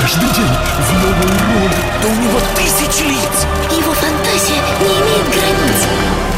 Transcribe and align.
каждый 0.00 0.28
день 0.30 0.56
в 0.78 0.92
новую 0.94 1.38
роль, 1.60 1.74
то 2.00 2.08
у 2.08 2.14
него 2.14 2.40
тысячи 2.54 3.02
лиц. 3.02 3.46
Его 3.70 3.92
фантазия 3.92 4.60
не 4.80 4.86
имеет 4.86 5.28
границ. 5.28 5.86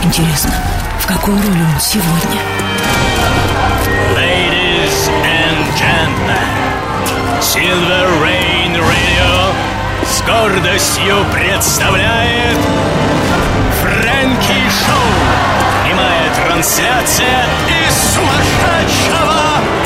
Интересно, 0.02 0.52
в 0.98 1.06
какую 1.06 1.36
роль 1.36 1.62
он 1.62 1.80
сегодня? 1.80 2.40
Ladies 4.16 5.10
and 5.24 5.58
gentlemen, 5.76 7.40
Silver 7.40 8.08
Rain 8.22 8.76
Radio 8.76 9.52
с 10.06 10.22
гордостью 10.22 11.24
представляет 11.32 12.58
Фрэнки 13.82 14.70
Шоу. 14.70 15.10
Прямая 15.84 16.30
трансляция 16.34 17.44
из 17.68 18.14
сумасшедшего 18.14 19.79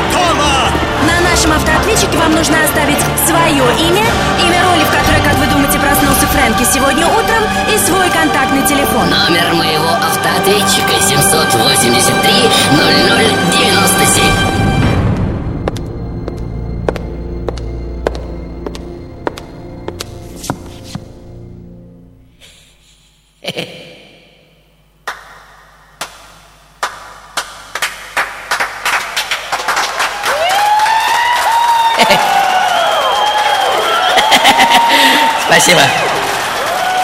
нашем 1.45 1.57
автоответчике 1.57 2.19
вам 2.19 2.33
нужно 2.33 2.63
оставить 2.65 2.99
свое 3.27 3.65
имя, 3.89 4.05
имя 4.41 4.63
роли, 4.65 4.85
в 4.85 4.91
которой, 4.91 5.23
как 5.23 5.37
вы 5.39 5.47
думаете, 5.47 5.79
проснулся 5.79 6.27
Фрэнки 6.27 6.65
сегодня 6.65 7.07
утром, 7.07 7.43
и 7.73 7.79
свой 7.79 8.09
контактный 8.11 8.67
телефон. 8.67 9.09
Номер 9.11 9.55
моего 9.55 9.91
автоответчика 9.91 11.01
783 11.01 12.51
0097. 12.73 14.64
Спасибо. 35.65 35.81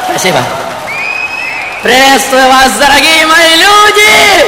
Спасибо. 0.05 0.39
Приветствую 1.83 2.47
вас, 2.47 2.73
дорогие 2.79 3.27
мои 3.27 3.57
люди! 3.57 4.45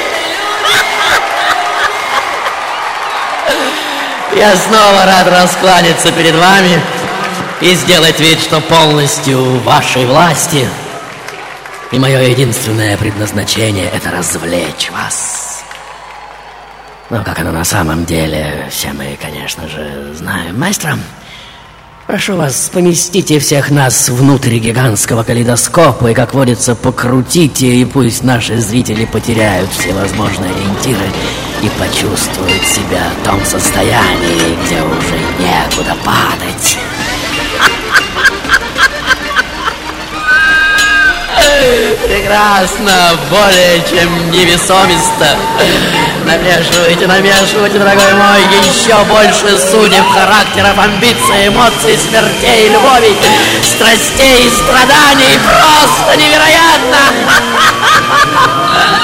Я 4.36 4.54
снова 4.54 5.06
рад 5.06 5.26
раскланяться 5.28 6.12
перед 6.12 6.34
вами 6.34 6.78
и 7.62 7.74
сделать 7.74 8.20
вид, 8.20 8.38
что 8.38 8.60
полностью 8.60 9.60
вашей 9.60 10.04
власти. 10.04 10.68
И 11.90 11.98
мое 11.98 12.20
единственное 12.20 12.98
предназначение— 12.98 13.88
это 13.94 14.10
развлечь 14.10 14.90
вас. 14.90 15.64
Но 17.08 17.24
как 17.24 17.38
оно 17.38 17.50
на 17.50 17.64
самом 17.64 18.04
деле, 18.04 18.68
все 18.70 18.92
мы, 18.92 19.18
конечно 19.18 19.66
же, 19.68 20.12
знаем. 20.12 20.60
Маэстро, 20.60 20.98
прошу 22.06 22.36
вас, 22.36 22.70
поместите 22.72 23.38
всех 23.38 23.70
нас 23.70 24.08
внутрь 24.08 24.56
гигантского 24.58 25.22
калейдоскопа 25.22 26.10
и, 26.10 26.14
как 26.14 26.34
водится, 26.34 26.74
покрутите, 26.74 27.66
и 27.66 27.84
пусть 27.84 28.22
наши 28.22 28.58
зрители 28.58 29.04
потеряют 29.04 29.70
все 29.72 29.92
возможные 29.92 30.50
ориентиры 30.50 31.06
и 31.62 31.68
почувствуют 31.78 32.62
себя 32.64 33.10
в 33.20 33.24
том 33.24 33.44
состоянии, 33.44 34.56
где 34.64 34.82
уже 34.82 35.18
некуда 35.38 35.96
падать. 36.04 36.78
Прекрасно, 42.06 43.16
более 43.30 43.82
чем 43.88 44.30
невесомисто. 44.30 45.36
Намешивайте, 46.32 47.06
намешивайте, 47.06 47.78
дорогой 47.78 48.14
мой, 48.14 48.40
еще 48.64 48.96
больше 49.04 49.58
судеб, 49.70 50.02
характеров, 50.14 50.78
амбиций, 50.78 51.48
эмоций, 51.48 51.98
смертей, 51.98 52.70
любовей, 52.70 53.14
страстей, 53.62 54.50
страданий. 54.50 55.38
Просто 55.44 56.16
невероятно! 56.16 57.02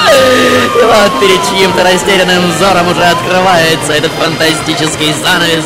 И 0.09 0.81
вот 0.81 1.19
перед 1.19 1.39
чьим-то 1.49 1.83
растерянным 1.83 2.51
взором 2.51 2.87
уже 2.87 3.03
открывается 3.03 3.93
этот 3.93 4.11
фантастический 4.13 5.13
занавес. 5.13 5.65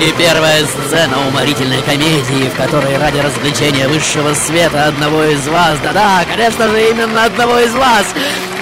И 0.00 0.12
первая 0.18 0.64
сцена 0.66 1.16
уморительной 1.28 1.80
комедии, 1.82 2.50
в 2.52 2.56
которой 2.56 2.98
ради 2.98 3.18
развлечения 3.18 3.86
высшего 3.86 4.34
света 4.34 4.86
одного 4.86 5.22
из 5.24 5.46
вас, 5.46 5.78
да-да, 5.84 6.24
конечно 6.28 6.68
же, 6.68 6.90
именно 6.90 7.24
одного 7.24 7.60
из 7.60 7.72
вас, 7.72 8.06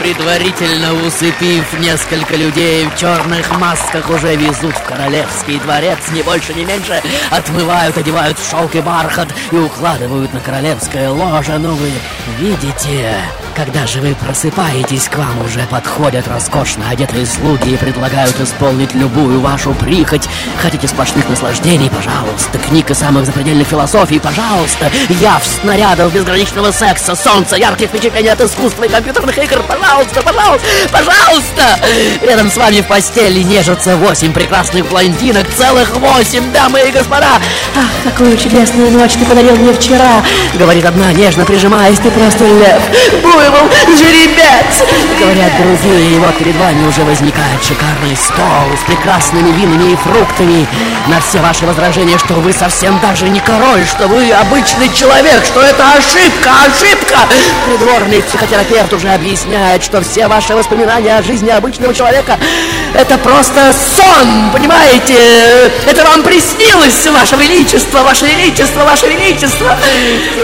предварительно 0.02 0.92
усыпив 1.06 1.64
несколько 1.78 2.09
людей 2.36 2.86
в 2.86 2.98
черных 2.98 3.58
масках, 3.58 4.10
уже 4.10 4.34
везут 4.34 4.74
в 4.74 4.84
королевский 4.84 5.58
дворец, 5.60 5.98
не 6.12 6.22
больше, 6.22 6.54
не 6.54 6.64
меньше, 6.64 7.00
отмывают, 7.30 7.96
одевают 7.96 8.38
в 8.38 8.50
шелк 8.50 8.74
и 8.74 8.80
бархат 8.80 9.28
и 9.52 9.56
укладывают 9.56 10.32
на 10.34 10.40
королевское 10.40 11.08
ложе. 11.10 11.56
Ну 11.58 11.74
вы 11.74 11.90
видите, 12.38 13.14
когда 13.54 13.86
же 13.86 14.00
вы 14.00 14.14
просыпаетесь, 14.14 15.08
к 15.08 15.16
вам 15.16 15.44
уже 15.44 15.60
подходят 15.70 16.26
роскошно 16.28 16.88
одетые 16.90 17.26
слуги 17.26 17.70
и 17.70 17.76
предлагают 17.76 18.38
исполнить 18.40 18.94
любую 18.94 19.40
вашу 19.40 19.72
прихоть. 19.74 20.28
Хотите 20.60 20.88
сплошных 20.88 21.28
наслаждений? 21.28 21.90
Пожалуйста. 21.90 22.58
Книг 22.58 22.90
и 22.90 22.94
самых 22.94 23.26
запредельных 23.26 23.68
философий? 23.68 24.18
Пожалуйста. 24.18 24.90
Яв, 25.20 25.42
снарядов, 25.60 26.12
безграничного 26.12 26.70
секса, 26.70 27.14
солнца, 27.14 27.56
ярких 27.56 27.88
впечатлений 27.88 28.28
от 28.28 28.40
искусства 28.40 28.84
и 28.84 28.88
компьютерных 28.88 29.36
игр? 29.38 29.62
Пожалуйста, 29.66 30.22
пожалуйста, 30.22 30.66
пожалуйста. 30.90 31.80
Рядом 32.22 32.50
с 32.50 32.56
вами 32.56 32.80
в 32.80 32.86
постели 32.86 33.42
нежатся 33.42 33.96
восемь 33.96 34.32
прекрасных 34.32 34.88
блондинок, 34.88 35.46
целых 35.56 35.96
восемь, 35.96 36.52
дамы 36.52 36.80
и 36.88 36.90
господа. 36.90 37.38
Ах, 37.76 38.12
какую 38.12 38.36
чудесную 38.36 38.90
ночь 38.90 39.12
ты 39.12 39.24
подарил 39.24 39.56
мне 39.56 39.72
вчера, 39.72 40.22
говорит 40.54 40.84
одна, 40.84 41.12
нежно 41.12 41.44
прижимаясь, 41.44 41.98
ты 41.98 42.10
просто 42.10 42.44
лев, 42.44 42.82
буйвол, 43.40 43.70
жеребец, 43.96 44.82
говорят 45.18 45.52
другие, 45.58 46.16
и 46.16 46.18
вот 46.18 46.36
перед 46.36 46.56
вами 46.56 46.86
уже 46.86 47.02
возникает 47.04 47.62
шикарный 47.62 48.16
стол 48.16 48.76
с 48.76 48.86
прекрасными 48.86 49.50
винами 49.52 49.92
и 49.92 49.96
фруктами. 49.96 50.66
На 51.08 51.20
все 51.20 51.40
ваши 51.40 51.66
возражения, 51.66 52.18
что 52.18 52.34
вы 52.34 52.52
совсем 52.52 52.98
даже 53.00 53.28
не 53.28 53.40
король, 53.40 53.84
что 53.86 54.08
вы 54.08 54.30
обычный 54.30 54.92
человек, 54.92 55.44
что 55.44 55.60
это 55.62 55.84
ошибка, 55.92 56.50
ошибка. 56.66 57.18
Придворный 57.66 58.22
психотерапевт 58.22 58.92
уже 58.92 59.08
объясняет, 59.08 59.82
что 59.82 60.02
все 60.02 60.28
ваши 60.28 60.54
воспоминания 60.54 61.16
о 61.16 61.22
жизни 61.22 61.50
обычного 61.50 61.94
человека 61.94 62.38
это 62.94 63.18
просто 63.18 63.72
сон, 63.72 64.50
понимаете? 64.52 65.14
Это 65.86 66.04
вам 66.04 66.22
приснилось, 66.22 67.06
ваше 67.06 67.36
величество, 67.36 68.00
ваше 68.00 68.26
величество, 68.26 68.84
ваше 68.84 69.06
величество. 69.06 69.76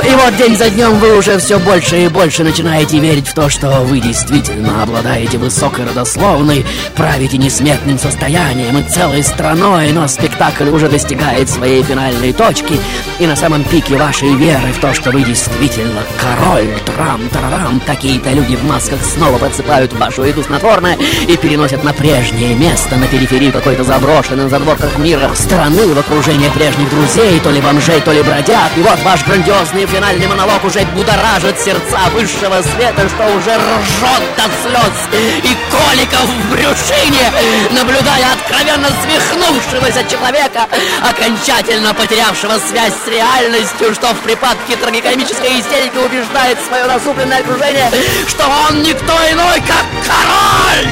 И 0.05 0.15
вот 0.15 0.37
день 0.37 0.57
за 0.57 0.71
днем 0.71 0.99
вы 0.99 1.17
уже 1.17 1.39
все 1.39 1.59
больше 1.59 2.05
и 2.05 2.09
больше 2.09 2.45
начинаете 2.45 2.86
верить 2.95 3.29
в 3.29 3.35
то, 3.35 3.49
что 3.49 3.83
вы 3.83 4.01
действительно 4.01 4.83
обладаете 4.83 5.39
высокой 5.39 5.85
родословной, 5.85 6.65
правите 6.95 7.37
несметным 7.37 7.99
состоянием 7.99 8.79
и 8.79 8.83
целой 8.83 9.23
страной, 9.23 9.93
но 9.93 10.07
спектакль 10.09 10.69
уже 10.69 10.89
достигает 10.89 11.49
своей 11.49 11.83
финальной 11.83 12.33
точки, 12.33 12.81
и 13.19 13.27
на 13.27 13.37
самом 13.37 13.65
пике 13.65 13.97
вашей 13.97 14.35
веры 14.35 14.73
в 14.73 14.81
то, 14.81 14.95
что 14.95 15.11
вы 15.11 15.23
действительно 15.23 16.03
король, 16.19 16.69
трам-тарарам, 16.85 17.81
какие-то 17.81 18.31
люди 18.31 18.57
в 18.57 18.65
масках 18.65 19.01
снова 19.03 19.39
подсыпают 19.39 19.93
в 19.93 19.99
вашу 19.99 20.23
еду 20.23 20.43
снотворное 20.43 20.97
и 21.27 21.37
переносят 21.37 21.85
на 21.85 21.93
прежнее 21.93 22.55
место, 22.55 22.97
на 22.97 23.07
периферию 23.07 23.53
какой-то 23.53 23.85
заброшенной 23.85 24.45
на 24.45 24.49
задворках 24.49 24.99
мира 24.99 25.31
страны 25.35 25.87
в 25.87 25.99
окружении 25.99 26.49
прежних 26.51 26.89
друзей, 26.91 27.41
то 27.41 27.51
ли 27.51 27.61
бомжей, 27.61 28.01
то 28.01 28.13
ли 28.13 28.23
бродяг. 28.23 28.71
И 28.77 28.81
вот 28.81 28.99
ваш 29.03 29.25
грандиозный 29.25 29.87
финальный 29.87 30.27
монолог 30.27 30.65
уже 30.65 30.85
будоражит 30.95 31.59
сердца 31.59 31.99
высшего 32.15 32.63
света, 32.77 33.09
что 33.09 33.25
уже 33.35 33.57
ржет 33.57 34.23
до 34.37 34.45
слез 34.63 34.97
и 35.43 35.57
коликов 35.71 36.27
в 36.27 36.51
брюшине, 36.51 37.33
наблюдая 37.71 38.33
откровенно 38.35 38.89
свихнувшегося 39.03 40.05
человека, 40.11 40.67
окончательно 41.03 41.95
потерявшего 41.95 42.59
связь 42.69 42.93
с 43.05 43.09
реальностью, 43.09 43.95
что 43.95 44.09
в 44.09 44.19
припадке 44.21 44.77
трагикомической 44.77 45.61
истерики 45.61 45.97
убеждает 45.97 46.59
свое 46.67 46.85
насупленное 46.85 47.41
окружение, 47.41 47.91
что 48.29 48.45
он 48.69 48.83
никто 48.83 49.13
иной, 49.33 49.63
как 49.67 49.87
король, 50.07 50.89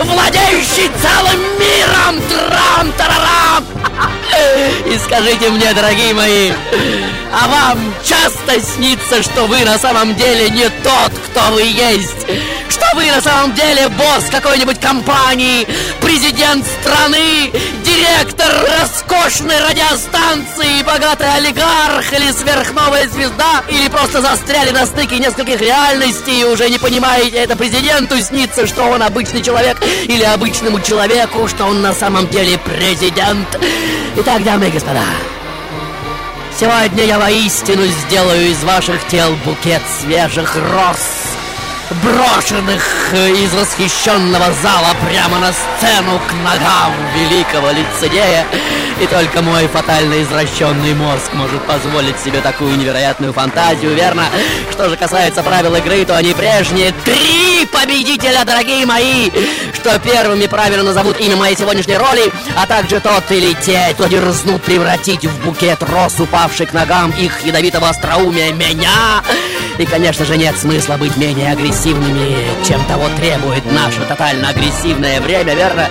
владеющий 0.00 0.90
целым 1.00 1.40
миром, 1.58 2.22
трам-тарарам. 2.28 3.64
И 4.86 4.98
скажите 4.98 5.50
мне, 5.50 5.72
дорогие 5.72 6.14
мои, 6.14 6.52
а 7.32 7.48
вам 7.48 7.94
часто 8.04 8.60
снится, 8.60 9.22
что 9.22 9.46
вы 9.46 9.64
на 9.64 9.78
самом 9.78 10.14
деле 10.14 10.50
не 10.50 10.68
тот, 10.82 11.12
кто 11.26 11.52
вы 11.52 11.62
есть? 11.62 12.26
Что 12.68 12.86
вы 12.94 13.06
на 13.06 13.20
самом 13.20 13.54
деле 13.54 13.88
босс 13.88 14.24
какой-нибудь 14.30 14.80
компании, 14.80 15.66
президент 16.00 16.64
страны, 16.66 17.50
директор 17.84 18.66
роскошной 18.80 19.58
радиостанции, 19.60 20.82
богатый 20.82 21.32
олигарх 21.34 22.12
или 22.12 22.30
сверхновая 22.32 23.08
звезда, 23.08 23.62
или 23.68 23.88
просто 23.88 24.20
застряли 24.20 24.70
на 24.70 24.86
стыке 24.86 25.18
нескольких 25.18 25.60
реальностей 25.60 26.40
и 26.40 26.44
уже 26.44 26.68
не 26.70 26.78
понимаете, 26.78 27.38
это 27.38 27.56
президенту 27.56 28.20
снится, 28.20 28.66
что 28.66 28.84
он 28.84 29.02
обычный 29.02 29.42
человек, 29.42 29.78
или 30.04 30.22
обычному 30.22 30.80
человеку, 30.80 31.48
что 31.48 31.64
он 31.64 31.82
на 31.82 31.92
самом 31.92 32.28
деле 32.28 32.58
президент. 32.58 33.48
Итак, 34.16 34.42
дамы 34.44 34.68
и 34.68 34.70
господа, 34.70 35.04
Сегодня 36.62 37.02
я 37.06 37.18
воистину 37.18 37.82
сделаю 37.86 38.52
из 38.52 38.62
ваших 38.62 39.04
тел 39.08 39.34
букет 39.44 39.82
свежих 40.00 40.54
роз 40.54 41.41
брошенных 41.94 42.82
из 43.12 43.52
восхищенного 43.52 44.52
зала 44.62 44.94
прямо 45.06 45.38
на 45.38 45.52
сцену 45.52 46.20
к 46.28 46.32
ногам 46.44 46.92
великого 47.14 47.70
лицедея. 47.70 48.46
И 49.00 49.06
только 49.06 49.42
мой 49.42 49.66
фатально 49.66 50.22
извращенный 50.22 50.94
мозг 50.94 51.32
может 51.32 51.60
позволить 51.66 52.18
себе 52.20 52.40
такую 52.40 52.76
невероятную 52.76 53.32
фантазию, 53.32 53.94
верно? 53.94 54.24
Что 54.70 54.88
же 54.88 54.96
касается 54.96 55.42
правил 55.42 55.74
игры, 55.74 56.04
то 56.04 56.16
они 56.16 56.32
прежние. 56.34 56.92
Три 57.04 57.66
победителя, 57.66 58.44
дорогие 58.44 58.86
мои! 58.86 59.30
Что 59.74 59.98
первыми 59.98 60.46
правильно 60.46 60.84
назовут 60.84 61.20
имя 61.20 61.36
моей 61.36 61.56
сегодняшней 61.56 61.96
роли, 61.96 62.32
а 62.56 62.66
также 62.66 63.00
тот 63.00 63.24
или 63.30 63.54
те, 63.54 63.88
кто 63.94 64.06
дерзнут 64.06 64.62
превратить 64.62 65.24
в 65.24 65.44
букет 65.44 65.82
роз, 65.82 66.20
упавший 66.20 66.66
к 66.66 66.72
ногам 66.72 67.10
их 67.10 67.44
ядовитого 67.44 67.88
остроумия, 67.88 68.52
меня. 68.52 69.22
И, 69.78 69.86
конечно 69.86 70.24
же, 70.24 70.36
нет 70.36 70.56
смысла 70.58 70.96
быть 70.96 71.16
менее 71.16 71.50
агрессивными, 71.82 72.64
чем 72.64 72.84
того 72.84 73.08
требует 73.16 73.64
наше 73.72 74.00
тотально 74.02 74.50
агрессивное 74.50 75.20
время, 75.20 75.54
верно? 75.54 75.88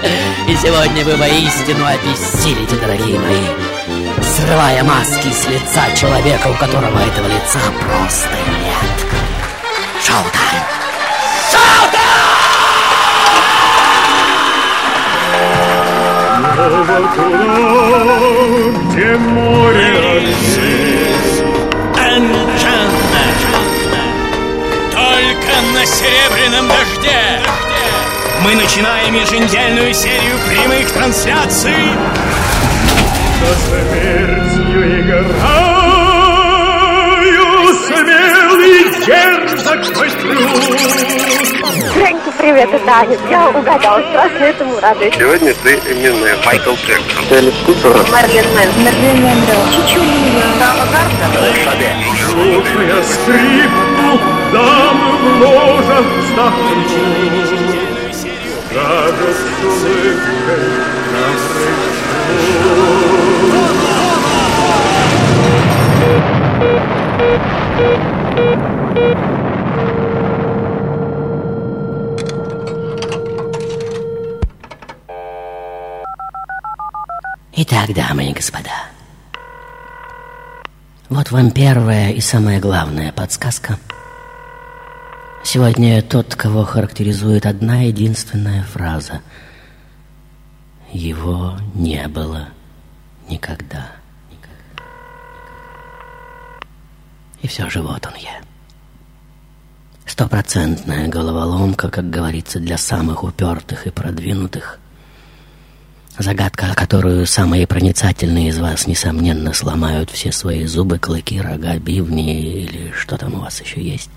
И 0.48 0.56
сегодня 0.56 1.04
вы 1.04 1.18
воистину 1.18 1.86
обессилите, 1.86 2.78
дорогие 2.78 3.20
мои, 3.20 3.46
срывая 4.22 4.84
маски 4.84 5.28
с 5.28 5.48
лица 5.48 5.94
человека, 5.96 6.48
у 6.48 6.54
которого 6.54 6.98
этого 7.00 7.28
лица 7.28 7.60
просто 7.82 8.38
нет. 8.62 9.06
Шоу-тайм! 10.02 10.64
Где 18.94 19.18
море 19.18 20.91
на 25.74 25.86
серебряном 25.86 26.68
дожде 26.68 27.42
мы 28.44 28.56
начинаем 28.56 29.14
еженедельную 29.14 29.94
серию 29.94 30.38
прямых 30.50 30.92
трансляций 30.92 31.74
со 33.40 33.54
смертью 33.56 35.00
играю, 35.02 35.32
смелый 37.88 38.84
дерзок 39.06 39.82
пострю. 39.94 40.50
Это 42.62 42.78
Аня. 42.92 43.18
Я 43.28 43.50
угадала, 43.50 44.04
страшно 44.12 44.44
этому 44.44 44.80
радуюсь. 44.80 45.16
Сегодня 45.16 45.52
ты 45.64 45.80
именная 45.90 46.38
Майкл 46.46 46.74
Джексон. 46.74 47.26
Элис 47.32 47.56
Купер. 47.66 47.98
Марлен 48.12 48.46
Мэн. 48.54 48.70
Марлен 48.84 49.18
Мэндо. 49.24 49.54
Чичулина. 49.72 50.44
Слушая 52.30 53.02
скрипку, 53.02 54.20
дамы 54.54 55.12
в 55.18 55.42
ложах 55.42 56.06
вздохнут. 56.20 56.88
Даже 58.72 59.34
с 59.34 59.64
улыбкой 59.64 60.64
нам 61.14 61.36
Итак, 77.64 77.94
дамы 77.94 78.32
и 78.32 78.34
господа, 78.34 78.88
вот 81.10 81.30
вам 81.30 81.52
первая 81.52 82.10
и 82.10 82.20
самая 82.20 82.60
главная 82.60 83.12
подсказка. 83.12 83.78
Сегодня 85.44 86.02
тот, 86.02 86.34
кого 86.34 86.64
характеризует 86.64 87.46
одна 87.46 87.82
единственная 87.82 88.64
фраза. 88.64 89.22
Его 90.92 91.56
не 91.76 92.08
было 92.08 92.48
никогда. 93.30 93.92
И 97.44 97.48
все 97.48 97.70
же 97.70 97.84
вот 97.84 98.04
он 98.08 98.16
я. 98.16 98.42
Стопроцентная 100.08 101.08
головоломка, 101.10 101.92
как 101.92 102.10
говорится, 102.10 102.60
для 102.60 102.80
самых 102.80 103.24
упертых 103.24 103.86
и 103.86 103.92
продвинутых. 103.92 104.81
Загадка, 106.22 106.76
которую 106.76 107.26
самые 107.26 107.66
проницательные 107.66 108.50
из 108.50 108.60
вас, 108.60 108.86
несомненно, 108.86 109.54
сломают 109.54 110.12
все 110.12 110.32
свои 110.32 110.66
зубы, 110.66 111.00
клыки, 111.00 111.42
рога, 111.42 111.78
бивни 111.78 112.62
или 112.62 112.92
что 112.92 113.18
там 113.18 113.34
у 113.34 113.40
вас 113.40 113.60
еще 113.60 113.82
есть. 113.82 114.10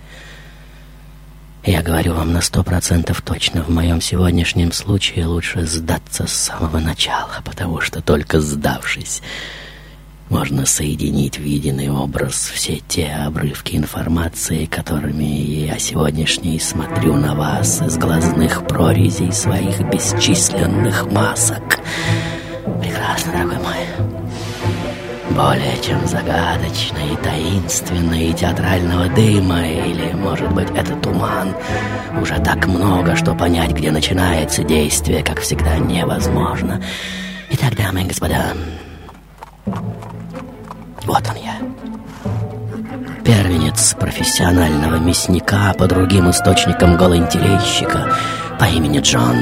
Я 1.65 1.81
говорю 1.81 2.13
вам 2.13 2.35
на 2.35 2.43
сто 2.43 2.63
процентов 2.63 3.23
точно, 3.23 3.63
в 3.63 3.71
моем 3.71 4.03
сегодняшнем 4.03 4.71
случае 4.73 5.25
лучше 5.25 5.65
сдаться 5.65 6.27
с 6.27 6.33
самого 6.33 6.79
начала, 6.79 7.41
потому 7.43 7.81
что 7.81 8.03
только 8.03 8.43
сдавшись, 8.43 9.23
можно 10.29 10.67
соединить 10.67 11.39
в 11.39 11.45
единый 11.45 11.91
образ 11.91 12.51
все 12.53 12.81
те 12.89 13.09
обрывки 13.27 13.77
информации, 13.77 14.67
которыми 14.67 15.25
я 15.25 15.79
сегодняшний 15.79 16.59
смотрю 16.59 17.15
на 17.15 17.35
вас 17.35 17.83
из 17.83 17.97
глазных 17.99 18.67
прорезей 18.67 19.33
своих 19.33 19.81
бесчисленных 19.81 21.11
масок. 21.11 21.81
Прекрасно, 22.81 23.33
дорогой 23.33 23.59
мой. 23.59 24.15
Более 25.31 25.77
чем 25.83 26.07
загадочно 26.07 26.99
и 27.13 27.17
таинственно 27.23 28.15
и 28.15 28.33
театрального 28.33 29.09
дыма, 29.09 29.67
или, 29.67 30.13
может 30.13 30.53
быть, 30.53 30.69
это 30.77 30.95
туман. 30.97 31.55
Уже 32.21 32.37
так 32.37 32.67
много, 32.67 33.17
что 33.17 33.35
понять, 33.35 33.73
где 33.73 33.91
начинается 33.91 34.63
действие, 34.63 35.25
как 35.25 35.41
всегда, 35.41 35.79
невозможно. 35.79 36.81
Итак, 37.51 37.75
дамы 37.77 38.03
и 38.03 38.07
господа, 38.07 38.53
вот 41.07 41.23
он 41.29 41.37
я. 41.37 41.59
Первенец 43.25 43.95
профессионального 43.99 44.97
мясника 44.97 45.73
по 45.75 45.87
другим 45.87 46.31
источникам 46.31 46.97
голоинтерейщика 46.97 48.13
по 48.59 48.65
имени 48.65 49.01
Джон. 49.01 49.37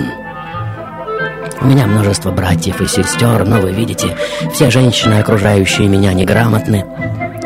У 1.60 1.66
меня 1.66 1.86
множество 1.86 2.30
братьев 2.30 2.80
и 2.80 2.86
сестер, 2.86 3.44
но 3.44 3.60
вы 3.60 3.72
видите, 3.72 4.16
все 4.52 4.70
женщины, 4.70 5.14
окружающие 5.14 5.88
меня, 5.88 6.12
неграмотны. 6.12 6.84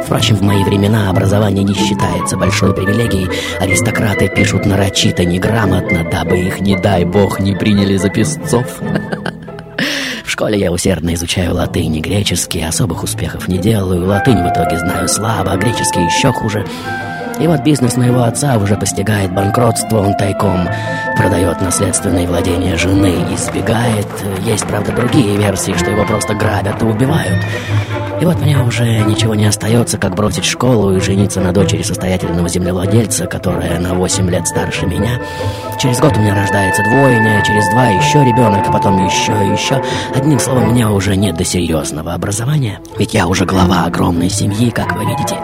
Впрочем, 0.05 0.37
в 0.37 0.43
мои 0.43 0.63
времена 0.63 1.11
образование 1.11 1.65
не 1.65 1.75
считается 1.75 2.37
большой 2.37 2.75
привилегией. 2.75 3.29
Аристократы 3.61 4.29
пишут 4.29 4.65
нарочито 4.65 5.25
неграмотно, 5.25 6.05
дабы 6.11 6.39
их, 6.39 6.61
не 6.61 6.77
дай 6.77 7.05
бог, 7.05 7.41
не 7.41 7.55
приняли 7.55 7.97
за 7.97 8.09
песцов. 8.09 8.81
Школе 10.37 10.59
я 10.59 10.71
усердно 10.71 11.15
изучаю 11.15 11.55
латынь 11.55 11.97
и 11.97 12.01
греческий, 12.03 12.63
особых 12.63 13.03
успехов 13.03 13.49
не 13.49 13.57
делаю. 13.57 14.07
Латынь 14.07 14.43
в 14.43 14.53
итоге 14.53 14.77
знаю 14.77 15.09
слабо, 15.09 15.53
а 15.53 15.57
греческий 15.57 16.05
еще 16.05 16.31
хуже. 16.31 16.63
И 17.41 17.47
вот 17.47 17.63
бизнес 17.63 17.97
моего 17.97 18.23
отца 18.23 18.59
уже 18.59 18.77
постигает 18.77 19.33
банкротство, 19.33 20.01
он 20.01 20.15
тайком 20.15 20.69
продает 21.17 21.63
наследственные 21.63 22.27
владения 22.27 22.77
жены 22.77 23.15
и 23.33 23.37
сбегает. 23.39 24.07
Есть, 24.45 24.67
правда, 24.67 24.93
другие 24.93 25.39
версии, 25.39 25.73
что 25.73 25.91
его 25.91 26.05
просто 26.05 26.35
грабят 26.35 26.83
и 26.83 26.85
убивают. 26.85 27.43
И 28.21 28.25
вот 28.25 28.41
мне 28.41 28.59
уже 28.59 28.85
ничего 29.01 29.35
не 29.35 29.47
остается, 29.47 29.99
как 29.99 30.15
бросить 30.15 30.45
школу 30.45 30.97
и 30.97 31.01
жениться 31.01 31.41
на 31.41 31.53
дочери 31.53 31.83
состоятельного 31.83 32.49
землевладельца, 32.49 33.27
которая 33.27 33.79
на 33.79 33.95
8 33.95 34.31
лет 34.31 34.49
старше 34.49 34.87
меня. 34.87 35.21
Через 35.79 36.01
год 36.01 36.17
у 36.17 36.21
меня 36.21 36.35
рождается 36.35 36.83
двойня, 36.83 37.43
через 37.47 37.69
два 37.71 37.89
еще 37.89 38.25
ребенок, 38.25 38.67
а 38.67 38.73
потом 38.73 39.05
еще 39.05 39.33
и 39.47 39.53
еще. 39.53 39.83
Одним 40.15 40.39
словом, 40.39 40.71
мне 40.71 40.89
уже 40.89 41.15
нет 41.17 41.37
до 41.37 41.45
серьезного 41.45 42.15
образования. 42.15 42.81
Ведь 42.99 43.13
я 43.13 43.27
уже 43.27 43.45
глава 43.45 43.85
огромной 43.85 44.31
семьи, 44.31 44.71
как 44.71 44.97
вы 44.97 45.05
видите, 45.05 45.37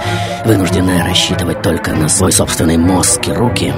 вынужденная 0.46 1.04
рассчитывать 1.04 1.62
только 1.62 1.92
на 1.92 2.08
свой 2.08 2.32
собственный 2.32 2.78
мозг 2.78 3.28
и 3.28 3.32
руки. 3.32 3.72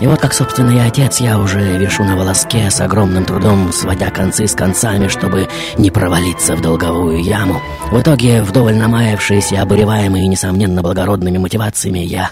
И 0.00 0.06
вот 0.06 0.20
как 0.20 0.34
собственный 0.34 0.84
отец 0.84 1.20
я 1.20 1.38
уже 1.38 1.78
вешу 1.78 2.02
на 2.04 2.16
волоске 2.16 2.70
с 2.70 2.80
огромным 2.80 3.24
трудом, 3.24 3.72
сводя 3.72 4.10
концы 4.10 4.46
с 4.48 4.54
концами, 4.54 5.06
чтобы 5.06 5.48
не 5.78 5.90
провалиться 5.90 6.56
в 6.56 6.60
долговую 6.60 7.22
яму. 7.22 7.60
В 7.90 8.00
итоге, 8.00 8.42
вдоволь 8.42 8.74
намаявшись 8.74 9.52
и 9.52 9.56
обуреваемый, 9.56 10.26
несомненно, 10.26 10.82
благородными 10.82 11.38
мотивациями, 11.38 12.00
я, 12.00 12.30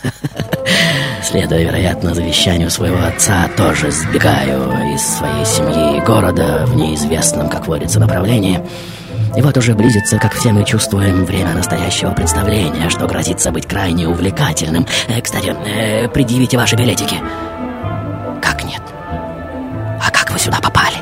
следуя, 1.22 1.62
вероятно, 1.62 2.14
завещанию 2.14 2.68
своего 2.68 2.98
отца, 3.06 3.48
тоже 3.56 3.92
сбегаю 3.92 4.94
из 4.94 5.02
своей 5.02 5.46
семьи 5.46 5.98
и 5.98 6.00
города 6.00 6.64
в 6.66 6.74
неизвестном, 6.74 7.48
как 7.48 7.68
водится, 7.68 8.00
направлении. 8.00 8.60
И 9.36 9.40
вот 9.40 9.56
уже 9.56 9.74
близится, 9.74 10.18
как 10.18 10.34
все 10.34 10.52
мы 10.52 10.64
чувствуем, 10.64 11.24
время 11.24 11.54
настоящего 11.54 12.10
представления, 12.10 12.90
что 12.90 13.06
грозится 13.06 13.50
быть 13.50 13.66
крайне 13.66 14.06
увлекательным. 14.06 14.86
Э, 15.08 15.20
кстати, 15.22 15.54
э, 15.66 16.08
предъявите 16.08 16.58
ваши 16.58 16.76
билетики. 16.76 17.16
Как 18.42 18.62
нет? 18.64 18.82
А 20.00 20.10
как 20.10 20.30
вы 20.30 20.38
сюда 20.38 20.58
попали? 20.60 20.96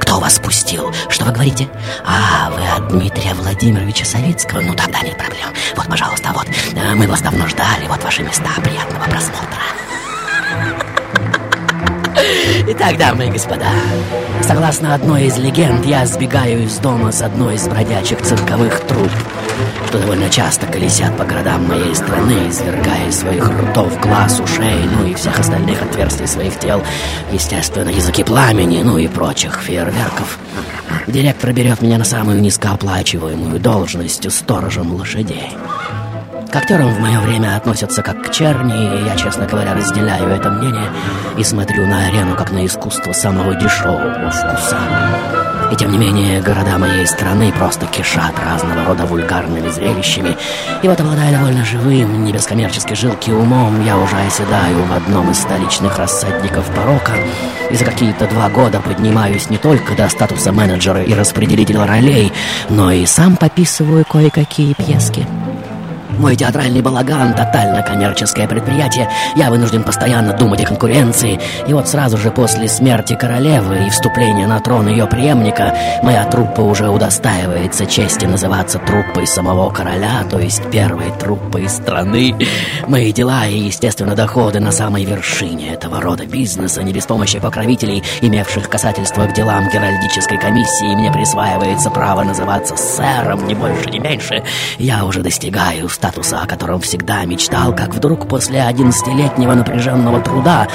Кто 0.00 0.20
вас 0.20 0.38
пустил? 0.40 0.92
Что 1.08 1.24
вы 1.24 1.32
говорите? 1.32 1.68
А, 2.04 2.50
вы 2.50 2.66
от 2.68 2.88
Дмитрия 2.88 3.32
Владимировича 3.32 4.04
Савицкого? 4.04 4.60
Ну, 4.60 4.74
тогда 4.74 5.00
нет 5.00 5.16
проблем. 5.16 5.48
Вот, 5.74 5.86
пожалуйста, 5.88 6.32
вот. 6.34 6.46
Э, 6.76 6.94
Мы 6.94 7.06
вас 7.08 7.22
давно 7.22 7.46
ждали. 7.48 7.86
Вот 7.88 8.02
ваши 8.04 8.22
места. 8.22 8.50
Приятного 8.62 9.04
просмотра. 9.04 10.91
Итак, 12.64 12.96
дамы 12.96 13.26
и 13.26 13.30
господа, 13.30 13.66
согласно 14.42 14.94
одной 14.94 15.24
из 15.24 15.36
легенд, 15.36 15.84
я 15.84 16.06
сбегаю 16.06 16.62
из 16.62 16.78
дома 16.78 17.10
с 17.10 17.20
одной 17.20 17.56
из 17.56 17.66
бродячих 17.66 18.22
цирковых 18.22 18.78
труп, 18.80 19.10
что 19.88 19.98
довольно 19.98 20.30
часто 20.30 20.66
колесят 20.66 21.16
по 21.16 21.24
городам 21.24 21.66
моей 21.66 21.92
страны, 21.94 22.48
извергая 22.48 23.08
из 23.08 23.18
своих 23.18 23.48
ртов, 23.48 23.98
глаз, 24.00 24.38
ушей, 24.38 24.84
ну 24.96 25.06
и 25.06 25.14
всех 25.14 25.40
остальных 25.40 25.82
отверстий 25.82 26.28
своих 26.28 26.56
тел, 26.60 26.82
естественно, 27.32 27.88
языки 27.88 28.22
пламени, 28.22 28.82
ну 28.82 28.96
и 28.96 29.08
прочих 29.08 29.60
фейерверков. 29.60 30.38
Директор 31.08 31.52
берет 31.52 31.82
меня 31.82 31.98
на 31.98 32.04
самую 32.04 32.40
низкооплачиваемую 32.40 33.58
должность 33.58 34.30
сторожем 34.30 34.94
лошадей. 34.94 35.50
К 36.52 36.56
актерам 36.56 36.92
в 36.92 37.00
мое 37.00 37.18
время 37.18 37.56
относятся 37.56 38.02
как 38.02 38.24
к 38.24 38.30
черни, 38.30 38.74
и 38.74 39.06
я, 39.06 39.16
честно 39.16 39.46
говоря, 39.46 39.72
разделяю 39.72 40.28
это 40.28 40.50
мнение 40.50 40.90
и 41.38 41.44
смотрю 41.44 41.86
на 41.86 42.08
арену 42.08 42.36
как 42.36 42.52
на 42.52 42.66
искусство 42.66 43.14
самого 43.14 43.54
дешевого 43.54 44.30
вкуса. 44.30 44.76
И 45.72 45.76
тем 45.76 45.90
не 45.90 45.96
менее, 45.96 46.42
города 46.42 46.76
моей 46.76 47.06
страны 47.06 47.50
просто 47.52 47.86
кишат 47.86 48.34
разного 48.38 48.84
рода 48.84 49.06
вульгарными 49.06 49.70
зрелищами. 49.70 50.36
И 50.82 50.88
вот, 50.88 51.00
обладая 51.00 51.32
довольно 51.32 51.64
живым, 51.64 52.22
не 52.22 52.34
без 52.34 52.44
коммерческой 52.44 52.96
жилки 52.96 53.30
умом, 53.30 53.82
я 53.82 53.96
уже 53.96 54.18
оседаю 54.18 54.84
в 54.84 54.92
одном 54.92 55.30
из 55.30 55.38
столичных 55.38 55.96
рассадников 55.96 56.66
порока 56.76 57.14
и 57.70 57.76
за 57.76 57.86
какие-то 57.86 58.26
два 58.26 58.50
года 58.50 58.80
поднимаюсь 58.80 59.48
не 59.48 59.56
только 59.56 59.94
до 59.94 60.06
статуса 60.10 60.52
менеджера 60.52 61.02
и 61.02 61.14
распределителя 61.14 61.86
ролей, 61.86 62.30
но 62.68 62.92
и 62.92 63.06
сам 63.06 63.36
пописываю 63.36 64.04
кое-какие 64.04 64.74
пьески. 64.74 65.26
Мой 66.18 66.36
театральный 66.36 66.82
балаган— 66.82 67.34
тотально 67.36 67.82
коммерческое 67.82 68.46
предприятие. 68.46 69.08
Я 69.34 69.50
вынужден 69.50 69.82
постоянно 69.82 70.32
думать 70.32 70.62
о 70.62 70.66
конкуренции. 70.66 71.40
И 71.66 71.72
вот 71.72 71.88
сразу 71.88 72.16
же 72.16 72.30
после 72.30 72.68
смерти 72.68 73.14
королевы 73.14 73.86
и 73.86 73.90
вступления 73.90 74.46
на 74.46 74.60
трон 74.60 74.88
ее 74.88 75.06
преемника 75.06 75.74
моя 76.02 76.24
труппа 76.24 76.60
уже 76.60 76.88
удостаивается 76.88 77.86
чести 77.86 78.26
называться 78.26 78.78
труппой 78.78 79.26
самого 79.26 79.70
короля, 79.70 80.24
то 80.30 80.38
есть 80.38 80.62
первой 80.70 81.10
труппой 81.18 81.68
страны. 81.68 82.36
Мои 82.86 83.12
дела 83.12 83.46
и, 83.46 83.58
естественно, 83.58 84.14
доходы 84.14 84.60
на 84.60 84.72
самой 84.72 85.04
вершине 85.04 85.72
этого 85.72 86.00
рода 86.00 86.26
бизнеса, 86.26 86.82
не 86.82 86.92
без 86.92 87.06
помощи 87.06 87.40
покровителей, 87.40 88.02
имевших 88.20 88.68
касательство 88.68 89.26
к 89.26 89.32
делам 89.34 89.68
геральдической 89.68 90.38
комиссии, 90.38 90.94
мне 90.94 91.10
присваивается 91.10 91.90
право 91.90 92.22
называться 92.22 92.76
сэром, 92.76 93.46
ни 93.46 93.54
больше, 93.54 93.90
ни 93.90 93.98
меньше. 93.98 94.42
Я 94.78 95.04
уже 95.04 95.20
достигаю 95.20 95.88
статуса, 95.88 96.11
о 96.18 96.46
котором 96.46 96.80
всегда 96.80 97.24
мечтал, 97.24 97.74
как 97.74 97.94
вдруг 97.94 98.28
после 98.28 98.62
одиннадцатилетнего 98.62 99.54
напряженного 99.54 100.20
труда 100.20 100.68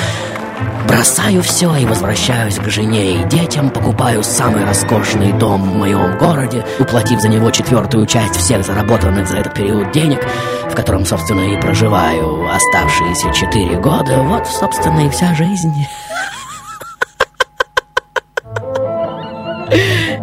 Бросаю 0.88 1.44
все 1.44 1.76
и 1.76 1.86
возвращаюсь 1.86 2.56
к 2.56 2.70
жене 2.70 3.22
и 3.22 3.24
детям, 3.26 3.70
покупаю 3.70 4.24
самый 4.24 4.66
роскошный 4.66 5.34
дом 5.34 5.62
в 5.62 5.76
моем 5.76 6.18
городе, 6.18 6.66
уплатив 6.80 7.20
за 7.20 7.28
него 7.28 7.52
четвертую 7.52 8.08
часть 8.08 8.36
всех 8.36 8.66
заработанных 8.66 9.28
за 9.28 9.38
этот 9.38 9.54
период 9.54 9.92
денег, 9.92 10.26
в 10.70 10.76
котором, 10.76 11.06
собственно, 11.06 11.42
и 11.42 11.60
проживаю 11.60 12.50
оставшиеся 12.50 13.34
четыре 13.34 13.80
года. 13.80 14.22
Вот, 14.24 14.48
собственно, 14.48 15.06
и 15.06 15.10
вся 15.10 15.36
жизнь. 15.36 15.74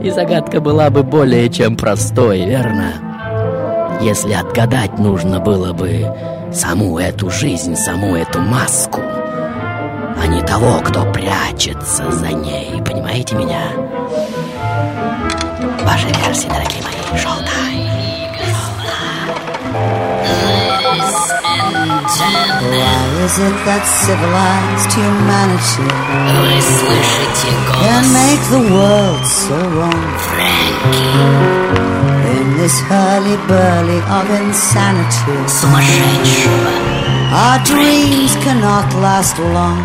И 0.02 0.10
загадка 0.10 0.60
была 0.60 0.90
бы 0.90 1.02
более 1.02 1.48
чем 1.48 1.76
простой, 1.76 2.44
верно? 2.44 3.13
Если 4.00 4.32
отгадать 4.32 4.98
нужно 4.98 5.40
было 5.40 5.72
бы 5.72 6.06
саму 6.52 6.98
эту 6.98 7.30
жизнь, 7.30 7.74
саму 7.76 8.16
эту 8.16 8.40
маску, 8.40 9.00
а 9.00 10.26
не 10.26 10.42
того, 10.42 10.80
кто 10.80 11.04
прячется 11.12 12.10
за 12.10 12.28
ней. 12.28 12.82
Понимаете 12.82 13.34
меня? 13.34 13.62
Ваша 15.82 16.08
версия, 16.08 16.48
дорогие 16.48 16.82
мои, 16.82 17.18
шоу-тайм. 17.18 17.74
Why 22.64 23.04
is 23.24 23.38
it 23.38 23.56
that 23.66 23.84
civilized 23.84 24.92
humanity 24.94 25.84
Вы 26.40 26.60
слышите 26.62 27.50
can 27.80 28.04
make 28.12 28.42
the 28.50 28.62
world 28.72 29.24
so 29.26 29.56
wrong? 29.74 30.14
In 32.43 32.57
this 32.57 32.79
hurly-burly 32.81 34.01
of 34.17 34.29
insanity, 34.29 35.37
сумасшедшего. 35.47 36.71
our 37.31 37.59
dreams 37.63 38.35
cannot 38.43 38.93
last 38.95 39.37
long. 39.39 39.79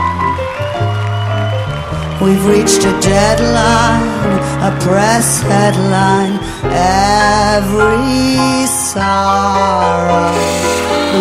We've 2.20 2.44
reached 2.46 2.84
a 2.84 2.92
deadline, 3.00 4.38
a 4.68 4.70
press 4.80 5.42
headline. 5.42 6.38
Every 6.72 8.66
sorrow 8.66 10.32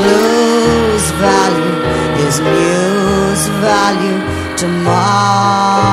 lose 0.05 1.07
value 1.19 1.77
is 2.25 2.39
news 2.39 3.41
value 3.61 4.19
tomorrow. 4.55 5.83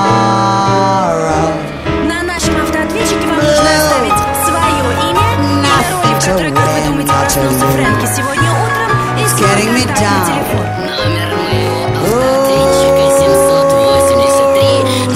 Проснулся 7.26 7.66
Фрэнки 7.68 8.06
сегодня 8.06 8.52
утром, 8.52 9.18
и 9.18 9.26
свой 9.28 9.42
getting 9.42 9.74
me 9.74 9.84
контактный 9.84 10.06
down. 10.06 10.26
телефон. 10.26 10.66
Номер 10.86 11.30
моего 11.36 11.86
автоответчика 11.86 13.06
783 13.20 15.16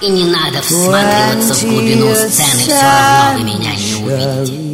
И 0.00 0.08
не 0.10 0.24
надо 0.24 0.62
всматриваться 0.62 1.54
в 1.54 1.62
глубину 1.64 2.14
сцены, 2.14 2.60
все 2.60 2.72
равно 2.72 3.38
вы 3.38 3.44
меня 3.44 3.74
не 3.74 3.94
увидите. 3.94 4.67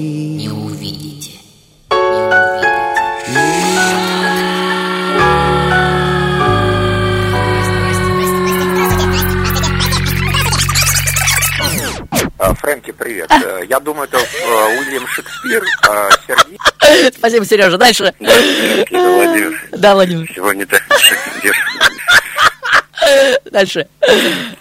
Фрэнки, 12.75 12.91
привет. 12.93 13.31
Э, 13.45 13.63
Я 13.69 13.79
думаю, 13.81 14.09
это 14.09 14.19
э, 14.19 14.79
Уильям 14.81 15.07
Шекспир, 15.09 15.63
а 15.89 16.09
Сергей 16.27 16.59
Спасибо, 17.17 17.45
Сережа. 17.45 17.79
Дальше. 17.79 18.13
Никита 18.19 19.11
Владимир. 19.11 19.69
Да, 19.73 19.95
Владимир. 19.95 20.27
Шекспир. 20.27 21.55
Дальше. 23.51 23.87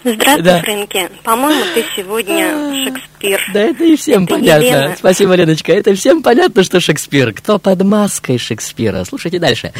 Здравствуй, 0.04 0.42
Да. 0.42 0.60
Фрэнки. 0.60 1.10
По-моему, 1.24 1.64
ты 1.74 1.84
сегодня 1.96 2.84
Шекспир. 2.84 3.40
Да 3.52 3.60
это 3.60 3.84
и 3.84 3.96
всем 3.96 4.24
Это 4.24 4.34
понятно. 4.34 4.64
Елена. 4.64 4.96
Спасибо, 4.98 5.34
Леночка. 5.34 5.72
Это 5.72 5.94
всем 5.94 6.22
понятно, 6.22 6.62
что 6.62 6.80
Шекспир. 6.80 7.32
Кто 7.32 7.58
под 7.58 7.82
маской 7.82 8.38
Шекспира? 8.38 9.04
Слушайте 9.04 9.38
дальше. 9.38 9.72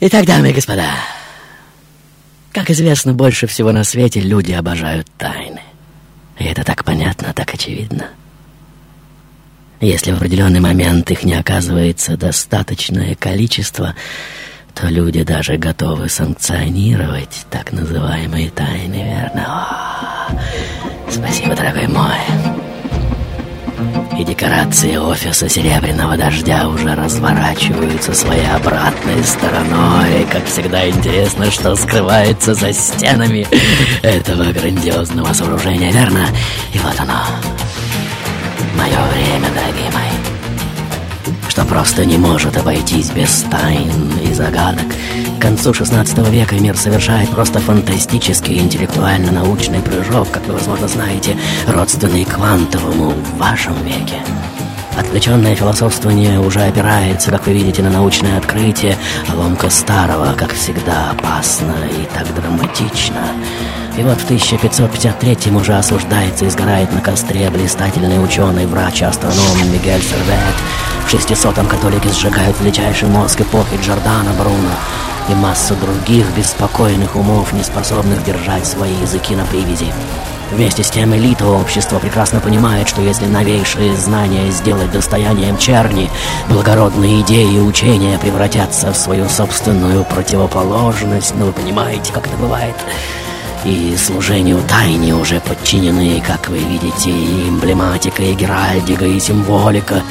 Итак, 0.00 0.24
дамы 0.26 0.50
и 0.50 0.52
господа, 0.52 0.90
как 2.52 2.70
известно, 2.70 3.12
больше 3.14 3.46
всего 3.46 3.72
на 3.72 3.84
свете 3.84 4.20
люди 4.20 4.52
обожают 4.52 5.06
тайны. 5.18 5.61
И 6.42 6.44
это 6.44 6.64
так 6.64 6.84
понятно, 6.84 7.32
так 7.32 7.54
очевидно. 7.54 8.06
Если 9.80 10.10
в 10.10 10.16
определенный 10.16 10.58
момент 10.58 11.08
их 11.12 11.22
не 11.22 11.34
оказывается 11.34 12.16
достаточное 12.16 13.14
количество, 13.14 13.94
то 14.74 14.88
люди 14.88 15.22
даже 15.22 15.56
готовы 15.56 16.08
санкционировать 16.08 17.46
так 17.48 17.72
называемые 17.72 18.50
тайны, 18.50 19.04
верно? 19.04 19.46
О, 19.46 21.10
спасибо, 21.10 21.54
дорогой 21.54 21.86
мой. 21.86 22.61
И 24.22 24.24
декорации 24.24 24.96
офиса 24.98 25.48
Серебряного 25.48 26.16
Дождя 26.16 26.68
уже 26.68 26.94
разворачиваются 26.94 28.14
своей 28.14 28.46
обратной 28.46 29.20
стороной. 29.24 30.24
Как 30.30 30.44
всегда 30.44 30.88
интересно, 30.88 31.50
что 31.50 31.74
скрывается 31.74 32.54
за 32.54 32.72
стенами 32.72 33.48
этого 34.02 34.52
грандиозного 34.52 35.32
сооружения, 35.32 35.90
верно? 35.90 36.24
И 36.72 36.78
вот 36.78 36.94
оно. 37.00 37.20
Мое 38.76 38.96
время, 39.12 39.48
дорогие 39.56 39.90
мои. 39.90 40.31
Просто 41.72 42.04
не 42.04 42.18
может 42.18 42.54
обойтись 42.58 43.08
без 43.12 43.46
тайн 43.50 44.12
и 44.22 44.34
загадок. 44.34 44.84
К 45.38 45.40
концу 45.40 45.72
16 45.72 46.18
века 46.28 46.54
мир 46.56 46.76
совершает 46.76 47.30
просто 47.30 47.60
фантастический 47.60 48.58
интеллектуально-научный 48.58 49.80
прыжок, 49.80 50.30
как 50.30 50.46
вы, 50.46 50.52
возможно, 50.52 50.86
знаете, 50.86 51.34
родственный 51.66 52.26
квантовому 52.26 53.12
в 53.12 53.38
вашем 53.38 53.72
веке. 53.84 54.16
Отвлеченное 54.98 55.54
философствование 55.54 56.38
уже 56.40 56.60
опирается, 56.60 57.30
как 57.30 57.46
вы 57.46 57.54
видите, 57.54 57.82
на 57.82 57.88
научное 57.88 58.36
открытие, 58.36 58.98
а 59.30 59.34
ломка 59.34 59.70
старого, 59.70 60.34
как 60.36 60.52
всегда, 60.52 61.12
опасна 61.12 61.74
и 61.90 62.04
так 62.14 62.26
драматична. 62.34 63.28
И 63.96 64.02
вот 64.02 64.18
в 64.18 64.24
1553 64.24 65.52
уже 65.52 65.74
осуждается 65.74 66.46
и 66.46 66.50
сгорает 66.50 66.90
на 66.92 67.02
костре 67.02 67.50
блистательный 67.50 68.24
ученый, 68.24 68.64
врач 68.64 69.02
и 69.02 69.04
астроном 69.04 69.70
Мигель 69.70 70.02
Сервет. 70.02 70.54
В 71.06 71.12
600-м 71.12 71.66
католики 71.66 72.08
сжигают 72.08 72.58
величайший 72.60 73.08
мозг 73.08 73.42
эпохи 73.42 73.78
Джордана 73.82 74.32
Бруно 74.38 74.70
и 75.28 75.34
массу 75.34 75.74
других 75.76 76.26
беспокойных 76.34 77.16
умов, 77.16 77.52
не 77.52 77.62
способных 77.62 78.24
держать 78.24 78.66
свои 78.66 78.94
языки 78.94 79.36
на 79.36 79.44
привязи. 79.44 79.92
Вместе 80.52 80.82
с 80.82 80.90
тем 80.90 81.14
элита 81.14 81.46
общества 81.46 81.98
прекрасно 81.98 82.40
понимает, 82.40 82.88
что 82.88 83.02
если 83.02 83.26
новейшие 83.26 83.94
знания 83.96 84.50
сделать 84.50 84.90
достоянием 84.90 85.56
черни, 85.58 86.10
благородные 86.48 87.20
идеи 87.22 87.56
и 87.56 87.60
учения 87.60 88.18
превратятся 88.18 88.92
в 88.92 88.96
свою 88.96 89.28
собственную 89.28 90.04
противоположность, 90.04 91.34
ну 91.36 91.46
вы 91.46 91.52
понимаете, 91.52 92.12
как 92.12 92.26
это 92.26 92.36
бывает, 92.36 92.76
и 93.64 93.96
служению 93.96 94.60
тайне 94.68 95.14
уже 95.14 95.40
подчинены, 95.40 96.22
как 96.26 96.48
вы 96.48 96.58
видите, 96.58 97.10
и 97.10 97.48
эмблематика, 97.48 98.22
и 98.22 98.34
геральдика, 98.34 99.04
и 99.04 99.20
символика, 99.20 100.02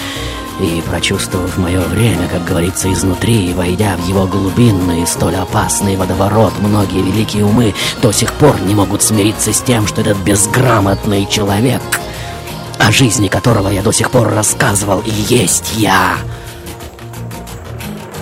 и, 0.60 0.82
прочувствовав 0.82 1.58
мое 1.58 1.80
время, 1.82 2.28
как 2.28 2.46
говорится, 2.46 2.92
изнутри, 2.92 3.50
и 3.50 3.54
войдя 3.54 3.98
в 3.98 4.08
его 4.08 4.26
глубинный, 4.26 5.06
столь 5.08 5.36
опасный 5.36 5.96
водоворот, 5.96 6.54
многие 6.60 7.02
великие 7.02 7.46
умы 7.46 7.74
до 8.02 8.12
сих 8.12 8.34
пор 8.34 8.60
не 8.62 8.76
могут 8.76 9.02
смириться 9.02 9.52
с 9.52 9.62
тем, 9.62 9.88
что 9.88 10.02
этот 10.02 10.18
безграмотный 10.18 11.26
человек, 11.26 11.82
о 12.80 12.92
жизни 12.92 13.28
которого 13.28 13.70
я 13.70 13.82
до 13.82 13.92
сих 13.92 14.12
пор 14.12 14.30
рассказывал, 14.30 15.02
и 15.02 15.12
есть 15.12 15.74
я. 15.76 16.18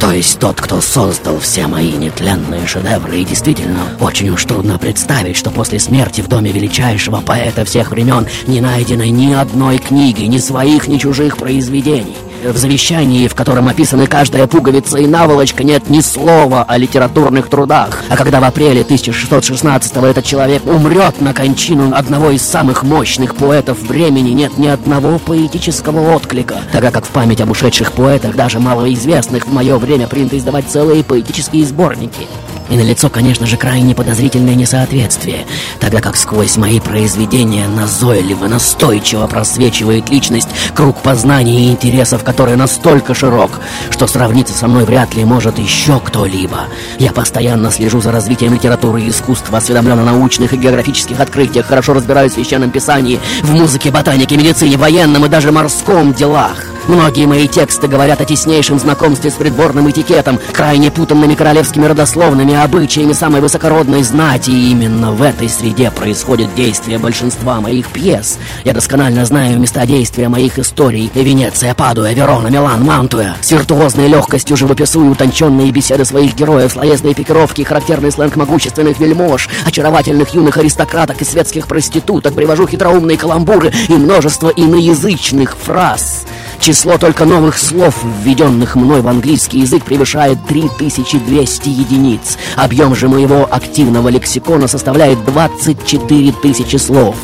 То 0.09 0.15
есть 0.15 0.39
тот, 0.39 0.59
кто 0.59 0.81
создал 0.81 1.39
все 1.39 1.67
мои 1.67 1.91
нетленные 1.91 2.65
шедевры, 2.65 3.19
и 3.19 3.23
действительно 3.23 3.95
очень 3.99 4.29
уж 4.29 4.43
трудно 4.43 4.79
представить, 4.79 5.37
что 5.37 5.51
после 5.51 5.77
смерти 5.77 6.21
в 6.21 6.27
доме 6.27 6.51
величайшего 6.51 7.21
поэта 7.21 7.63
всех 7.63 7.91
времен 7.91 8.25
не 8.47 8.59
найдено 8.59 9.05
ни 9.05 9.31
одной 9.33 9.77
книги, 9.77 10.23
ни 10.23 10.39
своих, 10.39 10.87
ни 10.87 10.97
чужих 10.97 11.37
произведений. 11.37 12.15
В 12.43 12.57
завещании, 12.57 13.27
в 13.27 13.35
котором 13.35 13.67
описаны 13.67 14.07
каждая 14.07 14.47
пуговица 14.47 14.97
и 14.97 15.07
наволочка, 15.07 15.63
нет 15.63 15.89
ни 15.89 15.99
слова 15.99 16.63
о 16.63 16.77
литературных 16.77 17.49
трудах. 17.49 18.01
А 18.09 18.15
когда 18.15 18.39
в 18.39 18.45
апреле 18.45 18.81
1616-го 18.81 20.05
этот 20.05 20.23
человек 20.23 20.65
умрет 20.65 21.19
на 21.19 21.33
кончину 21.33 21.93
одного 21.93 22.31
из 22.31 22.41
самых 22.41 22.83
мощных 22.83 23.35
поэтов 23.35 23.81
времени, 23.81 24.29
нет 24.31 24.57
ни 24.57 24.67
одного 24.67 25.19
поэтического 25.19 26.15
отклика. 26.15 26.61
Тогда 26.71 26.91
как 26.91 27.05
в 27.05 27.09
память 27.09 27.41
об 27.41 27.51
ушедших 27.51 27.91
поэтах, 27.91 28.35
даже 28.35 28.59
малоизвестных 28.59 29.45
в 29.45 29.53
мое 29.53 29.77
время, 29.77 30.07
принято 30.07 30.37
издавать 30.37 30.65
целые 30.69 31.03
поэтические 31.03 31.65
сборники. 31.65 32.27
И 32.69 32.77
на 32.77 32.81
лицо, 32.81 33.09
конечно 33.09 33.47
же, 33.47 33.57
крайне 33.57 33.95
подозрительное 33.95 34.55
несоответствие, 34.55 35.45
тогда 35.79 36.01
как 36.01 36.15
сквозь 36.15 36.57
мои 36.57 36.79
произведения 36.79 37.67
назойливо, 37.67 38.47
настойчиво 38.47 39.25
просвечивает 39.27 40.09
личность, 40.09 40.49
круг 40.75 41.01
познаний 41.01 41.65
и 41.65 41.71
интересов, 41.71 42.23
который 42.23 42.55
настолько 42.55 43.13
широк, 43.13 43.59
что 43.89 44.05
сравниться 44.07 44.53
со 44.53 44.67
мной 44.67 44.85
вряд 44.85 45.15
ли 45.15 45.25
может 45.25 45.57
еще 45.57 45.99
кто-либо. 45.99 46.67
Я 46.99 47.11
постоянно 47.11 47.71
слежу 47.71 48.01
за 48.01 48.11
развитием 48.11 48.53
литературы 48.53 49.01
и 49.01 49.09
искусства, 49.09 49.57
осведомлен 49.57 49.99
о 49.99 50.03
научных 50.03 50.53
и 50.53 50.57
географических 50.57 51.19
открытиях, 51.19 51.65
хорошо 51.65 51.93
разбираюсь 51.93 52.33
в 52.33 52.35
священном 52.35 52.69
писании, 52.69 53.19
в 53.41 53.51
музыке, 53.53 53.89
ботанике, 53.89 54.37
медицине, 54.37 54.77
военном 54.77 55.25
и 55.25 55.29
даже 55.29 55.51
морском 55.51 56.13
делах. 56.13 56.78
Многие 56.89 57.27
мои 57.27 57.47
тексты 57.47 57.87
говорят 57.87 58.19
о 58.19 58.25
теснейшем 58.25 58.79
знакомстве 58.79 59.29
с 59.29 59.35
придворным 59.35 59.87
этикетом, 59.91 60.39
крайне 60.51 60.89
путанными 60.89 61.35
королевскими 61.35 61.85
родословными, 61.85 62.55
обычаями 62.55 63.13
самой 63.13 63.41
высокородной 63.41 64.01
знати, 64.01 64.49
и 64.49 64.71
именно 64.71 65.11
в 65.11 65.21
этой 65.21 65.49
среде 65.49 65.91
происходит 65.91 66.55
действие 66.55 66.97
большинства 66.97 67.61
моих 67.61 67.89
пьес. 67.89 68.39
Я 68.63 68.73
досконально 68.73 69.23
знаю 69.25 69.59
места 69.59 69.85
действия 69.85 70.29
моих 70.29 70.57
историй. 70.57 71.11
Венеция, 71.13 71.75
Падуя, 71.75 72.11
Верона, 72.11 72.47
Милан, 72.47 72.83
Мантуя. 72.83 73.35
С 73.39 73.51
виртуозной 73.51 74.07
легкостью 74.07 74.57
живописую 74.57 75.11
утонченные 75.11 75.69
беседы 75.69 76.05
своих 76.05 76.33
героев, 76.33 76.71
словесные 76.71 77.13
пикировки, 77.13 77.61
характерный 77.61 78.11
сленг 78.11 78.35
могущественных 78.35 78.99
вельмож, 78.99 79.47
очаровательных 79.63 80.33
юных 80.33 80.57
аристократок 80.57 81.21
и 81.21 81.25
светских 81.25 81.67
проституток, 81.67 82.33
привожу 82.33 82.65
хитроумные 82.65 83.15
каламбуры 83.15 83.71
и 83.89 83.93
множество 83.93 84.49
иноязычных 84.49 85.55
фраз. 85.55 86.25
Число 86.59 86.97
только 86.97 87.23
новых 87.23 87.57
слов, 87.57 87.95
введенных 88.23 88.75
мной 88.75 89.01
в 89.01 89.07
английский 89.07 89.59
язык, 89.59 89.85
превышает 89.85 90.37
3200 90.47 91.69
единиц. 91.69 92.37
Объем 92.57 92.95
же 92.95 93.07
моего 93.07 93.47
активного 93.49 94.09
лексикона 94.09 94.67
составляет 94.67 95.23
24 95.23 96.31
тысячи 96.33 96.75
слов. 96.75 97.15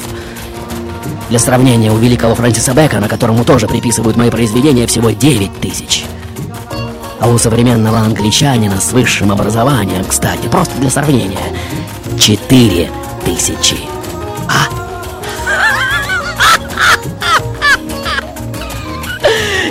Для 1.30 1.40
сравнения, 1.40 1.92
у 1.92 1.98
великого 1.98 2.34
Фрэнсиса 2.36 2.74
Бэкона, 2.74 3.10
которому 3.10 3.44
тоже 3.44 3.68
приписывают 3.68 4.16
мои 4.16 4.30
произведения, 4.30 4.88
всего 4.88 5.10
9 5.10 5.60
тысяч. 5.60 6.06
А 7.20 7.28
у 7.28 7.38
современного 7.38 8.00
англичанина 8.00 8.80
с 8.80 8.94
высшим 8.94 9.32
образованием, 9.32 10.06
кстати, 10.06 10.48
просто 10.48 10.80
для 10.80 10.90
сравнения, 10.90 11.40
4 12.20 12.90
тысячи. 13.26 13.78
А? 14.48 14.85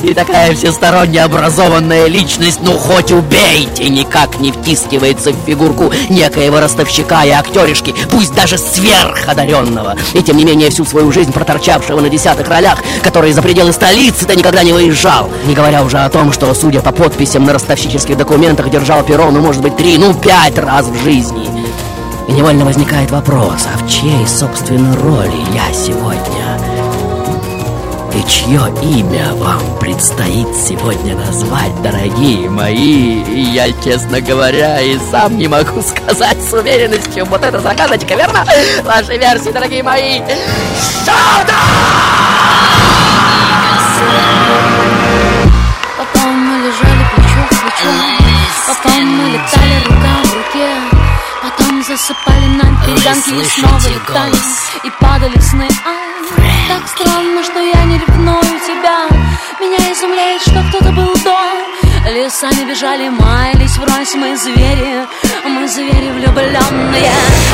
И 0.05 0.13
такая 0.13 0.55
всесторонне 0.55 1.25
образованная 1.25 2.09
личность, 2.09 2.61
ну 2.63 2.73
хоть 2.73 3.11
убейте, 3.11 3.89
никак 3.89 4.39
не 4.39 4.53
втискивается 4.53 5.33
в 5.33 5.37
фигурку 5.47 5.91
некоего 6.11 6.61
ростовщика 6.61 7.25
и 7.25 7.31
актеришки, 7.31 7.95
пусть 8.11 8.35
даже 8.35 8.59
сверходаренного. 8.59 9.97
И 10.13 10.23
тем 10.23 10.37
не 10.37 10.45
менее 10.45 10.69
всю 10.69 10.85
свою 10.85 11.11
жизнь 11.11 11.33
проторчавшего 11.33 12.01
на 12.01 12.11
десятых 12.11 12.49
ролях, 12.49 12.81
который 13.03 13.33
за 13.33 13.41
пределы 13.41 13.73
столицы-то 13.73 14.37
никогда 14.37 14.63
не 14.63 14.75
выезжал. 14.75 15.31
Не 15.47 15.55
говоря 15.55 15.83
уже 15.83 15.99
о 15.99 16.11
том, 16.11 16.33
что, 16.33 16.53
судя 16.53 16.81
по 16.81 16.93
подписям 16.93 17.45
на 17.45 17.55
ростовщических 17.55 18.19
документах, 18.19 18.69
держал 18.69 19.05
перо, 19.05 19.31
ну 19.31 19.41
может 19.41 19.63
быть, 19.63 19.75
три, 19.77 19.97
ну 19.97 20.13
пять 20.13 20.59
раз 20.59 20.85
в 20.87 21.03
жизни. 21.03 21.49
И 22.29 22.33
невольно 22.33 22.67
возникает 22.67 23.11
вопрос, 23.11 23.67
а 23.73 23.79
в 23.79 23.89
чьей, 23.89 24.27
собственно, 24.27 24.95
роли 24.97 25.45
я 25.55 25.73
сегодня? 25.73 26.74
И 28.15 28.23
чье 28.29 28.73
имя 28.81 29.35
вам 29.35 29.61
предстоит 29.81 30.47
сегодня 30.55 31.17
назвать, 31.17 31.83
дорогие 31.83 32.49
мои? 32.49 33.25
Я, 33.53 33.73
честно 33.83 34.21
говоря, 34.21 34.81
и 34.81 34.97
сам 35.11 35.37
не 35.37 35.49
могу 35.49 35.83
сказать 35.83 36.39
с 36.41 36.53
уверенностью. 36.53 37.25
Вот 37.25 37.43
это 37.43 37.59
загадочка, 37.59 38.15
верно? 38.15 38.47
Ваши 38.85 39.17
версии, 39.17 39.51
дорогие 39.51 39.83
мои. 39.83 40.21
Что-то! 41.03 41.55
Потом 45.99 46.37
мы 46.37 46.69
лежали 46.69 47.05
плечо 47.17 47.47
к 47.47 47.63
плечу 47.63 47.89
Потом 48.69 49.07
мы 49.07 49.31
летали 49.31 49.85
рука 49.89 50.23
в 50.23 50.35
руке 50.35 50.94
засыпали 51.87 52.47
на 52.47 52.65
перегонки 52.83 53.35
и 53.35 53.45
снова 53.45 53.89
летали 53.89 54.37
И 54.85 54.91
падали 55.01 55.39
сны. 55.39 55.69
Ай, 55.85 56.69
так 56.69 56.89
странно, 56.89 57.43
что 57.43 57.61
я 57.61 57.85
не 57.85 57.99
ревную 57.99 58.41
тебя. 58.41 59.07
Меня 59.61 59.93
изумляет, 59.93 60.41
что 60.41 60.65
кто-то 60.69 60.93
был 60.93 61.15
до. 61.23 61.37
Лесами 62.11 62.65
бежали, 62.69 63.09
маялись 63.11 63.77
врозь 63.77 64.15
мы 64.15 64.35
звери. 64.37 65.07
Мы 65.45 65.69
звери 65.69 66.11
влюбленные. 66.11 67.13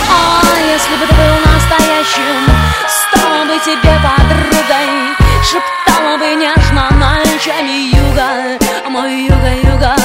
А 0.09 0.43
если 0.61 0.95
бы 0.97 1.07
ты 1.07 1.15
был 1.15 1.53
настоящим 1.53 2.47
Стала 2.87 3.45
бы 3.47 3.59
тебе 3.65 3.99
подругой. 3.99 5.17
Шептала 5.43 6.19
бы 6.19 6.35
нежно 6.35 6.89
ночами 6.93 7.97
юга 7.97 8.59
Мой 8.89 9.25
юга-юга 9.25 10.00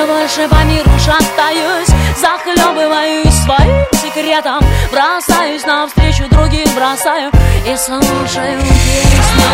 Все 0.00 0.06
больше 0.06 0.48
по 0.48 0.64
миру 0.64 0.90
шатаюсь 0.98 1.88
Захлебываюсь 2.16 3.34
своим 3.44 3.84
секретом 3.92 4.58
Бросаюсь 4.90 5.66
навстречу 5.66 6.26
другим, 6.30 6.66
бросаю 6.74 7.30
И 7.66 7.76
слушаю 7.76 8.58
песню. 8.62 9.50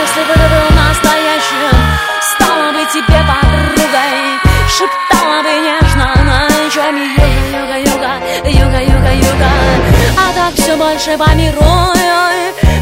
Если 0.00 0.22
бы 0.24 0.32
ты 0.32 0.48
был 0.48 0.76
настоящим 0.80 1.76
Стала 2.22 2.72
бы 2.72 2.86
тебе 2.90 3.20
подругой 3.28 4.40
Шептала 4.66 5.42
бы 5.42 5.52
нежно 5.52 6.08
ночами 6.24 7.10
Юга-юга-юга 7.52 8.12
Юга-юга-юга 8.48 9.50
А 10.16 10.32
так 10.32 10.54
все 10.54 10.74
больше 10.74 11.18
по 11.18 11.34
миру 11.34 11.60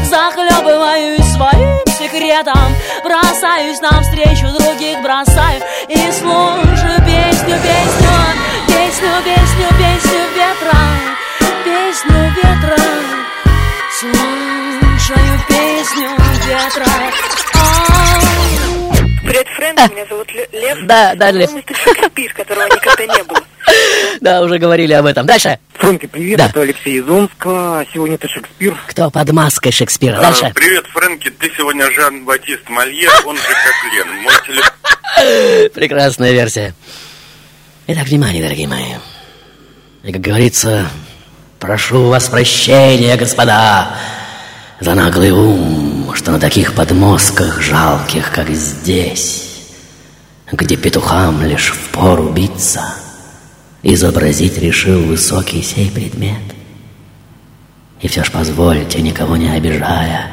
Захлебываюсь 0.05 0.38
секретом 2.29 2.75
Бросаюсь 3.03 3.79
навстречу 3.79 4.47
других, 4.57 5.01
бросаю. 5.01 5.61
И 5.87 6.11
слушаю 6.11 6.97
песню, 7.05 7.55
песню 7.55 8.09
Песню, 8.67 9.09
песню, 9.25 9.67
песню 9.77 10.19
ветра 10.35 10.77
Песню 11.63 12.33
ветра. 12.35 12.77
Слушаю 13.99 15.39
песню 15.47 16.09
ветра 16.45 17.28
Привет, 19.29 19.47
Фрэнк, 19.55 19.91
меня 19.91 20.05
зовут 20.09 20.33
Ле- 20.33 20.49
Лев. 20.53 20.79
Да, 20.85 21.13
да, 21.13 21.29
Лев. 21.29 21.51
Ты 21.51 21.75
Шекспир, 21.75 22.33
которого 22.33 22.65
никогда 22.65 23.05
не 23.05 23.23
было. 23.23 23.39
Да, 24.21 24.41
уже 24.41 24.57
говорили 24.57 24.93
об 24.93 25.05
этом. 25.05 25.27
Дальше. 25.27 25.59
Фрэнки, 25.75 26.07
привет, 26.07 26.39
Да. 26.39 26.47
это 26.47 26.61
Алексей 26.61 26.97
из 26.99 27.07
Омска. 27.07 27.85
Сегодня 27.93 28.17
ты 28.17 28.27
Шекспир. 28.27 28.75
Кто 28.87 29.11
под 29.11 29.31
маской 29.31 29.71
Шекспира? 29.71 30.17
А, 30.17 30.21
Дальше. 30.21 30.51
Привет, 30.55 30.87
Фрэнки, 30.87 31.29
ты 31.29 31.51
сегодня 31.55 31.91
Жан-Батист 31.91 32.67
Мольер, 32.69 33.11
он 33.27 33.37
же 33.37 33.43
Коклен. 33.43 34.21
Мой 34.23 34.33
телефон... 34.47 35.69
Прекрасная 35.75 36.31
версия. 36.31 36.73
Итак, 37.85 38.07
внимание, 38.07 38.41
дорогие 38.41 38.67
мои. 38.67 38.93
И, 40.01 40.11
как 40.11 40.21
говорится, 40.21 40.89
прошу 41.59 42.07
вас 42.07 42.27
прощения, 42.29 43.15
господа, 43.15 43.95
за 44.79 44.95
наглый 44.95 45.29
ум, 45.29 45.88
что 46.13 46.31
на 46.31 46.39
таких 46.39 46.73
подмостках 46.73 47.61
жалких, 47.61 48.31
как 48.31 48.49
здесь, 48.49 49.49
где 50.51 50.75
петухам 50.75 51.41
лишь 51.43 51.71
впору 51.71 52.29
биться, 52.29 52.93
изобразить 53.83 54.57
решил 54.57 55.01
высокий 55.03 55.61
сей 55.61 55.89
предмет. 55.89 56.41
И 58.01 58.07
все 58.07 58.23
ж 58.23 58.31
позвольте, 58.31 59.01
никого 59.01 59.37
не 59.37 59.49
обижая, 59.49 60.27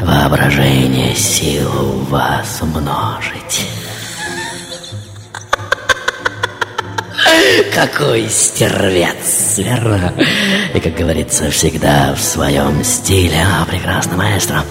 воображение 0.00 1.14
силу 1.14 2.00
в 2.00 2.10
вас 2.10 2.60
умножить. 2.62 3.66
Какой 7.74 8.28
стервец, 8.28 9.58
верно? 9.58 10.12
И, 10.74 10.80
как 10.80 10.94
говорится, 10.94 11.50
всегда 11.50 12.14
в 12.14 12.20
своем 12.20 12.82
стиле. 12.84 13.44
А, 13.44 13.64
прекрасно, 13.64 14.16
маэстро. 14.16 14.64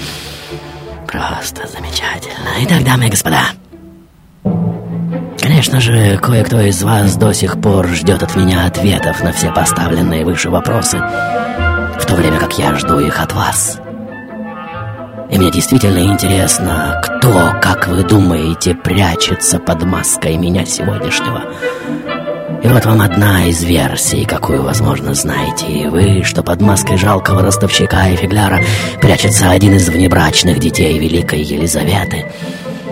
Просто 1.08 1.68
замечательно. 1.68 2.50
Итак, 2.60 2.84
дамы 2.84 3.08
и 3.08 3.10
господа, 3.10 3.44
Конечно 5.48 5.80
же, 5.80 6.18
кое-кто 6.18 6.60
из 6.60 6.84
вас 6.84 7.16
до 7.16 7.34
сих 7.34 7.62
пор 7.62 7.88
ждет 7.88 8.22
от 8.22 8.36
меня 8.36 8.66
ответов 8.66 9.24
на 9.24 9.32
все 9.32 9.50
поставленные 9.50 10.26
выше 10.26 10.50
вопросы, 10.50 10.98
в 10.98 12.06
то 12.06 12.16
время 12.16 12.38
как 12.38 12.60
я 12.60 12.76
жду 12.76 13.00
их 13.00 13.22
от 13.22 13.32
вас. 13.32 13.80
И 15.30 15.38
мне 15.38 15.50
действительно 15.50 16.00
интересно, 16.00 17.02
кто, 17.02 17.54
как 17.62 17.88
вы 17.88 18.04
думаете, 18.04 18.76
прячется 18.76 19.58
под 19.58 19.84
маской 19.84 20.36
меня 20.36 20.66
сегодняшнего. 20.66 21.44
И 22.64 22.68
вот 22.68 22.86
вам 22.86 23.02
одна 23.02 23.46
из 23.46 23.62
версий, 23.64 24.26
какую, 24.26 24.64
возможно, 24.64 25.14
знаете 25.14 25.68
и 25.68 25.88
вы, 25.88 26.24
что 26.24 26.44
под 26.44 26.62
маской 26.62 26.98
жалкого 26.98 27.42
ростовщика 27.42 28.10
и 28.10 28.16
фигляра 28.16 28.62
прячется 29.02 29.50
один 29.50 29.76
из 29.76 29.90
внебрачных 29.90 30.60
детей 30.60 30.98
Великой 30.98 31.42
Елизаветы. 31.42 32.26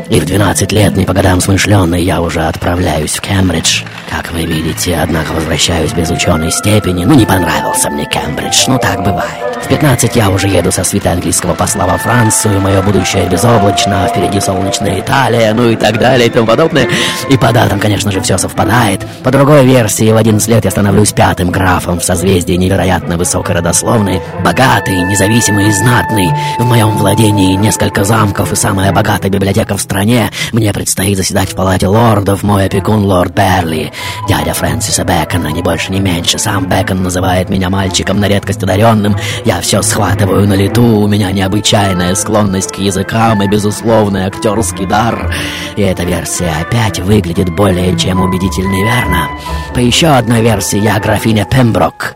И 0.10 0.20
в 0.20 0.26
12 0.26 0.72
лет, 0.72 0.96
не 0.96 1.06
по 1.06 1.14
годам 1.14 1.42
смышленый, 1.42 2.04
я 2.04 2.22
уже 2.22 2.42
отправляюсь 2.42 3.16
в 3.16 3.22
Кембридж. 3.22 3.82
Как 4.08 4.32
вы 4.32 4.46
видите, 4.46 5.00
однако 5.02 5.32
возвращаюсь 5.32 5.94
без 5.94 6.12
ученой 6.12 6.52
степени. 6.52 7.06
Ну, 7.06 7.16
не 7.16 7.26
понравился 7.26 7.90
мне 7.90 8.06
Кембридж, 8.06 8.66
ну 8.68 8.78
так 8.78 9.04
бывает. 9.04 9.26
В 9.64 9.68
15 9.68 10.16
я 10.16 10.30
уже 10.30 10.48
еду 10.48 10.72
со 10.72 10.84
свита 10.84 11.12
английского 11.12 11.56
посла 11.56 11.88
во 11.88 11.98
Францию, 11.98 12.62
мое 12.62 12.84
будущее 12.84 13.28
безоблачно, 13.28 14.08
впереди 14.08 14.40
солнечная 14.40 15.00
Италия, 15.00 15.54
ну 15.56 15.70
и 15.70 15.76
так 15.76 15.98
далее 15.98 16.28
и 16.28 16.30
тому 16.30 16.46
подобное. 16.46 16.88
И 17.30 17.38
по 17.38 17.52
датам, 17.52 17.80
конечно 17.80 18.12
же, 18.12 18.22
все 18.22 18.38
совпадает. 18.38 19.02
По 19.24 19.32
другой 19.32 19.66
версии, 19.66 20.12
в 20.12 20.18
11 20.18 20.48
лет 20.50 20.66
я 20.66 20.72
становлюсь 20.72 21.14
пятым 21.14 21.50
графом 21.50 22.00
в 22.00 22.04
созвездии 22.04 22.54
невероятно 22.54 23.18
высокой 23.18 23.56
родословной, 23.56 24.22
богатый, 24.44 25.02
независимый 25.02 25.70
и 25.70 25.72
знатный. 25.72 26.30
В 26.60 26.66
моем 26.66 26.96
владении 26.96 27.56
несколько 27.56 28.04
замков 28.04 28.52
и 28.52 28.56
самая 28.56 28.92
богатая 28.92 29.30
библиотека 29.30 29.76
в 29.76 29.82
стране. 29.82 29.95
Мне 30.04 30.74
предстоит 30.74 31.18
заседать 31.18 31.52
в 31.52 31.56
палате 31.56 31.88
лордов, 31.88 32.44
мой 32.44 32.66
опекун 32.66 33.06
лорд 33.06 33.34
Берли, 33.34 33.92
дядя 34.28 34.54
Фрэнсиса 34.54 35.04
Бэкона, 35.04 35.48
не 35.48 35.62
больше, 35.62 35.92
не 35.92 36.00
меньше. 36.00 36.38
Сам 36.38 36.68
Бэкон 36.68 37.04
называет 37.04 37.50
меня 37.50 37.70
мальчиком 37.70 38.20
на 38.20 38.28
редкость 38.28 38.64
одаренным. 38.64 39.16
Я 39.46 39.62
все 39.62 39.82
схватываю 39.82 40.48
на 40.48 40.54
лету, 40.54 40.84
у 40.84 41.08
меня 41.08 41.32
необычайная 41.32 42.16
склонность 42.16 42.72
к 42.74 42.78
языкам 42.78 43.42
и 43.44 43.48
безусловный 43.48 44.26
актерский 44.26 44.86
дар. 44.86 45.34
И 45.76 45.82
эта 45.82 46.04
версия 46.04 46.52
опять 46.62 47.00
выглядит 47.00 47.50
более 47.50 47.98
чем 47.98 48.22
убедительной, 48.22 48.84
верно? 48.84 49.30
По 49.74 49.80
еще 49.80 50.08
одной 50.08 50.42
версии 50.42 50.80
я 50.80 51.00
графиня 51.00 51.46
Пемброк. 51.46 52.16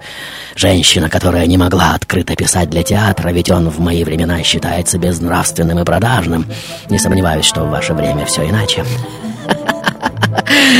Женщина, 0.59 1.09
которая 1.09 1.45
не 1.45 1.57
могла 1.57 1.93
открыто 1.93 2.35
писать 2.35 2.69
для 2.69 2.83
театра, 2.83 3.29
ведь 3.29 3.49
он 3.49 3.69
в 3.69 3.79
мои 3.79 4.03
времена 4.03 4.43
считается 4.43 4.97
безнравственным 4.97 5.79
и 5.79 5.85
продажным. 5.85 6.45
Не 6.89 6.99
сомневаюсь, 6.99 7.45
что 7.45 7.63
в 7.63 7.69
ваше 7.69 7.93
время 7.93 8.25
все 8.25 8.49
иначе. 8.49 8.83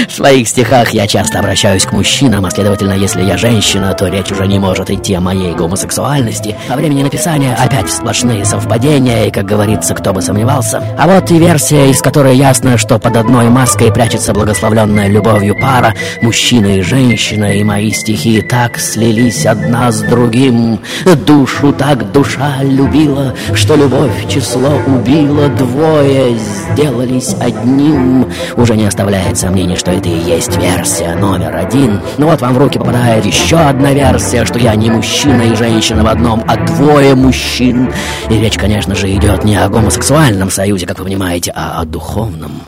В 0.07 0.11
своих 0.11 0.47
стихах 0.47 0.91
я 0.91 1.07
часто 1.07 1.39
обращаюсь 1.39 1.85
к 1.85 1.91
мужчинам, 1.91 2.45
а 2.45 2.51
следовательно, 2.51 2.93
если 2.93 3.21
я 3.21 3.37
женщина, 3.37 3.93
то 3.93 4.07
речь 4.07 4.31
уже 4.31 4.47
не 4.47 4.59
может 4.59 4.89
идти 4.89 5.13
о 5.13 5.21
моей 5.21 5.53
гомосексуальности. 5.53 6.55
По 6.67 6.75
времени 6.75 7.03
написания 7.03 7.55
опять 7.55 7.89
сплошные 7.89 8.45
совпадения, 8.45 9.25
и, 9.25 9.31
как 9.31 9.45
говорится, 9.45 9.93
кто 9.93 10.13
бы 10.13 10.21
сомневался. 10.21 10.83
А 10.97 11.07
вот 11.07 11.29
и 11.31 11.37
версия, 11.37 11.89
из 11.89 12.01
которой 12.01 12.35
ясно, 12.35 12.77
что 12.77 12.99
под 12.99 13.17
одной 13.17 13.49
маской 13.49 13.91
прячется 13.91 14.33
благословленная 14.33 15.07
любовью 15.07 15.55
пара, 15.59 15.93
мужчина 16.21 16.77
и 16.77 16.81
женщина, 16.81 17.53
и 17.57 17.63
мои 17.63 17.91
стихи 17.91 18.41
так 18.41 18.79
слились 18.79 19.45
одна 19.45 19.91
с 19.91 20.01
другим. 20.01 20.79
Душу 21.25 21.73
так 21.73 22.11
душа 22.11 22.57
любила, 22.61 23.35
что 23.53 23.75
любовь 23.75 24.27
число 24.27 24.71
убила, 24.87 25.49
двое 25.49 26.37
сделались 26.37 27.35
одним. 27.39 28.27
Уже 28.55 28.75
не 28.75 28.85
оставляет 29.09 29.37
сомнений, 29.39 29.75
что 29.75 29.91
это 29.91 30.07
и 30.07 30.19
есть 30.19 30.55
версия 30.57 31.15
номер 31.15 31.55
один. 31.55 31.99
Ну 32.19 32.27
вот 32.27 32.41
вам 32.41 32.53
в 32.53 32.57
руки 32.59 32.77
попадает 32.77 33.25
еще 33.25 33.57
одна 33.57 33.91
версия, 33.91 34.45
что 34.45 34.59
я 34.59 34.75
не 34.75 34.91
мужчина 34.91 35.41
и 35.41 35.55
женщина 35.55 36.03
в 36.03 36.07
одном, 36.07 36.43
а 36.47 36.55
двое 36.57 37.15
мужчин. 37.15 37.91
И 38.29 38.35
речь, 38.35 38.57
конечно 38.57 38.93
же, 38.95 39.11
идет 39.11 39.43
не 39.43 39.55
о 39.55 39.67
гомосексуальном 39.67 40.51
союзе, 40.51 40.85
как 40.85 40.99
вы 40.99 41.05
понимаете, 41.05 41.51
а 41.55 41.81
о 41.81 41.85
духовном. 41.85 42.61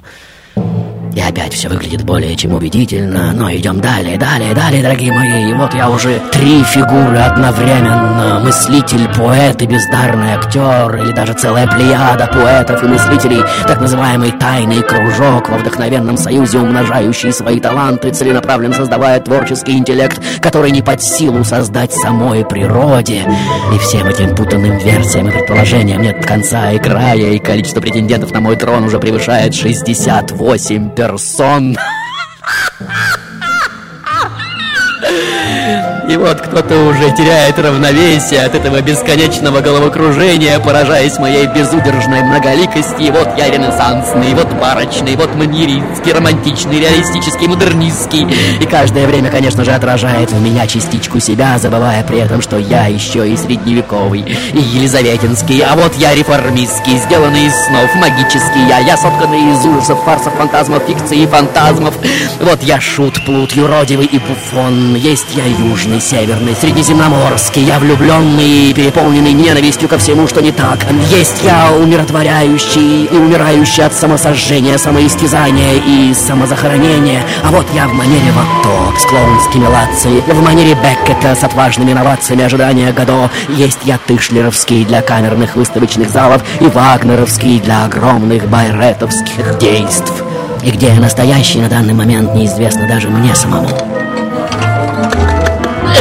И 1.13 1.19
опять 1.19 1.53
все 1.53 1.67
выглядит 1.67 2.03
более 2.03 2.35
чем 2.37 2.53
убедительно, 2.53 3.33
но 3.33 3.51
идем 3.51 3.81
далее, 3.81 4.17
далее, 4.17 4.53
далее, 4.53 4.81
дорогие 4.81 5.11
мои. 5.11 5.49
И 5.49 5.53
вот 5.53 5.73
я 5.73 5.89
уже 5.89 6.21
три 6.31 6.63
фигуры 6.63 7.17
одновременно. 7.17 8.39
Мыслитель, 8.43 9.07
поэт 9.17 9.61
и 9.61 9.65
бездарный 9.65 10.33
актер, 10.33 10.95
или 11.03 11.11
даже 11.11 11.33
целая 11.33 11.67
плеяда 11.67 12.27
поэтов 12.27 12.83
и 12.83 12.87
мыслителей, 12.87 13.41
так 13.67 13.81
называемый 13.81 14.31
тайный 14.31 14.81
кружок 14.81 15.49
во 15.49 15.57
вдохновенном 15.57 16.15
союзе, 16.15 16.59
умножающий 16.59 17.33
свои 17.33 17.59
таланты, 17.59 18.11
целенаправленно 18.11 18.73
создавая 18.73 19.19
творческий 19.19 19.73
интеллект, 19.73 20.21
который 20.41 20.71
не 20.71 20.81
под 20.81 21.03
силу 21.03 21.43
создать 21.43 21.93
самой 21.93 22.45
природе. 22.45 23.25
И 23.73 23.77
всем 23.79 24.07
этим 24.07 24.33
путанным 24.33 24.77
версиям 24.77 25.27
и 25.27 25.31
предположениям 25.31 26.01
нет 26.01 26.25
конца 26.25 26.71
и 26.71 26.79
края, 26.79 27.31
и 27.31 27.39
количество 27.39 27.81
претендентов 27.81 28.31
на 28.31 28.39
мой 28.39 28.55
трон 28.55 28.85
уже 28.85 28.97
превышает 28.97 29.53
68 29.53 31.00
персон. 31.01 31.75
И 36.11 36.17
вот 36.17 36.41
кто-то 36.41 36.75
уже 36.89 37.09
теряет 37.11 37.57
равновесие 37.57 38.41
от 38.41 38.53
этого 38.53 38.81
бесконечного 38.81 39.61
головокружения, 39.61 40.59
поражаясь 40.59 41.17
моей 41.19 41.47
безудержной 41.47 42.21
многоликости. 42.23 43.03
И 43.03 43.11
вот 43.11 43.29
я 43.37 43.49
ренессансный, 43.49 44.31
и 44.31 44.33
вот 44.33 44.51
барочный, 44.59 45.13
и 45.13 45.15
вот 45.15 45.33
маньеринский, 45.35 46.11
романтичный, 46.11 46.81
реалистический, 46.81 47.47
модернистский. 47.47 48.27
И 48.59 48.65
каждое 48.65 49.07
время, 49.07 49.31
конечно 49.31 49.63
же, 49.63 49.71
отражает 49.71 50.31
в 50.31 50.41
меня 50.41 50.67
частичку 50.67 51.21
себя, 51.21 51.57
забывая 51.57 52.03
при 52.03 52.19
этом, 52.19 52.41
что 52.41 52.57
я 52.57 52.87
еще 52.87 53.29
и 53.29 53.37
средневековый, 53.37 54.25
и 54.51 54.59
елизаветинский. 54.59 55.61
А 55.61 55.77
вот 55.77 55.95
я 55.95 56.13
реформистский, 56.13 56.97
сделанный 56.97 57.45
из 57.45 57.55
снов, 57.67 57.95
магический 57.95 58.67
я. 58.67 58.79
Я 58.79 58.97
сотканный 58.97 59.53
из 59.53 59.65
ужасов, 59.65 60.03
фарсов, 60.03 60.33
фантазмов, 60.33 60.83
фикций 60.85 61.19
и 61.19 61.25
фантазмов. 61.25 61.93
Вот 62.41 62.61
я 62.63 62.81
шут, 62.81 63.23
плут, 63.23 63.53
юродивый 63.53 64.07
и 64.07 64.19
буфон. 64.19 64.95
Есть 64.95 65.27
я 65.35 65.45
южный, 65.45 66.00
северный, 66.01 66.55
средиземноморский. 66.55 67.63
Я 67.63 67.79
влюбленный 67.79 68.69
и 68.69 68.73
переполненный 68.73 69.33
ненавистью 69.33 69.87
ко 69.87 69.97
всему, 69.97 70.27
что 70.27 70.41
не 70.41 70.51
так. 70.51 70.79
Есть 71.09 71.41
я 71.43 71.71
умиротворяющий 71.71 73.05
и 73.05 73.15
умирающий 73.15 73.85
от 73.85 73.93
самосожжения, 73.93 74.77
самоистязания 74.77 75.75
и 75.85 76.13
самозахоронения. 76.13 77.23
А 77.43 77.51
вот 77.51 77.65
я 77.73 77.87
в 77.87 77.93
манере 77.93 78.31
Ватто 78.31 78.99
с 78.99 79.05
клоунскими 79.05 79.65
лациями, 79.65 80.23
в 80.27 80.43
манере 80.43 80.73
Беккета 80.73 81.35
с 81.35 81.43
отважными 81.43 81.93
новациями 81.93 82.43
ожидания 82.43 82.91
Годо. 82.91 83.29
Есть 83.49 83.79
я 83.83 83.97
Тышлеровский 83.97 84.83
для 84.83 85.01
камерных 85.01 85.55
выставочных 85.55 86.09
залов 86.09 86.43
и 86.59 86.65
Вагнеровский 86.65 87.59
для 87.59 87.85
огромных 87.85 88.49
байретовских 88.49 89.59
действий. 89.59 90.15
И 90.63 90.71
где 90.71 90.87
я 90.87 90.99
настоящий 90.99 91.59
на 91.59 91.69
данный 91.69 91.93
момент 91.93 92.33
неизвестно 92.33 92.87
даже 92.87 93.09
мне 93.09 93.33
самому. 93.35 93.90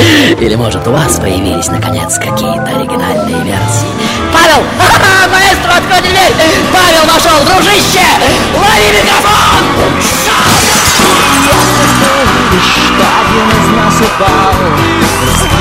Или, 0.40 0.54
может, 0.54 0.86
у 0.86 0.92
вас 0.92 1.18
появились, 1.18 1.68
наконец, 1.68 2.16
какие-то 2.18 2.64
оригинальные 2.64 3.42
версии? 3.44 3.88
Павел! 4.32 4.64
Ха-ха! 4.78 5.28
Маэстро, 5.32 5.72
откройте 5.76 6.08
дверь! 6.08 6.34
Павел 6.72 7.04
вошел, 7.06 7.44
дружище! 7.44 8.06
Лови 8.54 8.88
микрофон! 8.96 9.40
Один 13.30 13.48
из 13.48 13.66
нас 13.76 13.94
упал 14.00 14.54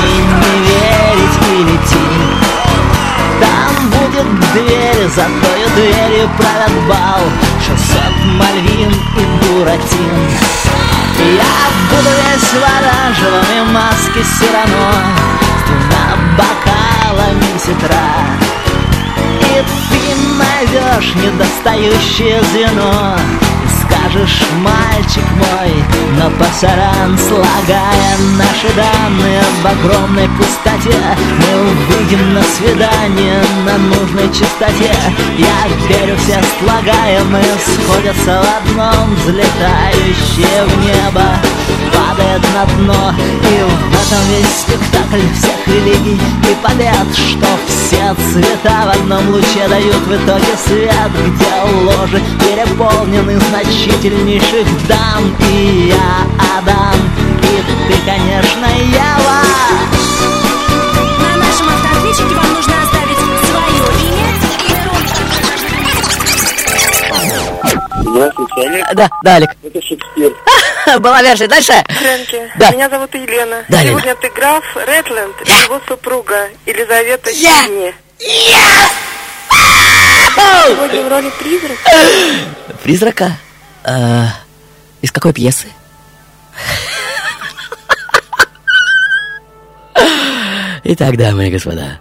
не 0.02 0.60
верить 0.68 1.36
и 1.48 1.62
лети 1.64 2.06
Там 3.40 3.90
будет 3.90 4.28
дверь, 4.52 5.08
за 5.08 5.22
той 5.22 5.62
дверью 5.76 6.28
правят 6.36 6.72
бал 6.88 7.22
Шестьсот 7.60 8.14
Мальвин 8.38 8.90
и 8.90 9.24
Буратин 9.44 10.99
Я 11.20 11.44
буду 11.90 12.08
весь 12.08 12.50
в 12.50 12.62
оранжевом 12.64 13.44
и 13.54 13.72
маске 13.72 14.24
Сирано 14.24 14.92
С 15.58 15.68
двумя 15.68 16.16
бокалами 16.38 17.58
сетра 17.58 18.10
И 19.40 19.64
ты 19.90 20.00
найдешь 20.38 21.14
недостающее 21.16 22.42
звено 22.52 23.16
скажешь, 24.10 24.42
мальчик 24.62 25.24
мой 25.36 25.84
Но 26.18 26.30
пасаран, 26.38 27.18
слагая 27.18 28.16
наши 28.36 28.74
данные 28.74 29.42
В 29.62 29.66
огромной 29.66 30.28
пустоте. 30.30 30.96
Мы 31.38 31.70
увидим 31.70 32.34
на 32.34 32.42
свидание 32.42 33.42
на 33.64 33.78
нужной 33.78 34.28
частоте. 34.28 34.92
Я 35.38 35.88
верю, 35.88 36.16
все 36.18 36.40
слагаемые 36.58 37.44
сходятся 37.64 38.42
в 38.42 38.68
одном 38.68 39.14
Взлетающие 39.16 40.64
в 40.66 40.84
небо 40.84 41.24
падает 41.92 42.42
на 42.54 42.64
дно. 42.76 43.14
И 43.18 43.62
в 43.62 43.94
этом 43.94 44.24
весь 44.28 44.60
спектакль 44.60 45.20
всех 45.34 45.66
религий 45.66 46.14
и 46.14 46.54
побед 46.62 47.14
Что 47.14 47.46
все 47.66 48.14
цвета 48.32 48.86
в 48.86 49.00
одном 49.00 49.30
луче 49.30 49.68
дают 49.68 50.06
в 50.06 50.16
итоге 50.16 50.56
свет 50.66 51.10
Где 51.26 51.50
ложи 51.84 52.22
переполнены 52.40 53.38
значительнейших 54.00 54.66
дам 54.88 55.36
И 55.50 55.88
я 55.92 56.26
Адам, 56.58 56.94
и 57.42 57.92
ты, 57.92 57.98
конечно, 58.06 58.66
Ева 58.66 59.42
На 61.18 61.36
нашем 61.36 61.68
автоответчике 61.68 62.34
вам 62.34 62.52
нужно 62.54 62.74
оставить 62.82 63.18
свое 63.46 63.84
имя, 64.08 64.30
Здравствуйте, 68.02 68.68
Олег. 68.68 68.86
Да, 68.94 69.08
да, 69.22 69.34
Олег. 69.36 69.50
Это 69.62 69.80
Шекспир. 69.82 70.32
Была 71.00 71.22
версия. 71.22 71.46
Дальше. 71.46 71.72
Фрэнки, 71.88 72.50
Да. 72.58 72.70
меня 72.72 72.88
зовут 72.88 73.14
Елена. 73.14 73.64
Да, 73.68 73.82
Сегодня 73.82 74.14
ты 74.16 74.30
граф 74.30 74.64
Редленд 74.76 75.36
и 75.44 75.50
его 75.64 75.80
супруга 75.86 76.48
Елизавета 76.66 77.30
Я. 77.30 77.62
Сидни. 77.62 77.94
Ау! 80.36 80.74
Сегодня 80.74 81.02
в 81.02 81.08
роли 81.08 81.30
призрака. 81.38 81.90
Призрака? 82.82 83.32
А, 83.84 84.28
из 85.00 85.10
какой 85.10 85.32
пьесы? 85.32 85.68
Итак, 90.84 91.16
дамы 91.16 91.48
и 91.48 91.50
господа, 91.50 91.98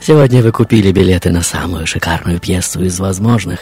сегодня 0.00 0.42
вы 0.42 0.52
купили 0.52 0.92
билеты 0.92 1.30
на 1.30 1.42
самую 1.42 1.86
шикарную 1.86 2.38
пьесу 2.40 2.84
из 2.84 3.00
возможных. 3.00 3.60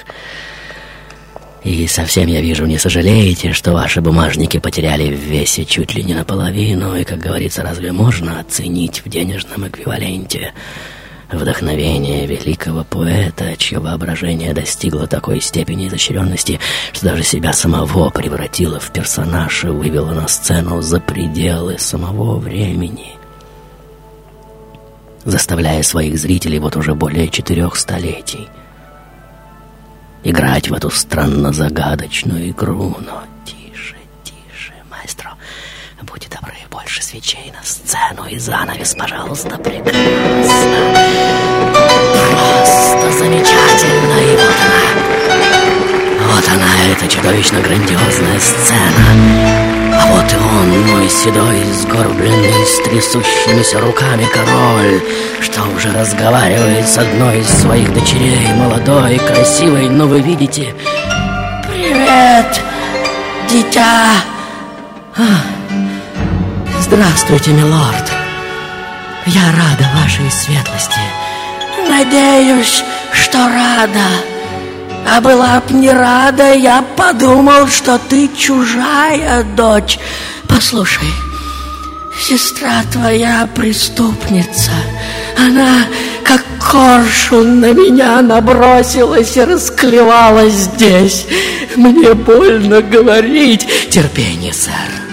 И 1.62 1.86
совсем, 1.86 2.26
я 2.26 2.42
вижу, 2.42 2.66
не 2.66 2.76
сожалеете, 2.76 3.54
что 3.54 3.72
ваши 3.72 4.02
бумажники 4.02 4.58
потеряли 4.58 5.14
в 5.14 5.18
весе 5.18 5.64
чуть 5.64 5.94
ли 5.94 6.04
не 6.04 6.12
наполовину, 6.12 6.94
и, 6.94 7.04
как 7.04 7.20
говорится, 7.20 7.62
разве 7.62 7.90
можно 7.90 8.40
оценить 8.40 9.02
в 9.02 9.08
денежном 9.08 9.66
эквиваленте 9.66 10.52
вдохновение 11.30 12.26
великого 12.26 12.84
поэта, 12.84 13.56
чье 13.56 13.78
воображение 13.78 14.52
достигло 14.52 15.06
такой 15.06 15.40
степени 15.40 15.88
изощренности, 15.88 16.60
что 16.92 17.06
даже 17.06 17.22
себя 17.22 17.52
самого 17.52 18.10
превратило 18.10 18.80
в 18.80 18.90
персонаж 18.92 19.64
и 19.64 19.68
вывело 19.68 20.12
на 20.12 20.28
сцену 20.28 20.80
за 20.82 21.00
пределы 21.00 21.78
самого 21.78 22.38
времени, 22.38 23.16
заставляя 25.24 25.82
своих 25.82 26.18
зрителей 26.18 26.58
вот 26.58 26.76
уже 26.76 26.94
более 26.94 27.28
четырех 27.28 27.76
столетий 27.76 28.48
играть 30.24 30.70
в 30.70 30.74
эту 30.74 30.90
странно 30.90 31.52
загадочную 31.52 32.50
игру, 32.50 32.96
но 32.98 33.24
будьте 36.14 36.28
добры, 36.28 36.54
больше 36.70 37.02
свечей 37.02 37.52
на 37.52 37.64
сцену 37.64 38.28
и 38.28 38.38
занавес, 38.38 38.94
пожалуйста, 38.94 39.58
прекрасно. 39.58 39.94
Просто 42.12 43.12
замечательно, 43.18 44.16
и 44.22 44.36
вот 44.36 44.54
она. 44.64 44.82
Вот 46.32 46.48
она, 46.48 46.92
эта 46.92 47.08
чудовищно 47.08 47.58
грандиозная 47.62 48.38
сцена. 48.38 49.10
А 49.92 50.06
вот 50.12 50.32
и 50.32 50.36
он, 50.36 50.86
мой 50.86 51.08
седой, 51.08 51.64
сгорбленный, 51.80 52.64
с 52.64 52.78
трясущимися 52.84 53.80
руками 53.80 54.28
король, 54.32 55.02
что 55.40 55.62
уже 55.76 55.90
разговаривает 55.92 56.88
с 56.88 56.96
одной 56.96 57.40
из 57.40 57.48
своих 57.48 57.92
дочерей, 57.92 58.52
молодой, 58.54 59.18
красивой, 59.18 59.88
но 59.88 60.06
вы 60.06 60.20
видите... 60.20 60.76
Привет, 61.68 62.60
дитя! 63.50 64.12
А, 65.16 65.63
Здравствуйте, 66.96 67.50
милорд. 67.50 68.12
Я 69.26 69.42
рада 69.50 69.90
вашей 70.00 70.30
светлости. 70.30 71.00
Надеюсь, 71.88 72.84
что 73.12 73.38
рада. 73.38 74.06
А 75.04 75.20
была 75.20 75.60
б 75.60 75.74
не 75.74 75.90
рада, 75.90 76.54
я 76.54 76.84
подумал, 76.96 77.66
что 77.66 77.98
ты 77.98 78.30
чужая 78.38 79.42
дочь. 79.56 79.98
Послушай, 80.46 81.08
сестра 82.16 82.84
твоя 82.92 83.48
преступница. 83.52 84.70
Она, 85.36 85.86
как 86.22 86.44
коршун, 86.60 87.58
на 87.58 87.72
меня 87.72 88.22
набросилась 88.22 89.36
и 89.36 89.42
расклевала 89.42 90.48
здесь. 90.48 91.26
Мне 91.74 92.14
больно 92.14 92.82
говорить. 92.82 93.66
Терпение, 93.90 94.52
сэр. 94.52 95.04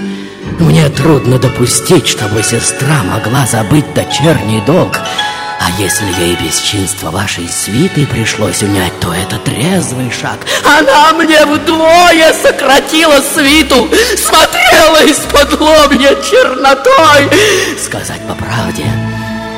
Мне 0.61 0.89
трудно 0.89 1.39
допустить, 1.39 2.07
чтобы 2.07 2.43
сестра 2.43 3.01
могла 3.03 3.47
забыть 3.47 3.93
дочерний 3.95 4.61
долг. 4.61 4.99
А 5.59 5.71
если 5.79 6.05
ей 6.19 6.35
бесчинство 6.35 7.09
вашей 7.09 7.47
свиты 7.49 8.05
пришлось 8.05 8.61
унять, 8.61 8.97
то 8.99 9.11
это 9.11 9.37
трезвый 9.39 10.11
шаг. 10.11 10.45
Она 10.63 11.13
мне 11.13 11.45
вдвое 11.45 12.31
сократила 12.33 13.21
свиту, 13.21 13.89
смотрела 14.15 15.03
из-под 15.05 15.59
лобья 15.59 16.15
чернотой. 16.21 17.29
Сказать 17.83 18.21
по 18.27 18.35
правде, 18.35 18.85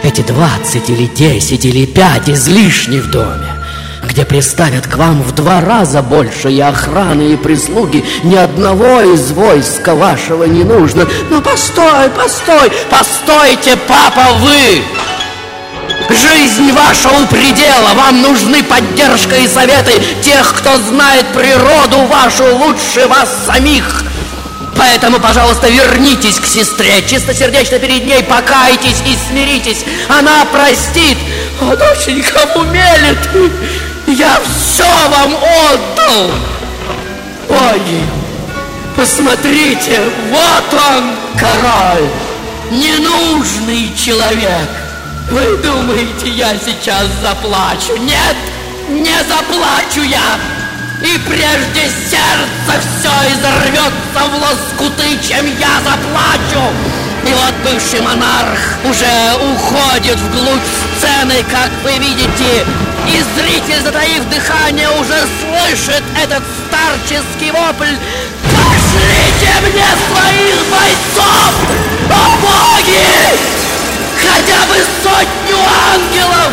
эти 0.03 0.21
двадцать 0.21 0.89
или 0.89 1.07
десять 1.07 1.65
или 1.65 1.85
пять 1.85 2.29
излишни 2.29 3.01
в 3.01 3.11
доме 3.11 3.52
где 4.03 4.25
приставят 4.25 4.87
к 4.87 4.95
вам 4.95 5.23
в 5.23 5.33
два 5.33 5.61
раза 5.61 6.01
больше 6.01 6.51
и 6.51 6.59
охраны, 6.59 7.33
и 7.33 7.35
прислуги. 7.35 8.03
Ни 8.23 8.35
одного 8.35 9.01
из 9.01 9.31
войска 9.31 9.95
вашего 9.95 10.43
не 10.43 10.63
нужно. 10.63 11.07
Но 11.29 11.41
постой, 11.41 12.09
постой, 12.09 12.71
постойте, 12.89 13.77
папа, 13.87 14.33
вы! 14.39 14.83
Жизнь 16.09 16.71
ваша 16.73 17.09
у 17.09 17.25
предела, 17.27 17.93
вам 17.95 18.21
нужны 18.21 18.61
поддержка 18.63 19.35
и 19.37 19.47
советы 19.47 19.93
тех, 20.21 20.53
кто 20.53 20.77
знает 20.77 21.25
природу 21.27 22.05
вашу 22.07 22.43
лучше 22.57 23.07
вас 23.07 23.29
самих. 23.45 24.03
Поэтому, 24.75 25.19
пожалуйста, 25.19 25.69
вернитесь 25.69 26.39
к 26.39 26.45
сестре, 26.45 27.03
чистосердечно 27.07 27.79
перед 27.79 28.05
ней 28.05 28.23
покайтесь 28.23 29.01
и 29.05 29.15
смиритесь. 29.29 29.85
Она 30.09 30.45
простит. 30.45 31.17
О, 31.61 31.75
доченька, 31.75 32.49
умели 32.55 33.15
ты. 33.31 33.51
Я 34.07 34.39
все 34.41 34.83
вам 34.83 35.33
отдал. 35.35 36.31
Ой, 37.49 37.81
посмотрите, 38.95 39.99
вот 40.29 40.73
он, 40.73 41.11
король, 41.39 42.09
ненужный 42.71 43.91
человек. 43.95 44.69
Вы 45.31 45.57
думаете, 45.57 46.29
я 46.29 46.53
сейчас 46.57 47.07
заплачу? 47.21 47.95
Нет, 47.97 48.35
не 48.89 49.15
заплачу 49.23 50.01
я. 50.01 50.37
И 51.01 51.17
прежде 51.27 51.89
сердце 52.09 52.81
все 52.81 53.09
изорвется 53.33 53.91
в 54.13 54.41
лоскуты, 54.41 55.17
чем 55.27 55.45
я 55.59 55.79
заплачу. 55.83 56.63
И 57.25 57.33
вот 57.33 57.53
бывший 57.63 58.01
монарх 58.01 58.59
уже 58.83 59.05
уходит 59.53 60.17
вглубь 60.19 60.61
сцены, 60.97 61.43
как 61.49 61.71
вы 61.83 61.97
видите. 61.97 62.65
И 63.07 63.21
зритель, 63.35 63.81
затаив 63.83 64.27
дыхание, 64.29 64.89
уже 64.89 65.27
слышит 65.41 66.03
этот 66.21 66.43
старческий 66.67 67.51
вопль. 67.51 67.95
Пошлите 68.43 69.51
мне 69.61 69.85
своих 70.07 70.57
бойцов! 70.71 71.53
О 72.09 72.37
боги! 72.41 73.03
Хотя 74.21 74.65
бы 74.67 74.75
сотню 75.03 75.59
ангелов! 75.93 76.51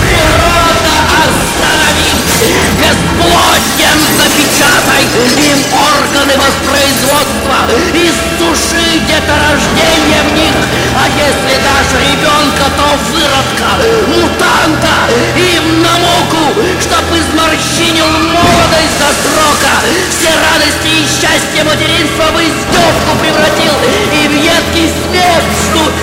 Природа 0.00 0.94
остановить! 1.22 2.05
Бесплодием 2.36 3.96
запечатай! 4.20 5.08
Им 5.40 5.56
органы 5.72 6.36
воспроизводства! 6.36 7.64
Иссушить 7.96 9.08
это 9.08 9.32
рождение 9.40 10.20
в 10.28 10.36
них 10.36 10.52
А 11.00 11.08
если 11.16 11.56
дашь 11.64 11.96
ребенка, 11.96 12.68
то 12.76 12.92
выродка 13.08 13.80
Мутанта 14.08 15.08
им 15.34 15.80
на 15.82 15.96
муку 15.96 16.52
Чтоб 16.78 17.08
изморщинил 17.16 18.12
молодость 18.28 19.00
до 19.00 19.08
срока 19.24 19.80
Все 20.10 20.28
радости 20.36 20.92
и 20.92 21.08
счастье 21.08 21.64
материнства 21.64 22.28
в 22.32 22.36
издевку 22.36 23.16
превратил 23.18 23.72
И 24.12 24.28
в 24.28 24.34
едкий 24.36 24.92
смех 24.92 25.40
ждут 25.56 25.94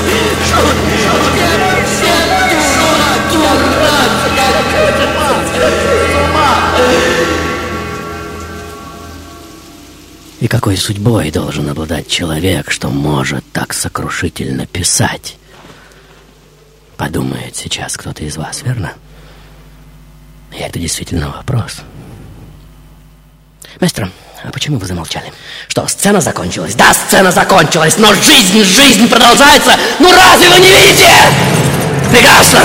Ждут, 0.47 0.77
ждут, 0.97 1.29
ждут, 1.93 2.25
дурак, 3.31 4.13
И 10.43 10.47
какой 10.49 10.75
судьбой 10.75 11.31
должен 11.31 11.69
обладать 11.69 12.09
человек, 12.09 12.69
что 12.69 12.89
может 12.89 13.45
так 13.53 13.73
сокрушительно 13.73 14.65
писать? 14.65 15.37
Подумает 16.97 17.55
сейчас 17.55 17.95
кто-то 17.95 18.25
из 18.25 18.35
вас, 18.35 18.61
верно? 18.63 18.91
И 20.51 20.57
это 20.57 20.79
действительно 20.79 21.29
вопрос. 21.29 21.77
Мастер, 23.79 24.11
а 24.43 24.51
почему 24.51 24.77
вы 24.77 24.85
замолчали? 24.85 25.31
Что, 25.69 25.87
сцена 25.87 26.19
закончилась? 26.19 26.75
Да, 26.75 26.93
сцена 26.93 27.31
закончилась, 27.31 27.97
но 27.97 28.13
жизнь, 28.13 28.63
жизнь 28.63 29.09
продолжается! 29.09 29.77
Ну 29.99 30.11
разве 30.11 30.49
вы 30.49 30.59
не 30.59 30.69
видите? 30.69 31.09
Прекрасно! 32.11 32.59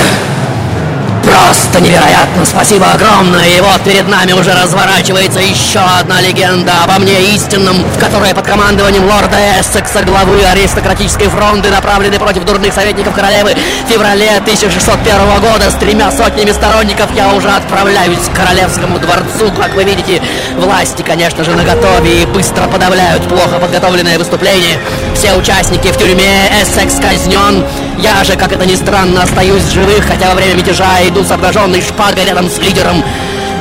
Просто 1.29 1.81
невероятно! 1.81 2.45
Спасибо 2.45 2.91
огромное! 2.93 3.47
И 3.49 3.61
вот 3.61 3.83
перед 3.85 4.09
нами 4.09 4.33
уже 4.33 4.53
разворачивается 4.55 5.41
еще 5.41 5.81
одна 6.01 6.23
легенда 6.23 6.85
обо 6.85 6.99
мне 6.99 7.35
истинном, 7.35 7.85
в 7.85 7.99
которой 7.99 8.35
под 8.35 8.47
командованием 8.47 9.05
лорда 9.05 9.37
Эссекса, 9.61 10.03
главы 10.05 10.43
аристократической 10.43 11.29
фронты, 11.29 11.69
направлены 11.69 12.19
против 12.19 12.45
дурных 12.45 12.73
советников 12.73 13.15
королевы, 13.15 13.55
в 13.55 13.93
феврале 13.93 14.37
1601 14.39 15.41
года 15.41 15.71
с 15.71 15.75
тремя 15.75 16.11
сотнями 16.11 16.51
сторонников 16.51 17.15
я 17.15 17.29
уже 17.35 17.51
отправляюсь 17.51 18.29
к 18.33 18.37
королевскому 18.37 18.99
дворцу. 18.99 19.53
Как 19.61 19.75
вы 19.75 19.85
видите, 19.85 20.23
власти, 20.57 21.03
конечно 21.03 21.45
же, 21.45 21.51
наготове 21.53 22.23
и 22.23 22.27
быстро 22.27 22.69
подавляют 22.69 23.29
плохо 23.29 23.59
подготовленное 23.61 24.19
выступление. 24.19 24.79
Все 25.15 25.35
участники 25.35 25.89
в 25.89 25.99
тюрьме, 25.99 26.51
Эссекс 26.63 26.95
казнен. 26.95 27.65
Я 27.99 28.23
же, 28.23 28.37
как 28.37 28.53
это 28.53 28.65
ни 28.65 28.77
странно, 28.77 29.23
остаюсь 29.23 29.71
живых, 29.73 30.05
хотя 30.07 30.29
во 30.29 30.35
время 30.35 30.55
мятежа 30.55 31.07
иду 31.09 31.25
с 31.25 31.31
обнаженной 31.33 31.83
шпагой 31.83 32.25
рядом 32.25 32.49
с 32.49 32.59
лидером. 32.59 33.03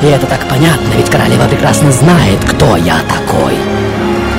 И 0.04 0.06
это 0.06 0.28
так 0.28 0.48
понятно, 0.48 0.94
ведь 0.96 1.10
королева 1.10 1.48
прекрасно 1.48 1.92
знает, 1.92 2.40
кто 2.48 2.78
я 2.78 3.00
такой. 3.10 3.56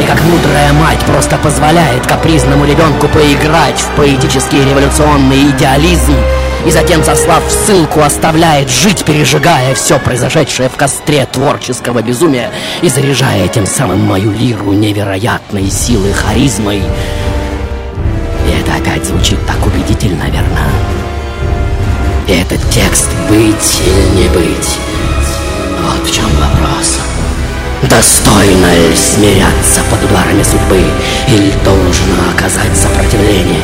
И 0.01 0.07
как 0.07 0.23
мудрая 0.23 0.73
мать 0.73 1.01
просто 1.01 1.37
позволяет 1.39 2.07
капризному 2.07 2.65
ребенку 2.65 3.09
поиграть 3.09 3.81
в 3.81 3.97
поэтический 3.97 4.65
революционный 4.65 5.51
идеализм, 5.51 6.15
и 6.65 6.71
затем, 6.71 7.03
сослав 7.03 7.43
в 7.45 7.51
ссылку, 7.51 8.01
оставляет 8.01 8.69
жить, 8.71 9.05
пережигая 9.05 9.75
все 9.75 9.99
произошедшее 9.99 10.69
в 10.69 10.77
костре 10.77 11.27
творческого 11.27 12.03
безумия 12.03 12.51
и 12.83 12.89
заряжая 12.89 13.49
тем 13.49 13.67
самым 13.67 14.01
мою 14.05 14.31
лиру 14.31 14.73
невероятной 14.73 15.71
силы 15.71 16.13
харизмой. 16.13 16.83
Опять 18.79 19.05
звучит 19.05 19.38
так 19.47 19.67
убедительно, 19.67 20.25
верно? 20.25 20.71
Этот 22.29 22.61
текст 22.71 23.09
«Быть 23.29 23.83
или 23.85 24.23
не 24.23 24.29
быть» 24.29 24.79
Вот 25.83 26.09
в 26.09 26.14
чем 26.14 26.27
вопрос. 26.37 26.99
Достойно 27.83 28.75
ли 28.75 28.95
смиряться 28.95 29.81
под 29.91 30.03
ударами 30.05 30.43
судьбы 30.43 30.83
Или 31.29 31.53
должно 31.64 32.31
оказать 32.35 32.77
сопротивление? 32.77 33.62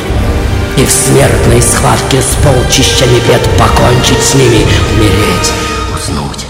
И 0.76 0.84
в 0.84 0.90
смертной 0.90 1.62
схватке 1.62 2.20
с 2.20 2.34
полчищами 2.44 3.20
бед 3.28 3.42
покончить 3.58 4.22
с 4.22 4.34
ними, 4.34 4.66
умереть, 4.96 5.52
уснуть, 5.94 6.46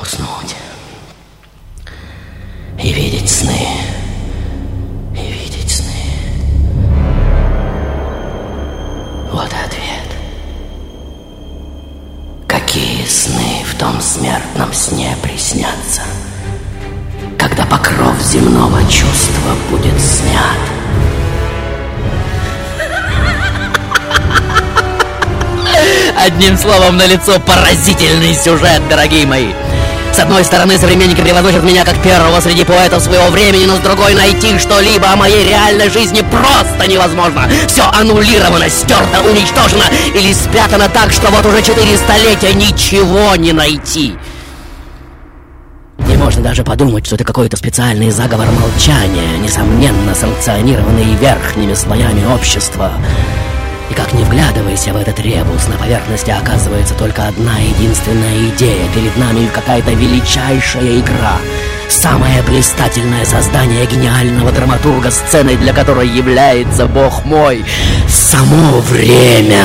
уснуть 0.00 0.56
и 2.82 2.92
видеть 2.92 3.30
сны. 3.30 3.63
В 13.74 13.78
том 13.78 14.00
смертном 14.00 14.72
сне 14.72 15.16
приснятся, 15.22 16.02
когда 17.38 17.64
покров 17.66 18.14
земного 18.22 18.80
чувства 18.84 19.54
будет 19.70 20.00
снят? 20.00 20.58
Одним 26.16 26.56
словом, 26.56 26.96
на 26.96 27.06
лицо 27.06 27.40
поразительный 27.40 28.34
сюжет, 28.34 28.80
дорогие 28.88 29.26
мои. 29.26 29.52
С 30.14 30.18
одной 30.20 30.44
стороны, 30.44 30.78
современники 30.78 31.20
превозносят 31.20 31.64
меня 31.64 31.84
как 31.84 32.00
первого 32.00 32.38
среди 32.38 32.62
поэтов 32.62 33.02
своего 33.02 33.30
времени, 33.30 33.64
но 33.64 33.74
с 33.74 33.80
другой 33.80 34.14
найти 34.14 34.56
что-либо 34.60 35.10
о 35.10 35.16
моей 35.16 35.48
реальной 35.48 35.90
жизни 35.90 36.22
просто 36.30 36.86
невозможно. 36.88 37.48
Все 37.66 37.82
аннулировано, 37.82 38.68
стерто, 38.68 39.22
уничтожено 39.28 39.82
или 40.14 40.32
спрятано 40.32 40.88
так, 40.88 41.10
что 41.10 41.32
вот 41.32 41.44
уже 41.44 41.62
четыре 41.62 41.96
столетия 41.96 42.54
ничего 42.54 43.34
не 43.34 43.52
найти. 43.52 44.14
И 45.98 46.16
можно 46.16 46.44
даже 46.44 46.62
подумать, 46.62 47.04
что 47.06 47.16
это 47.16 47.24
какой-то 47.24 47.56
специальный 47.56 48.10
заговор 48.12 48.46
молчания, 48.52 49.36
несомненно 49.38 50.14
санкционированный 50.14 51.16
верхними 51.16 51.74
слоями 51.74 52.24
общества. 52.32 52.92
И 53.90 53.94
как 53.94 54.12
не 54.12 54.24
вглядывайся 54.24 54.92
в 54.92 54.96
этот 54.96 55.20
ребус, 55.20 55.68
на 55.68 55.76
поверхности 55.76 56.30
оказывается 56.30 56.94
только 56.94 57.26
одна 57.26 57.58
единственная 57.58 58.48
идея. 58.50 58.88
Перед 58.94 59.16
нами 59.16 59.48
какая-то 59.52 59.92
величайшая 59.92 61.00
игра. 61.00 61.36
Самое 61.88 62.42
блистательное 62.42 63.24
создание 63.24 63.86
гениального 63.86 64.50
драматурга, 64.52 65.10
сценой 65.10 65.56
для 65.56 65.72
которой 65.72 66.08
является 66.08 66.86
Бог 66.86 67.24
мой. 67.24 67.64
Само 68.08 68.80
время. 68.80 69.64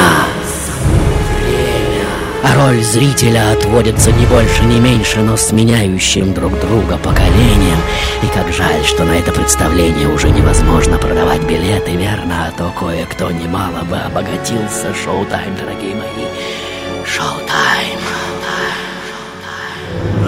А 2.42 2.56
роль 2.56 2.82
зрителя 2.82 3.52
отводится 3.52 4.12
не 4.12 4.26
больше, 4.26 4.64
не 4.64 4.80
меньше, 4.80 5.20
но 5.20 5.36
сменяющим 5.36 6.34
друг 6.34 6.58
друга 6.60 6.98
поколением. 6.98 7.78
И 8.24 8.28
как 8.28 8.52
жаль, 8.54 8.84
что 8.86 9.04
на 9.04 9.12
это 9.12 9.32
представление 9.32 10.08
уже 10.08 10.30
невозможно 10.30 10.98
продавать 10.98 11.42
билеты, 11.44 11.92
верно? 11.92 12.48
А 12.48 12.52
то 12.52 12.72
кое-кто 12.80 13.32
немало 13.32 13.84
бы 13.84 13.98
обогатился. 13.98 14.94
Шоу-тайм, 15.04 15.56
дорогие 15.58 15.96
мои. 15.96 16.26
Шоу-тайм. 17.06 18.00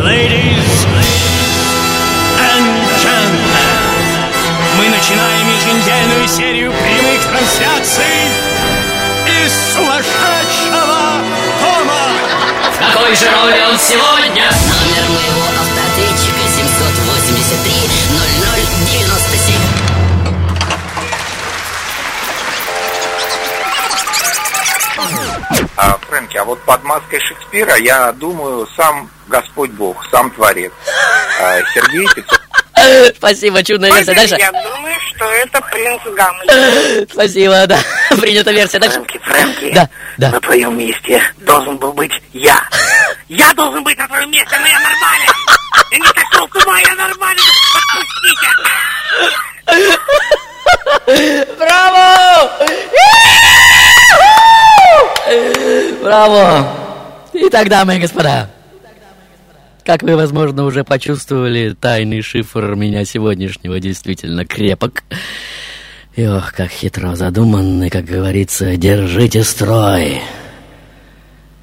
Ladies 0.04 0.86
and 2.40 2.68
gentlemen, 3.04 3.82
мы 4.78 4.90
начинаем 4.90 5.48
еженедельную 5.48 6.28
серию 6.28 6.72
прямых 6.72 7.22
трансляций 7.24 8.04
из. 9.46 9.52
В 9.76 10.41
какой 12.94 13.16
же 13.16 13.26
роли 13.26 13.62
он 13.70 13.78
сегодня? 13.78 14.52
Номер 14.68 15.10
моего 15.10 15.44
автоответчика 15.62 16.44
783 16.58 17.74
0097. 19.32 19.56
А, 25.78 25.98
Фрэнки, 26.08 26.38
а 26.38 26.44
вот 26.44 26.62
под 26.64 26.84
маской 26.84 27.20
Шекспира, 27.20 27.78
я 27.78 28.12
думаю, 28.12 28.68
сам 28.76 29.10
Господь 29.28 29.72
Бог, 29.72 30.06
сам 30.12 30.30
Творец. 30.32 30.74
А, 31.42 31.60
Сергей 31.74 32.08
Петров. 32.14 32.41
Спасибо, 33.18 33.64
чудная 33.64 33.92
версия. 33.92 34.14
Дальше. 34.14 34.36
Я 34.38 34.52
думаю, 34.52 34.96
что 35.16 35.26
это 35.26 35.62
принц 35.72 36.02
Гамлет. 36.16 37.10
Спасибо, 37.14 37.68
да. 37.68 37.80
Принята 38.22 38.52
версия. 38.52 38.80
Дальше. 38.80 38.96
Фрэнки, 38.98 39.20
Фрэнки, 39.24 39.72
Да, 39.74 39.90
да. 40.18 40.30
на 40.32 40.40
твоем 40.42 40.78
месте 40.78 41.22
должен 41.40 41.78
был 41.78 41.94
быть 41.94 42.12
я. 42.34 42.62
Я 43.28 43.54
должен 43.54 43.84
быть 43.84 43.98
на 43.98 44.08
твоем 44.08 44.30
месте, 44.32 44.58
но 44.60 44.68
я 44.68 44.80
нормальный. 44.80 45.28
Я 45.92 45.98
не 45.98 46.06
сошел 46.06 46.50
с 46.54 46.66
ума, 46.66 46.80
я 46.80 46.96
нормальный. 46.96 47.44
Отпустите. 47.76 48.50
Браво! 51.58 52.52
Браво! 56.02 56.68
Итак, 57.34 57.70
дамы 57.70 57.96
и 57.96 58.00
господа, 58.00 58.50
как 59.86 60.04
вы, 60.04 60.16
возможно, 60.16 60.66
уже 60.66 60.84
почувствовали, 60.84 61.76
тайный 61.80 62.22
шифр 62.22 62.76
меня 62.76 63.06
сегодняшнего 63.06 63.80
действительно 63.80 64.46
крепок. 64.46 65.04
И 66.16 66.28
ох, 66.28 66.54
как 66.54 66.70
хитро 66.70 67.16
задуман, 67.16 67.84
и, 67.84 67.90
как 67.90 68.06
говорится, 68.06 68.76
держите 68.76 69.44
строй. 69.44 70.22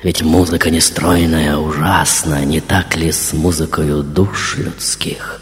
Ведь 0.03 0.23
музыка 0.23 0.71
нестройная 0.71 1.57
ужасна, 1.57 2.45
не 2.45 2.61
так 2.61 2.97
ли 2.97 3.11
с 3.11 3.33
музыкою 3.33 4.03
душ 4.03 4.57
людских? 4.57 5.41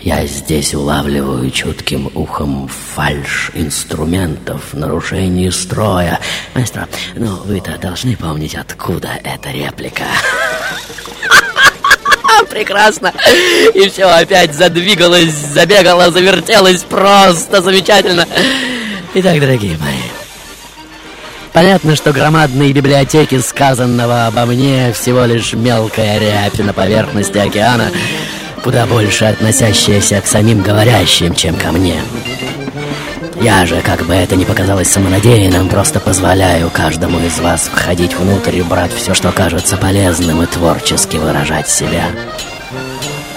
Я 0.00 0.26
здесь 0.26 0.74
улавливаю 0.74 1.50
чутким 1.50 2.10
ухом 2.14 2.68
фальш 2.68 3.50
инструментов, 3.54 4.72
нарушение 4.72 5.52
строя. 5.52 6.18
Маэстро, 6.54 6.88
ну 7.16 7.36
вы-то 7.44 7.76
должны 7.78 8.16
помнить, 8.16 8.54
откуда 8.54 9.10
эта 9.22 9.50
реплика. 9.50 10.04
Прекрасно. 12.48 13.12
И 13.74 13.88
все 13.88 14.04
опять 14.04 14.54
задвигалось, 14.54 15.32
забегало, 15.32 16.10
завертелось. 16.10 16.82
Просто 16.82 17.62
замечательно. 17.62 18.26
Итак, 19.14 19.40
дорогие 19.40 19.76
мои, 19.78 20.10
Понятно, 21.52 21.96
что 21.96 22.12
громадные 22.12 22.72
библиотеки 22.72 23.38
сказанного 23.40 24.26
обо 24.26 24.46
мне 24.46 24.92
всего 24.92 25.24
лишь 25.24 25.52
мелкая 25.52 26.18
рябь 26.18 26.58
на 26.60 26.72
поверхности 26.72 27.38
океана, 27.38 27.90
куда 28.62 28.86
больше 28.86 29.24
относящаяся 29.24 30.20
к 30.20 30.26
самим 30.26 30.62
говорящим, 30.62 31.34
чем 31.34 31.56
ко 31.56 31.72
мне. 31.72 32.00
Я 33.40 33.64
же, 33.64 33.80
как 33.80 34.04
бы 34.04 34.14
это 34.14 34.36
ни 34.36 34.44
показалось 34.44 34.90
самонадеянным, 34.90 35.70
просто 35.70 35.98
позволяю 35.98 36.68
каждому 36.68 37.18
из 37.20 37.38
вас 37.40 37.70
входить 37.72 38.14
внутрь 38.14 38.56
и 38.56 38.62
брать 38.62 38.92
все, 38.92 39.14
что 39.14 39.32
кажется 39.32 39.78
полезным, 39.78 40.42
и 40.42 40.46
творчески 40.46 41.16
выражать 41.16 41.68
себя. 41.68 42.04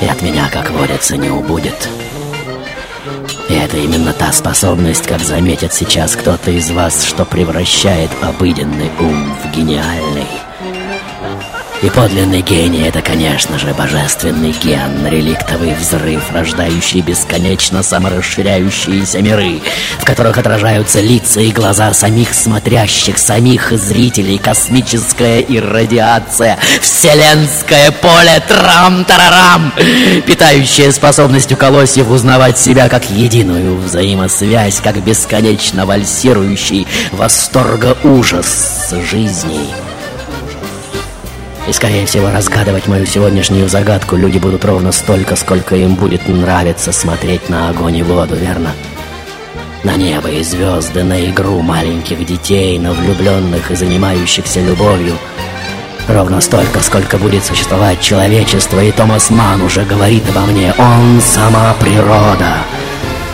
И 0.02 0.06
от 0.06 0.22
меня, 0.22 0.50
как 0.52 0.72
водится, 0.72 1.16
не 1.16 1.30
убудет. 1.30 1.88
И 3.50 3.54
это 3.54 3.78
именно 3.78 4.12
та 4.12 4.34
способность, 4.34 5.08
как 5.08 5.22
заметит 5.22 5.74
сейчас 5.74 6.18
кто-то 6.18 6.52
из 6.52 6.70
вас, 6.72 7.06
что 7.06 7.24
превращает 7.24 8.10
обыденный 8.22 8.92
ум 9.00 9.34
в 9.42 9.56
гениальный. 9.56 10.43
И 11.84 11.90
подлинный 11.90 12.40
гений— 12.40 12.84
это, 12.88 13.02
конечно 13.02 13.60
же, 13.60 13.74
божественный 13.74 14.54
ген, 14.54 15.06
реликтовый 15.06 15.76
взрыв, 15.76 16.32
рождающий 16.32 17.02
бесконечно 17.02 17.84
саморасширяющиеся 17.84 19.22
миры, 19.22 19.60
в 20.00 20.06
которых 20.06 20.38
отражаются 20.38 21.02
лица 21.02 21.42
и 21.42 21.52
глаза 21.52 21.94
самих 21.94 22.34
смотрящих, 22.34 23.18
самих 23.18 23.74
зрителей, 23.74 24.38
космическая 24.38 25.42
иррадиация, 25.42 26.58
вселенское 26.80 27.92
поле 27.92 28.42
трам-тарарам, 28.48 29.74
питающее 30.26 30.90
способностью 30.94 31.58
колосьев 31.58 32.10
узнавать 32.10 32.58
себя 32.58 32.88
как 32.88 33.12
единую 33.12 33.76
взаимосвязь, 33.76 34.80
как 34.80 35.04
бесконечно 35.04 35.86
вальсирующий 35.86 36.88
восторга 37.12 37.98
ужас 38.06 38.94
жизни. 39.10 39.93
И, 41.68 41.72
скорее 41.72 42.06
всего, 42.06 42.30
разгадывать 42.30 42.88
мою 42.88 43.06
сегодняшнюю 43.06 43.70
загадку 43.70 44.18
люди 44.18 44.38
будут 44.38 44.66
ровно 44.66 44.92
столько, 44.92 45.38
сколько 45.38 45.76
им 45.76 45.96
будет 45.96 46.28
нравиться 46.28 46.92
смотреть 46.92 47.48
на 47.48 47.70
огонь 47.70 47.98
и 47.98 48.04
воду, 48.04 48.36
верно? 48.36 48.74
На 49.84 49.96
небо 49.96 50.30
и 50.30 50.44
звезды, 50.44 51.04
на 51.04 51.26
игру 51.30 51.62
маленьких 51.62 52.26
детей, 52.26 52.78
на 52.80 52.92
влюбленных 52.92 53.72
и 53.72 53.76
занимающихся 53.76 54.60
любовью. 54.60 55.18
Ровно 56.10 56.42
столько, 56.42 56.82
сколько 56.82 57.18
будет 57.18 57.46
существовать 57.46 58.02
человечество, 58.02 58.84
и 58.84 58.92
Томас 58.92 59.30
Ман 59.30 59.62
уже 59.62 59.86
говорит 59.86 60.24
обо 60.30 60.42
мне. 60.42 60.74
Он 60.78 61.22
сама 61.22 61.74
природа. 61.80 62.58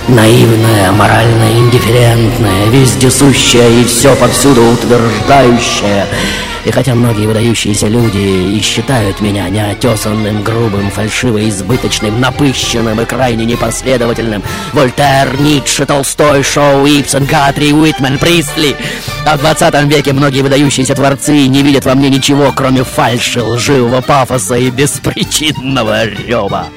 Наивная, 0.07 0.91
морально 0.91 1.51
индифферентная, 1.57 2.67
вездесущая 2.67 3.69
и 3.69 3.84
все 3.86 4.15
повсюду 4.15 4.61
утверждающая— 4.65 6.05
и 6.66 6.72
хотя 6.72 6.95
многие 6.95 7.28
выдающиеся 7.28 7.88
люди 7.88 8.55
и 8.57 8.62
считают 8.62 9.22
меня 9.22 9.49
неотесанным, 9.49 10.43
грубым, 10.43 10.91
фальшиво 10.91 11.47
избыточным, 11.47 12.20
напыщенным 12.20 12.99
и 13.01 13.05
крайне 13.05 13.45
непоследовательным, 13.45 14.43
Вольтер, 14.74 15.39
Ницше, 15.39 15.86
Толстой, 15.86 16.43
Шоу, 16.43 16.86
Ипсон, 16.86 17.26
Гатри, 17.26 17.74
Уитмен, 17.74 18.18
Пристли, 18.18 18.76
а 19.26 19.38
в 19.38 19.41
20 19.41 19.84
веке 19.86 20.14
многие 20.14 20.41
выдающиеся 20.41 20.95
творцы 20.95 21.47
не 21.47 21.62
видят 21.62 21.86
во 21.86 21.95
мне 21.95 22.10
ничего, 22.10 22.51
кроме 22.55 22.84
фальши, 22.84 23.41
лживого 23.41 24.01
пафоса 24.01 24.55
и 24.55 24.70
беспричинного 24.70 26.05
рева. 26.05 26.68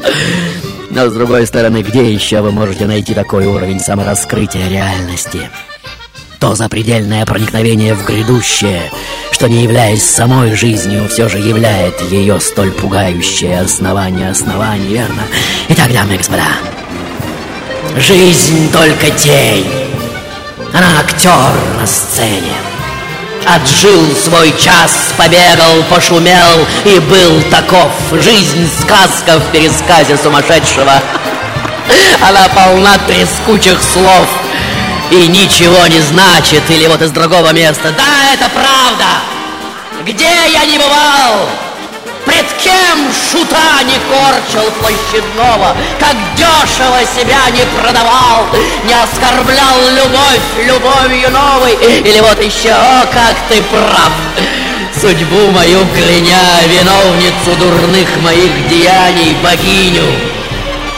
Но 0.91 1.09
с 1.09 1.15
другой 1.15 1.47
стороны, 1.47 1.83
где 1.83 2.13
еще 2.13 2.43
вы 2.43 2.53
можете 2.53 2.87
найти 2.87 3.15
такой 3.15 3.47
уровень 3.47 3.81
самораскрытия 3.81 4.69
реальности? 4.69 5.49
То 6.43 6.57
запредельное 6.57 7.25
проникновение 7.25 7.95
в 7.95 8.05
грядущее, 8.05 8.91
что 9.31 9.49
не 9.49 9.63
являясь 9.63 10.05
самой 10.05 10.57
жизнью, 10.57 11.09
все 11.09 11.29
же 11.29 11.39
являет 11.39 12.01
ее 12.11 12.41
столь 12.41 12.73
пугающее 12.73 13.61
основание 13.61 14.31
оснований, 14.31 14.89
верно? 14.89 15.23
Итак, 15.69 15.93
дамы 15.93 16.17
и 16.17 16.19
господа, 16.19 16.49
жизнь 17.97 18.73
только 18.73 19.13
тень. 19.13 19.69
Она 20.73 20.99
актер 20.99 21.31
на 21.81 21.87
сцене. 21.87 22.57
Отжил 23.47 24.05
свой 24.17 24.53
час, 24.59 25.15
побегал, 25.17 25.85
пошумел 25.89 26.67
и 26.85 26.99
был 26.99 27.41
таков. 27.53 27.93
Жизнь 28.21 28.69
сказка 28.81 29.39
в 29.39 29.53
пересказе 29.53 30.17
сумасшедшего. 30.17 30.95
Она 32.21 32.49
полна 32.49 32.99
трескучих 33.07 33.81
слов 33.81 34.27
и 35.13 35.29
ничего 35.29 35.87
не 35.87 36.01
значит. 36.01 36.63
Или 36.71 36.87
вот 36.87 37.03
из 37.03 37.11
другого 37.11 37.53
места. 37.53 37.93
Да, 37.97 38.33
это 38.33 38.49
правда. 38.51 39.05
Где 40.05 40.31
я 40.53 40.65
не 40.65 40.79
бывал? 40.79 41.49
Пред 42.25 42.47
кем 42.63 43.13
шута 43.13 43.83
не 43.83 43.99
корчил 44.09 44.71
площадного, 44.81 45.77
Как 45.99 46.15
дешево 46.37 47.01
себя 47.17 47.51
не 47.51 47.67
продавал, 47.77 48.47
Не 48.85 48.95
оскорблял 48.95 49.81
любовь 49.91 50.41
любовью 50.65 51.31
новой, 51.31 51.75
Или 51.75 52.21
вот 52.21 52.41
еще, 52.41 52.71
о, 52.71 53.07
как 53.13 53.35
ты 53.49 53.61
прав, 53.63 54.13
Судьбу 55.01 55.51
мою 55.51 55.85
кляня, 55.97 56.63
виновницу 56.69 57.57
дурных 57.59 58.09
моих 58.23 58.69
деяний, 58.69 59.37
богиню, 59.43 60.07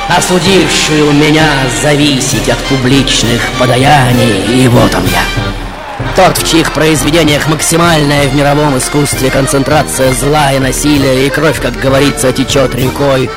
Осудившую 0.09 1.13
меня 1.13 1.49
зависеть 1.83 2.49
от 2.49 2.59
публичных 2.65 3.41
подаяний, 3.59 4.63
и 4.63 4.69
вот 4.69 4.95
он 4.95 5.05
я. 5.07 5.23
Тот, 6.15 6.37
в 6.39 6.49
чьих 6.49 6.73
произведениях 6.73 7.49
максимальная 7.49 8.29
в 8.29 8.35
мировом 8.35 8.77
искусстве 8.79 9.31
концентрация 9.31 10.13
зла 10.13 10.53
и 10.53 10.59
насилия, 10.59 11.27
и 11.27 11.31
кровь, 11.31 11.61
как 11.61 11.81
говорится, 11.81 12.33
течет 12.33 12.75
рекой. 12.75 13.31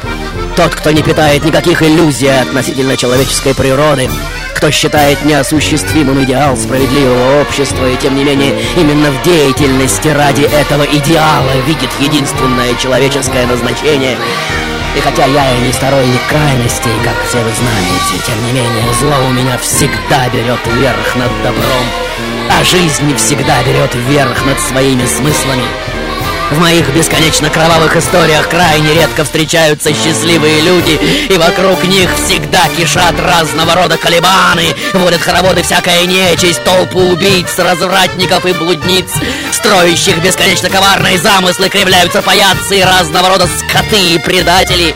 Тот, 0.56 0.76
кто 0.76 0.92
не 0.92 1.02
питает 1.02 1.46
никаких 1.46 1.82
иллюзий 1.82 2.28
относительно 2.28 2.98
человеческой 2.98 3.56
природы, 3.56 4.10
кто 4.54 4.70
считает 4.70 5.24
неосуществимым 5.24 6.24
идеал 6.26 6.58
справедливого 6.58 7.42
общества, 7.42 7.90
и 7.90 7.96
тем 7.96 8.16
не 8.16 8.24
менее 8.24 8.60
именно 8.76 9.12
в 9.12 9.24
деятельности 9.24 10.10
ради 10.10 10.44
этого 10.44 10.84
идеала 10.84 11.52
видит 11.66 11.90
единственное 12.00 12.76
человеческое 12.76 13.46
назначение. 13.46 14.18
И 14.96 15.00
хотя 15.00 15.26
я 15.26 15.58
и 15.58 15.62
не 15.62 15.74
сторонник 15.74 16.22
крайностей, 16.30 16.92
как 17.04 17.16
все 17.28 17.38
вы 17.40 17.52
знаете, 17.52 18.26
тем 18.26 18.46
не 18.46 18.54
менее 18.54 18.94
зло 19.00 19.16
у 19.28 19.32
меня 19.32 19.58
всегда 19.58 20.30
берет 20.30 20.60
верх 20.66 21.16
над 21.16 21.32
добром 21.44 22.08
а 22.50 22.64
жизнь 22.64 23.16
всегда 23.16 23.64
берет 23.64 23.94
вверх 23.94 24.46
над 24.46 24.60
своими 24.60 25.06
смыслами. 25.06 25.66
В 26.52 26.60
моих 26.60 26.88
бесконечно 26.96 27.50
кровавых 27.50 27.98
историях 27.98 28.48
крайне 28.48 28.94
редко 28.94 29.26
встречаются 29.26 29.94
счастливые 29.94 30.62
люди, 30.62 30.98
и 31.30 31.38
вокруг 31.38 31.84
них 31.84 32.10
всегда 32.16 32.70
кишат 32.70 33.20
разного 33.20 33.76
рода 33.76 33.98
колебаны, 33.98 34.74
водят 34.94 35.22
хороводы 35.22 35.62
всякая 35.64 36.06
нечисть, 36.06 36.64
толпу 36.64 37.00
убийц, 37.00 37.60
развратников 37.60 38.46
и 38.46 38.54
блудниц, 38.54 39.10
строящих 39.52 40.24
бесконечно 40.24 40.70
коварные 40.70 41.18
замыслы, 41.18 41.68
кривляются 41.68 42.22
паяцы 42.22 42.80
и 42.80 42.84
разного 42.84 43.30
рода 43.30 43.48
скоты 43.60 44.16
и 44.16 44.18
предатели. 44.18 44.96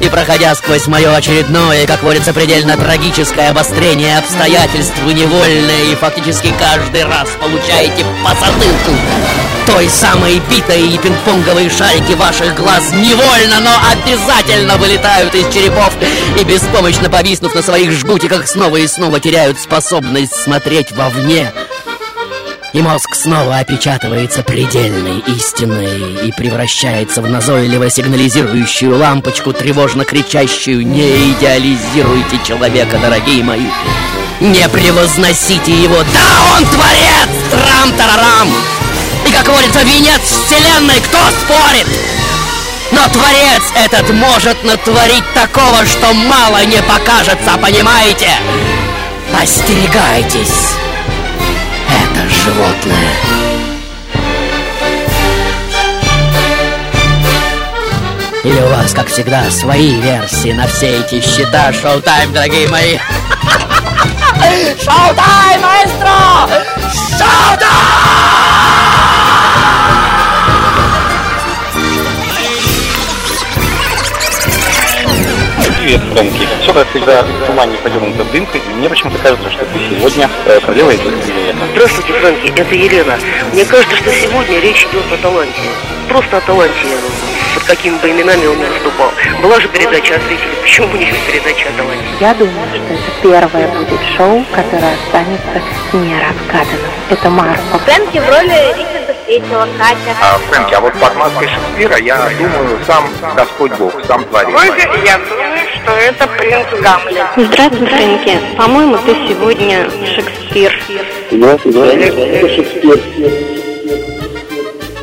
И 0.00 0.08
проходя 0.08 0.54
сквозь 0.54 0.86
мое 0.86 1.14
очередное, 1.14 1.86
как 1.86 2.02
водится, 2.02 2.32
предельно 2.32 2.76
трагическое 2.76 3.50
обострение 3.50 4.18
обстоятельств, 4.18 4.94
вы 5.04 5.12
невольно 5.12 5.70
и 5.90 5.94
фактически 5.94 6.52
каждый 6.58 7.04
раз 7.04 7.28
получаете 7.38 8.04
по 8.24 8.30
затылку 8.30 8.92
той 9.66 9.88
самой 9.88 10.40
битой 10.50 10.88
и 10.88 10.98
пинг-понговой 10.98 11.70
шарики 11.70 12.14
ваших 12.14 12.56
глаз. 12.56 12.92
Невольно, 12.92 13.60
но 13.60 13.70
обязательно 13.92 14.76
вылетают 14.78 15.34
из 15.34 15.52
черепов 15.52 15.92
и, 16.38 16.44
беспомощно 16.44 17.08
повиснув 17.08 17.54
на 17.54 17.62
своих 17.62 17.92
жгутиках, 17.92 18.48
снова 18.48 18.78
и 18.78 18.86
снова 18.86 19.20
теряют 19.20 19.60
способность 19.60 20.34
смотреть 20.34 20.92
вовне 20.92 21.52
и 22.72 22.82
мозг 22.82 23.14
снова 23.14 23.58
опечатывается 23.58 24.42
предельной 24.42 25.18
истиной 25.26 26.28
и 26.28 26.32
превращается 26.32 27.22
в 27.22 27.28
назойливо 27.28 27.90
сигнализирующую 27.90 28.96
лампочку, 28.96 29.52
тревожно 29.52 30.04
кричащую 30.04 30.86
«Не 30.86 31.32
идеализируйте 31.32 32.40
человека, 32.46 32.98
дорогие 32.98 33.42
мои! 33.42 33.66
Не 34.40 34.68
превозносите 34.68 35.72
его! 35.72 35.96
Да, 35.96 36.56
он 36.56 36.64
творец! 36.66 37.28
Трам-тарарам! 37.50 38.48
И, 39.26 39.32
как 39.32 39.44
говорится, 39.44 39.82
венец 39.82 40.20
вселенной, 40.22 41.00
кто 41.00 41.18
спорит? 41.42 41.86
Но 42.92 43.06
творец 43.08 43.62
этот 43.74 44.10
может 44.10 44.62
натворить 44.64 45.24
такого, 45.34 45.84
что 45.86 46.12
мало 46.12 46.64
не 46.64 46.82
покажется, 46.82 47.56
понимаете? 47.60 48.30
Остерегайтесь. 49.40 50.79
Животное. 52.44 53.10
Или 58.42 58.60
у 58.60 58.68
вас, 58.68 58.92
как 58.94 59.08
всегда, 59.08 59.50
свои 59.50 60.00
версии 60.00 60.52
на 60.52 60.66
все 60.66 61.00
эти 61.00 61.20
счета 61.20 61.72
Шоу-тайм, 61.72 62.32
дорогие 62.32 62.68
мои. 62.68 62.96
Шоу-тайм, 64.82 65.60
маэстро! 65.60 66.10
Привет, 75.80 76.02
Фрэнки. 76.12 76.46
Все, 76.60 76.74
как 76.74 76.86
всегда, 76.90 77.22
в 77.22 77.46
тумане 77.46 77.78
подернута 77.78 78.22
дымкой, 78.24 78.60
и 78.60 78.74
мне 78.74 78.90
почему-то 78.90 79.16
кажется, 79.16 79.50
что 79.50 79.64
ты 79.64 79.78
сегодня 79.88 80.28
э, 80.44 80.60
королева 80.60 80.90
из 80.90 81.00
Здравствуйте, 81.72 82.12
Фрэнки, 82.12 82.52
это 82.60 82.74
Елена. 82.74 83.18
Мне 83.54 83.64
кажется, 83.64 83.96
что 83.96 84.12
сегодня 84.12 84.60
речь 84.60 84.86
идет 84.92 85.10
о 85.10 85.16
таланте. 85.16 85.58
Просто 86.06 86.36
о 86.36 86.40
таланте, 86.42 86.74
под 87.54 87.64
какими 87.64 87.96
бы 87.96 88.10
именами 88.10 88.44
он 88.44 88.58
ни 88.58 88.64
выступал. 88.66 89.10
Была 89.40 89.58
же 89.58 89.68
передача 89.68 90.16
о 90.16 90.18
зрителях, 90.18 90.58
почему 90.60 90.88
бы 90.88 90.98
не 90.98 91.06
передача 91.26 91.70
о 91.70 91.72
таланте? 91.78 92.04
Я 92.20 92.34
думаю, 92.34 92.68
что 92.74 92.92
это 92.92 93.12
первое 93.22 93.68
будет 93.68 94.00
шоу, 94.18 94.44
которое 94.52 94.92
останется 95.06 95.62
неразгаданным. 95.94 96.90
Это 97.08 97.30
Марко. 97.30 97.78
Фрэнки 97.86 98.18
в 98.18 98.28
роли 98.28 98.89
Третьего, 99.30 99.68
Катя. 99.78 100.16
А, 100.20 100.38
Фрэнки, 100.38 100.74
а 100.74 100.80
вот 100.80 100.92
под 100.94 101.14
маской 101.14 101.46
Шекспира, 101.46 101.96
я 101.98 102.28
думаю, 102.36 102.80
сам 102.84 103.08
Господь 103.36 103.70
Бог, 103.78 103.92
сам 104.04 104.24
Творец. 104.24 104.56
я 105.04 105.18
думаю, 105.18 105.58
что 105.76 105.92
это 105.92 106.26
принц 106.26 106.66
Гамлет. 106.82 107.26
Здравствуй, 107.36 107.86
Фрэнки. 107.86 108.40
По-моему, 108.56 108.98
ты 109.06 109.14
сегодня 109.28 109.88
Шекспир. 110.04 110.76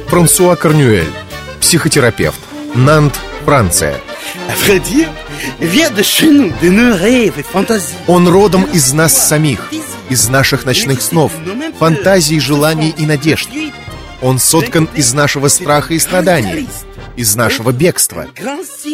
Франсуа 0.10 0.58
Корнюэль, 0.58 1.08
психотерапевт, 1.62 2.40
Нант, 2.76 3.18
Франция. 3.46 4.02
Он 8.08 8.28
родом 8.28 8.64
из 8.74 8.92
нас 8.92 9.26
самих, 9.26 9.72
из 10.10 10.28
наших 10.28 10.66
ночных 10.66 11.02
снов, 11.02 11.32
фантазий, 11.80 12.42
желаний 12.42 12.94
и 12.98 13.06
надежд. 13.06 13.48
Он 14.22 14.40
соткан 14.40 14.90
из 14.96 15.14
нашего 15.14 15.48
страха 15.48 15.94
и 15.94 16.00
страдания, 16.00 16.66
из 17.16 17.36
нашего 17.36 17.72
бегства. 17.72 18.28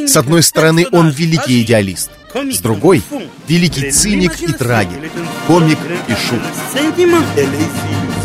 С 0.08 0.18
одной 0.18 0.44
стороны, 0.44 0.86
он 0.92 1.10
великий 1.10 1.62
идеалист, 1.62 2.12
с 2.34 2.60
другой— 2.60 3.02
великий 3.48 3.92
циник 3.92 4.42
и 4.42 4.52
трагик, 4.52 5.12
комик 5.48 5.78
и 6.08 6.12
шут. 6.12 6.42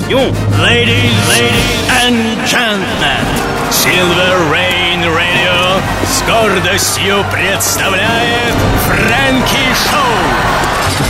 Ladies, 0.09 1.13
ladies 1.29 1.85
and 2.03 2.17
gentlemen, 2.47 3.27
Silver 3.71 4.51
Rain 4.51 5.05
Radio 5.05 5.83
с 6.07 6.23
гордостью 6.23 7.23
представляет 7.31 8.55
Фрэнки 8.87 9.65
Шоу. 9.85 11.09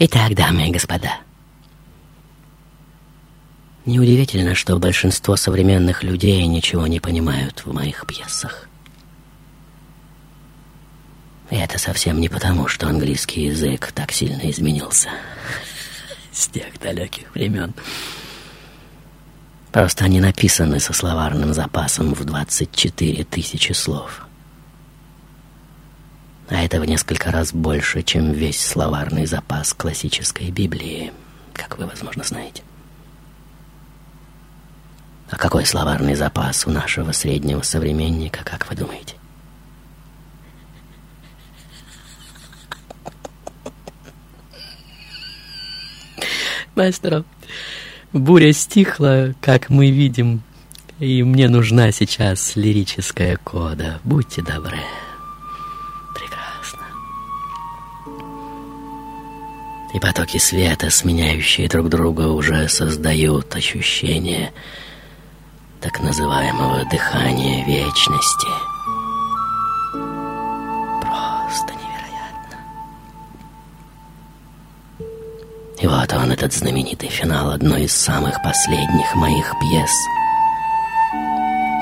Итак, 0.00 0.34
дамы 0.34 0.68
и 0.68 0.72
господа, 0.72 1.20
неудивительно, 3.90 4.54
что 4.54 4.78
большинство 4.78 5.36
современных 5.36 6.02
людей 6.02 6.46
ничего 6.46 6.86
не 6.86 7.00
понимают 7.00 7.62
в 7.64 7.72
моих 7.72 8.06
пьесах. 8.06 8.68
И 11.50 11.56
это 11.56 11.78
совсем 11.78 12.20
не 12.20 12.28
потому, 12.28 12.68
что 12.68 12.88
английский 12.88 13.46
язык 13.46 13.92
так 13.92 14.12
сильно 14.12 14.50
изменился 14.50 15.10
с 16.32 16.46
тех 16.48 16.78
далеких 16.80 17.34
времен. 17.34 17.74
Просто 19.72 20.04
они 20.04 20.20
написаны 20.20 20.80
со 20.80 20.92
словарным 20.92 21.52
запасом 21.54 22.14
в 22.14 22.24
24 22.24 23.24
тысячи 23.24 23.72
слов. 23.72 24.26
А 26.48 26.64
это 26.64 26.80
в 26.80 26.84
несколько 26.84 27.30
раз 27.30 27.52
больше, 27.52 28.02
чем 28.02 28.32
весь 28.32 28.60
словарный 28.60 29.26
запас 29.26 29.72
классической 29.72 30.50
Библии, 30.50 31.12
как 31.52 31.78
вы, 31.78 31.86
возможно, 31.86 32.24
знаете. 32.24 32.62
А 35.30 35.36
какой 35.36 35.64
словарный 35.64 36.16
запас 36.16 36.66
у 36.66 36.70
нашего 36.70 37.12
среднего 37.12 37.62
современника, 37.62 38.40
как 38.44 38.68
вы 38.68 38.76
думаете? 38.76 39.14
Маэстро, 46.74 47.24
буря 48.12 48.52
стихла, 48.52 49.34
как 49.40 49.70
мы 49.70 49.90
видим, 49.90 50.42
и 50.98 51.22
мне 51.22 51.48
нужна 51.48 51.92
сейчас 51.92 52.56
лирическая 52.56 53.36
кода. 53.36 54.00
Будьте 54.02 54.42
добры. 54.42 54.78
Прекрасно. 56.14 56.86
И 59.94 60.00
потоки 60.00 60.38
света, 60.38 60.90
сменяющие 60.90 61.68
друг 61.68 61.88
друга, 61.88 62.28
уже 62.28 62.68
создают 62.68 63.54
ощущение 63.54 64.52
так 65.80 65.98
называемого 66.00 66.84
дыхания 66.84 67.64
вечности. 67.64 68.48
Просто 71.00 71.72
невероятно. 71.72 72.56
И 75.80 75.86
вот 75.86 76.12
он, 76.12 76.32
этот 76.32 76.52
знаменитый 76.52 77.08
финал 77.08 77.50
одной 77.50 77.84
из 77.84 77.94
самых 77.94 78.42
последних 78.42 79.14
моих 79.14 79.54
пьес, 79.58 79.90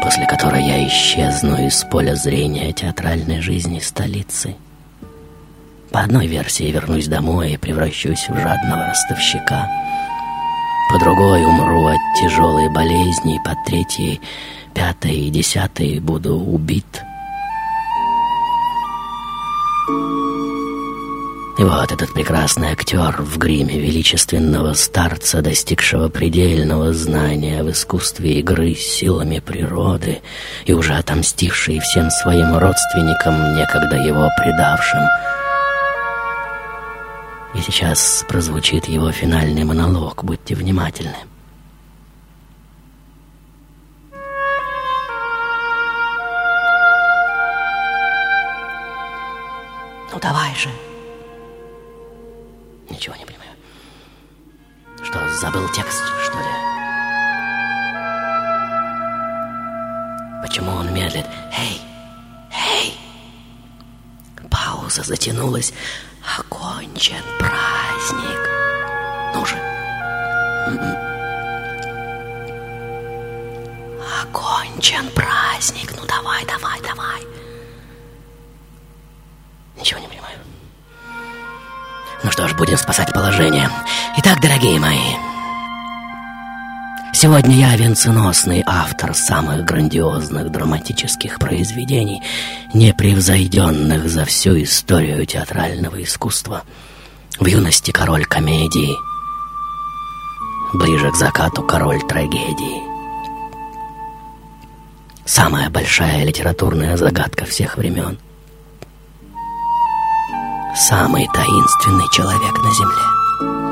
после 0.02 0.26
которой 0.26 0.64
я 0.64 0.86
исчезну 0.86 1.56
из 1.66 1.82
поля 1.84 2.14
зрения 2.14 2.72
театральной 2.72 3.40
жизни 3.40 3.80
столицы. 3.80 4.54
По 5.90 6.00
одной 6.00 6.26
версии 6.26 6.70
вернусь 6.70 7.08
домой 7.08 7.52
и 7.52 7.56
превращусь 7.56 8.28
в 8.28 8.38
жадного 8.38 8.86
ростовщика. 8.86 9.68
По 10.90 10.98
другой 10.98 11.44
умру 11.44 11.86
от 11.86 12.00
тяжелой 12.18 12.70
болезни, 12.70 13.38
по 13.44 13.54
третьей, 13.66 14.22
пятой 14.72 15.16
и 15.16 15.30
десятой 15.30 16.00
буду 16.00 16.34
убит. 16.34 17.02
И 21.58 21.62
вот 21.62 21.92
этот 21.92 22.14
прекрасный 22.14 22.70
актер 22.70 23.16
в 23.18 23.36
гриме 23.36 23.78
величественного 23.78 24.72
старца, 24.72 25.42
достигшего 25.42 26.08
предельного 26.08 26.94
знания 26.94 27.62
в 27.62 27.70
искусстве 27.70 28.38
игры 28.38 28.74
с 28.74 28.78
силами 28.78 29.40
природы 29.40 30.22
и 30.64 30.72
уже 30.72 30.94
отомстивший 30.94 31.80
всем 31.80 32.10
своим 32.10 32.56
родственникам, 32.56 33.56
некогда 33.56 33.96
его 33.96 34.30
предавшим. 34.38 35.00
И 37.54 37.60
сейчас 37.60 38.24
прозвучит 38.28 38.86
его 38.86 39.10
финальный 39.10 39.64
монолог, 39.64 40.22
будьте 40.22 40.54
внимательны. 40.54 41.16
Ну 50.12 50.18
давай 50.20 50.54
же. 50.54 50.68
Ничего 52.90 53.14
не 53.16 53.24
понимаю. 53.24 53.50
Что, 55.02 55.28
забыл 55.40 55.68
текст, 55.70 56.02
что 56.24 56.38
ли? 56.38 56.78
Почему 60.42 60.72
он 60.72 60.92
медлит? 60.92 61.26
Эй! 61.56 61.80
Эй! 62.52 62.94
Пауза 64.50 65.02
затянулась. 65.02 65.72
Окончен 66.36 67.22
праздник. 67.38 68.50
Ну 69.34 69.46
же. 69.46 69.56
Окончен 74.22 75.08
праздник. 75.10 75.92
Ну 75.96 76.04
давай, 76.06 76.44
давай, 76.44 76.80
давай. 76.82 77.22
Ничего 79.76 80.00
не 80.00 80.08
понимаю. 80.08 80.38
Ну 82.22 82.30
что 82.30 82.48
ж, 82.48 82.54
будем 82.54 82.76
спасать 82.76 83.12
положение. 83.12 83.70
Итак, 84.18 84.40
дорогие 84.40 84.78
мои, 84.80 85.14
сегодня 87.18 87.56
я 87.56 87.74
венценосный 87.74 88.62
автор 88.64 89.12
самых 89.12 89.64
грандиозных 89.64 90.52
драматических 90.52 91.40
произведений, 91.40 92.22
непревзойденных 92.74 94.08
за 94.08 94.24
всю 94.24 94.62
историю 94.62 95.26
театрального 95.26 96.00
искусства. 96.00 96.62
В 97.40 97.46
юности 97.46 97.90
король 97.90 98.24
комедии, 98.24 98.94
ближе 100.74 101.10
к 101.10 101.16
закату 101.16 101.64
король 101.64 102.00
трагедии. 102.06 102.82
Самая 105.24 105.70
большая 105.70 106.24
литературная 106.24 106.96
загадка 106.96 107.46
всех 107.46 107.78
времен. 107.78 108.16
Самый 110.76 111.26
таинственный 111.34 112.08
человек 112.12 112.56
на 112.62 112.72
Земле. 112.72 113.67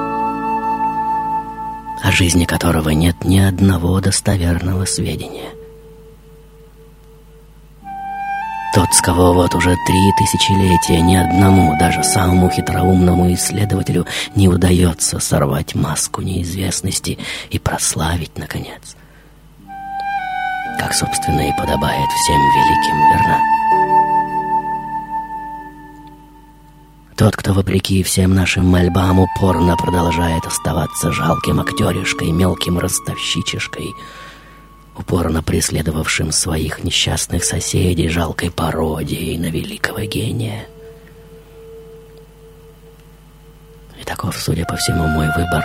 О 2.03 2.13
жизни 2.13 2.45
которого 2.45 2.91
нет 2.91 3.25
ни 3.25 3.39
одного 3.39 4.01
достоверного 4.01 4.85
сведения. 4.85 5.51
Тот, 8.75 8.93
с 8.93 9.01
кого 9.01 9.33
вот 9.33 9.55
уже 9.55 9.75
три 9.87 10.13
тысячелетия 10.19 11.01
ни 11.01 11.17
одному, 11.17 11.75
даже 11.79 12.05
самому 12.05 12.51
хитроумному 12.51 13.33
исследователю 13.33 14.07
не 14.35 14.49
удается 14.49 15.19
сорвать 15.19 15.75
маску 15.75 16.21
неизвестности 16.21 17.19
и 17.49 17.59
прославить, 17.59 18.37
наконец. 18.37 18.97
Как, 20.79 20.93
собственно, 20.93 21.49
и 21.49 21.57
подобает 21.57 22.09
всем 22.11 22.37
великим, 22.37 22.97
верно? 23.13 23.56
Тот, 27.17 27.35
кто, 27.35 27.55
вопреки 27.55 28.03
всем 28.03 28.35
нашим 28.35 28.67
мольбам, 28.67 29.21
упорно 29.21 29.77
продолжает 29.77 30.45
оставаться 30.45 31.12
жалким 31.12 31.61
актеришкой, 31.61 32.31
мелким 32.31 32.79
ростовщичишкой— 32.79 33.93
упорно 34.99 35.43
преследовавшим 35.43 36.33
своих 36.33 36.83
несчастных 36.83 37.45
соседей 37.45 38.09
жалкой 38.09 38.51
пародией 38.51 39.39
на 39.39 39.47
великого 39.47 40.01
гения. 40.01 40.67
И 44.01 44.05
таков, 44.05 44.37
судя 44.39 44.64
по 44.64 44.77
всему, 44.77 45.07
мой 45.07 45.27
выбор. 45.37 45.64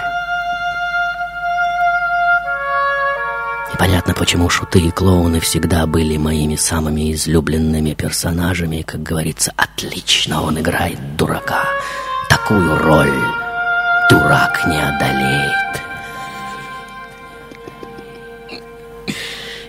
Непонятно, 3.82 4.14
почему 4.14 4.48
шуты 4.48 4.80
и 4.80 4.92
клоуны 4.92 5.40
всегда 5.40 5.88
были 5.88 6.16
моими 6.16 6.56
самыми 6.56 7.12
излюбленными 7.14 7.96
персонажами. 7.96 8.84
Как 8.84 9.02
говорится, 9.02 9.52
отлично 9.58 10.44
он 10.44 10.60
играет 10.60 11.00
дурака. 11.18 11.64
Такую 12.30 12.78
роль 12.78 13.12
дурак 14.08 14.68
не 14.68 14.78
одолеет. 14.78 15.82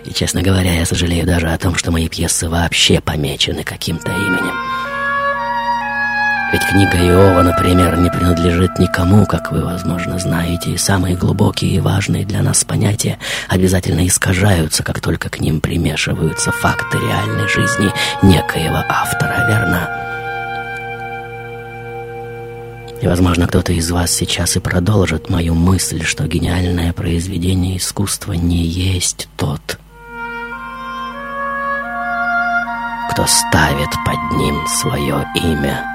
И, 0.05 0.13
честно 0.13 0.43
говоря, 0.43 0.75
я 0.75 0.85
сожалею 0.85 1.25
даже 1.25 1.49
о 1.49 1.57
том, 1.57 1.73
что 1.73 1.91
мои 1.91 2.07
пьесы 2.07 2.47
вообще 2.47 3.01
помечены 3.01 3.63
каким-то 3.63 4.11
именем. 4.11 4.72
Ведь 6.53 6.67
книга 6.67 6.99
Иова, 6.99 7.41
например, 7.41 7.97
не 7.97 8.11
принадлежит 8.11 8.77
никому, 8.77 9.25
как 9.25 9.51
вы, 9.51 9.65
возможно, 9.65 10.19
знаете, 10.19 10.69
и 10.69 10.77
самые 10.77 11.15
глубокие 11.15 11.71
и 11.71 11.79
важные 11.79 12.25
для 12.25 12.43
нас 12.43 12.63
понятия 12.63 13.17
обязательно 13.49 14.05
искажаются, 14.05 14.83
как 14.83 15.01
только 15.01 15.29
к 15.29 15.39
ним 15.39 15.61
примешиваются 15.61 16.51
факты 16.51 16.99
реальной 16.99 17.47
жизни 17.47 17.91
некоего 18.21 18.83
автора, 18.87 19.47
верно? 19.47 19.89
И, 23.01 23.07
возможно, 23.07 23.47
кто-то 23.47 23.73
из 23.73 23.89
вас 23.89 24.11
сейчас 24.11 24.55
и 24.55 24.59
продолжит 24.59 25.31
мою 25.31 25.55
мысль, 25.55 26.03
что 26.03 26.27
гениальное 26.27 26.93
произведение 26.93 27.77
искусства 27.77 28.33
не 28.33 28.63
есть 28.63 29.27
тот, 29.37 29.79
кто 33.09 33.25
ставит 33.25 33.89
под 34.05 34.37
ним 34.37 34.67
свое 34.67 35.25
имя. 35.33 35.92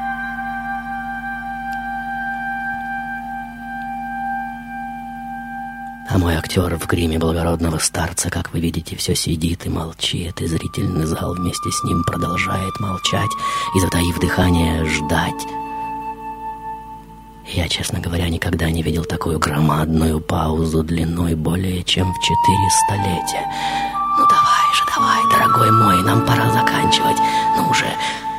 А 6.11 6.17
мой 6.17 6.37
актер 6.37 6.75
в 6.79 6.87
гриме 6.87 7.19
благородного 7.19 7.77
старца, 7.79 8.31
как 8.31 8.51
вы 8.55 8.61
видите, 8.61 8.97
все 8.97 9.15
сидит 9.15 9.67
и 9.67 9.69
молчит, 9.69 10.41
и 10.41 10.47
зрительный 10.47 11.05
зал 11.05 11.35
вместе 11.35 11.71
с 11.71 11.85
ним 11.85 12.03
продолжает 12.03 12.81
молчать 12.81 13.31
и, 13.75 13.81
затаив 13.81 14.19
дыхание, 14.19 14.87
ждать. 14.87 15.47
Я, 17.47 17.69
честно 17.69 18.01
говоря, 18.01 18.27
никогда 18.31 18.71
не 18.71 18.83
видел 18.83 19.05
такую 19.05 19.39
громадную 19.39 20.21
паузу 20.21 20.83
длиной 20.83 21.35
более 21.35 21.83
чем 21.85 22.11
в 22.15 22.21
четыре 22.21 22.71
столетия. 22.87 23.47
Ну 24.19 24.27
давай 24.27 24.75
же, 24.75 24.85
давай, 24.95 25.23
дорогой 25.31 25.71
мой, 25.73 26.03
нам 26.05 26.25
пора 26.25 26.51
заканчивать. 26.53 27.19
Ну 27.57 27.69
уже, 27.69 27.87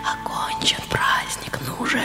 окончен 0.04 0.82
праздник, 0.90 1.60
ну 1.68 1.84
уже. 1.84 2.02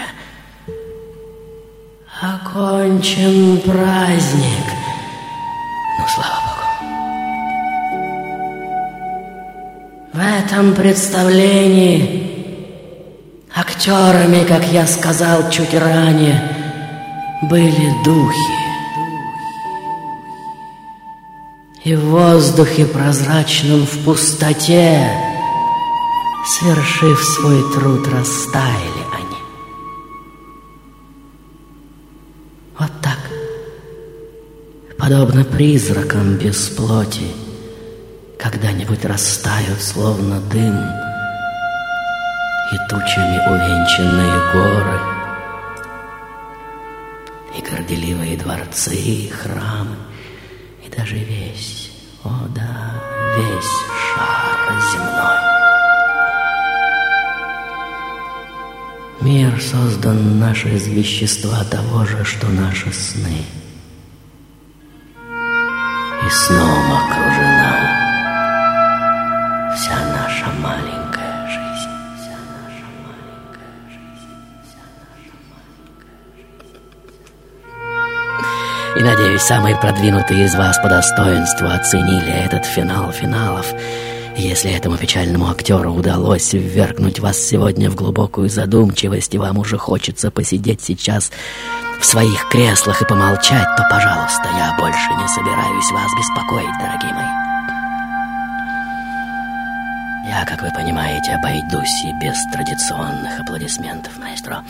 Окончен 2.21 3.61
праздник. 3.63 4.85
Ну, 6.05 6.11
слава 6.11 6.39
Богу. 6.45 6.65
В 10.13 10.19
этом 10.19 10.75
представлении 10.75 12.31
актерами, 13.55 14.45
как 14.45 14.67
я 14.67 14.87
сказал 14.87 15.49
чуть 15.51 15.73
ранее, 15.73 16.43
были 17.43 17.95
духи. 18.05 18.53
И 21.85 21.95
в 21.97 22.05
воздухе 22.11 22.85
прозрачном 22.85 23.87
в 23.87 24.05
пустоте, 24.05 25.11
Свершив 26.47 27.25
свой 27.25 27.63
труд, 27.73 28.07
растаяли 28.09 29.04
подобно 35.05 35.45
призракам 35.45 36.39
без 36.39 36.69
плоти, 36.71 37.27
Когда-нибудь 38.39 39.05
растают, 39.05 39.81
словно 39.81 40.41
дым, 40.51 40.79
И 42.73 42.89
тучами 42.89 43.39
увенчанные 43.47 44.53
горы, 44.55 45.01
И 47.55 47.61
горделивые 47.61 48.39
дворцы, 48.39 48.95
и 48.95 49.29
храмы, 49.29 49.97
И 50.87 50.97
даже 50.97 51.17
весь, 51.17 51.91
о 52.23 52.31
да, 52.57 52.95
весь 53.37 53.75
шар 54.15 54.81
земной. 54.91 55.41
Мир 59.21 59.61
создан 59.61 60.39
наш 60.39 60.65
из 60.65 60.87
вещества 60.87 61.63
того 61.65 62.07
же, 62.07 62.25
что 62.25 62.49
наши 62.49 62.91
сны. 62.91 63.45
И 66.25 66.31
сном 66.31 66.93
окружена 66.93 67.75
вся 69.77 69.97
наша 70.17 70.47
маленькая 70.63 71.47
жизнь. 71.49 71.95
Вся 72.17 72.39
наша 72.55 72.87
маленькая 73.05 73.75
жизнь. 73.91 74.35
Вся 74.65 74.85
наша 75.05 75.35
маленькая 75.51 76.17
жизнь. 76.57 76.81
И, 78.97 79.01
надеюсь, 79.03 79.43
самые 79.43 79.77
продвинутые 79.77 80.45
из 80.45 80.55
вас 80.55 80.79
по 80.79 80.89
достоинству 80.89 81.69
оценили 81.69 82.33
этот 82.33 82.65
финал 82.65 83.13
финалов– 83.13 83.67
если 84.37 84.73
этому 84.73 84.97
печальному 84.97 85.49
актеру 85.49 85.93
удалось 85.93 86.53
ввергнуть 86.53 87.21
вас 87.21 87.39
сегодня 87.39 87.91
в 87.91 87.95
глубокую 87.95 88.49
задумчивость, 88.49 89.35
и 89.35 89.39
вам 89.39 89.59
уже 89.59 89.79
хочется 89.79 90.31
посидеть 90.31 90.83
сейчас 90.83 91.31
в 92.01 92.05
своих 92.05 92.49
креслах 92.49 93.01
и 93.01 93.07
помолчать, 93.07 93.69
то, 93.77 93.87
пожалуйста, 93.91 94.49
я 94.57 94.77
больше 94.79 95.11
не 95.21 95.29
собираюсь 95.29 95.91
вас 95.93 96.11
беспокоить, 96.19 96.79
дорогие 96.81 97.15
мои. 97.15 97.45
Я, 100.27 100.45
как 100.47 100.63
вы 100.63 100.71
понимаете, 100.75 101.33
обойдусь 101.33 102.03
и 102.05 102.13
без 102.21 102.37
традиционных 102.53 103.41
аплодисментов, 103.41 104.17
маэстро. 104.19 104.65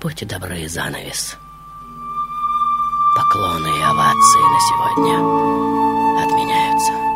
Будьте 0.00 0.24
добры, 0.24 0.68
занавес. 0.68 1.36
Поклоны 3.16 3.68
и 3.68 3.82
овации 3.82 4.44
на 4.52 4.60
сегодня 4.60 5.16
отменяются. 6.22 7.07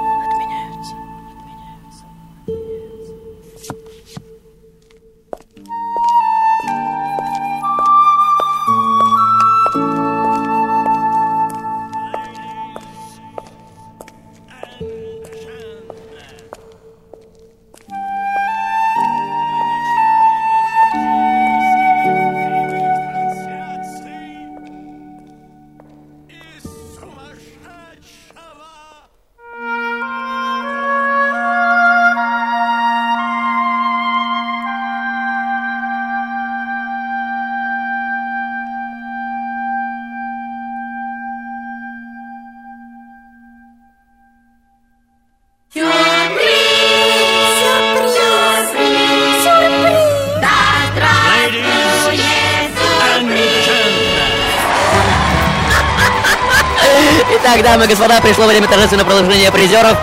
Дамы 57.82 57.86
и 57.86 57.88
господа, 57.88 58.20
пришло 58.20 58.46
время 58.46 58.68
торжественного 58.68 59.06
продолжения 59.06 59.50
призеров 59.50 59.96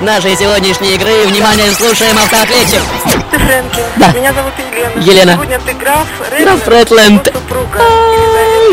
нашей 0.00 0.36
сегодняшней 0.36 0.94
игры. 0.94 1.26
Внимание, 1.26 1.70
слушаем 1.72 2.18
автоответчик. 2.18 2.80
Фрэнки. 3.30 3.80
Да. 3.96 4.12
Меня 4.12 4.32
зовут 4.32 4.52
Елена. 4.58 5.00
Елена. 5.00 5.32
Сегодня 5.34 5.60
ты 5.60 5.72
граф 5.74 6.06
Граф 6.30 6.68
Редленд. 6.68 7.28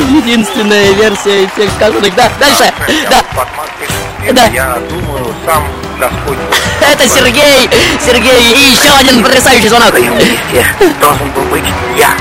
Единственная 0.10 0.92
версия 0.94 1.50
всех 1.54 1.72
сказанных. 1.72 2.16
Да, 2.16 2.32
дальше. 2.40 2.74
Да. 3.10 3.24
Да. 4.32 4.46
Я 4.48 4.80
думаю, 4.90 5.34
сам 5.46 5.64
Господь. 6.00 6.38
Это 6.82 7.08
Сергей. 7.08 7.70
Сергей. 8.04 8.54
И 8.54 8.72
еще 8.72 8.90
один 8.92 9.24
потрясающий 9.24 9.68
звонок. 9.68 9.94
Должен 11.02 11.32
был 11.32 11.44
быть 11.44 11.66
я. 11.98 12.16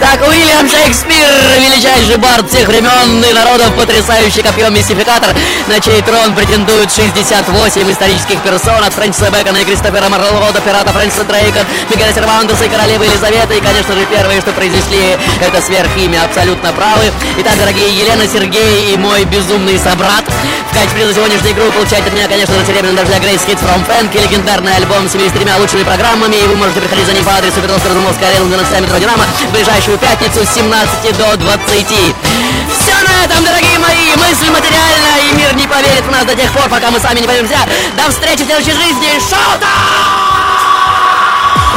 Итак, 0.00 0.26
Уильям 0.26 0.66
Шекспир, 0.66 1.28
величайший 1.58 2.16
бард 2.16 2.48
всех 2.48 2.66
времен 2.68 3.22
и 3.22 3.32
народов, 3.34 3.76
потрясающий 3.76 4.40
копьем 4.40 4.72
мистификатор, 4.72 5.28
на 5.66 5.78
чей 5.78 6.00
трон 6.00 6.34
претендуют 6.34 6.90
68 6.90 7.92
исторических 7.92 8.40
персон, 8.40 8.82
от 8.82 8.94
Фрэнсиса 8.94 9.30
Бэкона 9.30 9.58
и 9.58 9.64
Кристофера 9.66 10.08
Марлоу 10.08 10.54
до 10.54 10.60
пирата 10.62 10.90
Фрэнсиса 10.90 11.24
Дрейка, 11.24 11.66
Мigueля 11.90 12.14
Сервантеса 12.14 12.64
и 12.64 12.68
королевы 12.70 13.04
Елизаветы, 13.04 13.58
и, 13.58 13.60
конечно 13.60 13.92
же, 13.92 14.06
первые, 14.06 14.40
что 14.40 14.52
произнесли 14.52 15.18
это 15.38 15.60
сверхимя, 15.60 16.24
абсолютно 16.24 16.72
правы. 16.72 17.12
Итак, 17.36 17.58
дорогие 17.58 17.90
Елена, 17.90 18.26
Сергей 18.26 18.94
и 18.94 18.96
мой 18.96 19.24
безумный 19.24 19.78
собрат, 19.78 20.24
в 20.70 20.72
качестве 20.72 21.02
приза 21.02 21.14
сегодняшней 21.14 21.50
игры 21.50 21.64
вы 21.64 21.72
получаете 21.72 22.06
от 22.06 22.14
меня, 22.14 22.28
конечно 22.28 22.54
же, 22.54 22.64
серебряный 22.64 22.94
дождя 22.94 23.18
Grace 23.18 23.42
Hits 23.46 23.58
from 23.58 23.82
Frankie, 23.86 24.22
легендарный 24.22 24.76
альбом 24.76 25.08
с 25.08 25.12
73 25.12 25.44
лучшими 25.58 25.82
программами, 25.82 26.36
и 26.36 26.46
вы 26.46 26.54
можете 26.54 26.80
приходить 26.80 27.06
за 27.06 27.12
ним 27.12 27.24
по 27.24 27.34
адресу 27.34 27.60
Петровская 27.60 27.90
Разумовская 27.90 28.30
арена 28.30 28.46
12 28.46 28.80
метро 28.80 28.98
Динамо 28.98 29.24
в 29.24 29.52
ближайшую 29.52 29.98
пятницу 29.98 30.46
с 30.46 30.54
17 30.54 31.18
до 31.18 31.36
20. 31.36 31.86
Все 31.86 32.94
на 33.02 33.24
этом, 33.24 33.44
дорогие 33.44 33.78
мои, 33.78 34.14
мысль 34.14 34.50
материальна, 34.50 35.18
и 35.26 35.36
мир 35.36 35.54
не 35.56 35.66
поверит 35.66 36.06
в 36.06 36.10
нас 36.10 36.24
до 36.24 36.36
тех 36.36 36.52
пор, 36.52 36.68
пока 36.68 36.90
мы 36.90 37.00
сами 37.00 37.18
не 37.18 37.26
себя. 37.26 37.66
До 37.96 38.10
встречи 38.10 38.42
в 38.42 38.46
следующей 38.46 38.72
жизни, 38.72 39.18
шоу 39.18 39.58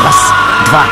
Раз, 0.03 0.33
два, 0.69 0.85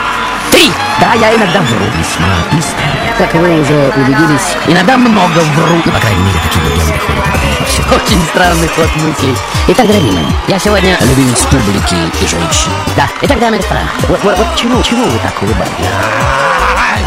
три. 0.51 0.71
Да, 1.01 1.13
я 1.13 1.35
иногда 1.35 1.59
вру 1.61 1.85
весьма 1.97 2.27
быстро. 2.51 2.85
Как 3.17 3.33
вы 3.33 3.59
уже 3.59 3.91
убедились, 3.97 4.55
иногда 4.67 4.97
много 4.97 5.39
вру. 5.55 5.81
Ну, 5.83 5.91
по 5.91 5.99
крайней 5.99 6.21
мере, 6.21 6.39
такие 6.43 6.63
легенды 6.63 6.99
ходят 6.99 7.65
всем. 7.65 7.85
Очень 7.91 8.21
странный 8.27 8.67
ход 8.67 8.87
мыслей. 8.97 9.35
Итак, 9.67 9.87
дорогие 9.87 10.11
мои, 10.11 10.25
я 10.47 10.59
сегодня... 10.59 10.95
Любимец 11.01 11.39
публики 11.45 11.95
и 12.21 12.27
женщин. 12.27 12.71
Да. 12.95 13.09
Итак, 13.21 13.39
дамы 13.39 13.55
и 13.55 13.59
господа, 13.59 13.81
вот, 14.07 14.23
вот, 14.23 14.37
вот 14.37 14.55
чего, 14.55 14.79
чего 14.83 15.03
вы 15.03 15.17
так 15.19 15.41
улыбаетесь? 15.41 15.73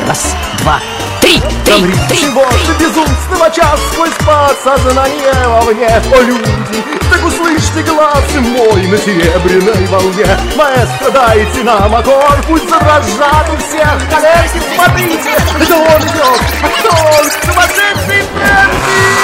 Раз, 0.08 0.36
два, 0.58 0.80
три, 1.24 1.40
три, 1.64 1.92
три. 2.08 2.18
Чего 2.18 2.44
ты 2.66 2.84
безумством 2.84 3.52
час 3.52 3.80
сквозь 3.92 4.12
подсознание 4.26 5.48
вовне 5.48 5.86
О, 5.86 6.20
люди, 6.20 6.84
так 7.10 7.24
услышьте 7.24 7.82
глаз 7.90 8.24
мой 8.34 8.86
на 8.86 8.98
серебряной 8.98 9.86
волне 9.86 10.26
Маэстро, 10.54 11.10
дайте 11.10 11.62
нам 11.62 11.94
аккорд, 11.94 12.44
пусть 12.46 12.68
задрожат 12.68 13.48
у 13.48 13.56
всех 13.56 13.98
коллеги 14.10 14.62
Смотрите, 14.74 15.30
это 15.60 15.76
он 15.76 16.02
идет, 16.02 16.40
а 16.62 16.68
кто 16.68 16.90
он? 16.90 17.24
Сумасшедший 17.46 18.22
Фрэнки! 18.34 19.14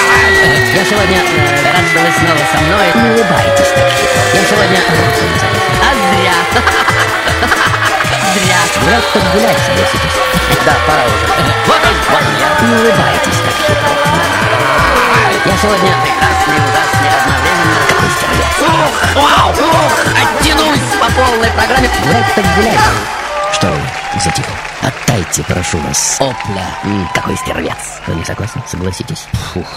Я 0.73 0.85
сегодня 0.85 1.17
э, 1.17 1.63
рад, 1.65 1.85
что 1.87 1.99
вы 1.99 2.09
снова 2.17 2.43
со 2.51 2.57
мной. 2.63 2.87
Не 2.95 3.01
улыбайтесь 3.11 3.71
так. 3.75 3.91
Я 4.33 4.41
сегодня... 4.49 4.79
А 5.81 5.93
зря. 6.15 6.33
Зря. 8.33 8.55
Гулять 8.81 9.03
так 9.13 9.23
гулять, 9.33 9.57
согласитесь. 9.59 10.17
Да, 10.65 10.73
пора 10.87 11.03
уже. 11.03 11.25
Вот 11.67 11.81
он, 11.83 11.95
вот 12.11 12.23
я. 12.39 12.67
Не 12.67 12.73
улыбайтесь 12.75 13.39
так 13.43 13.55
хитро. 13.67 13.91
Я 15.43 15.57
сегодня 15.57 15.91
прекрасный, 16.03 16.55
ужасный, 16.55 17.09
одновременно 17.19 17.81
такой 17.89 18.09
стервец. 18.09 18.55
Вау! 19.15 19.49
Ух, 19.51 19.95
Оттянусь 20.15 20.79
по 20.99 21.11
полной 21.11 21.49
программе. 21.51 21.89
Гулять 22.05 22.35
так 22.35 22.45
гулять. 22.55 22.79
Что 23.53 23.67
вы 23.67 24.21
затихли? 24.23 24.53
Оттайте, 24.81 25.43
прошу 25.43 25.77
вас. 25.79 26.17
Опля. 26.19 26.65
Какой 27.13 27.35
стервец. 27.35 27.99
Вы 28.07 28.15
не 28.15 28.23
согласны? 28.23 28.61
Согласитесь? 28.67 29.27
Фух. 29.53 29.67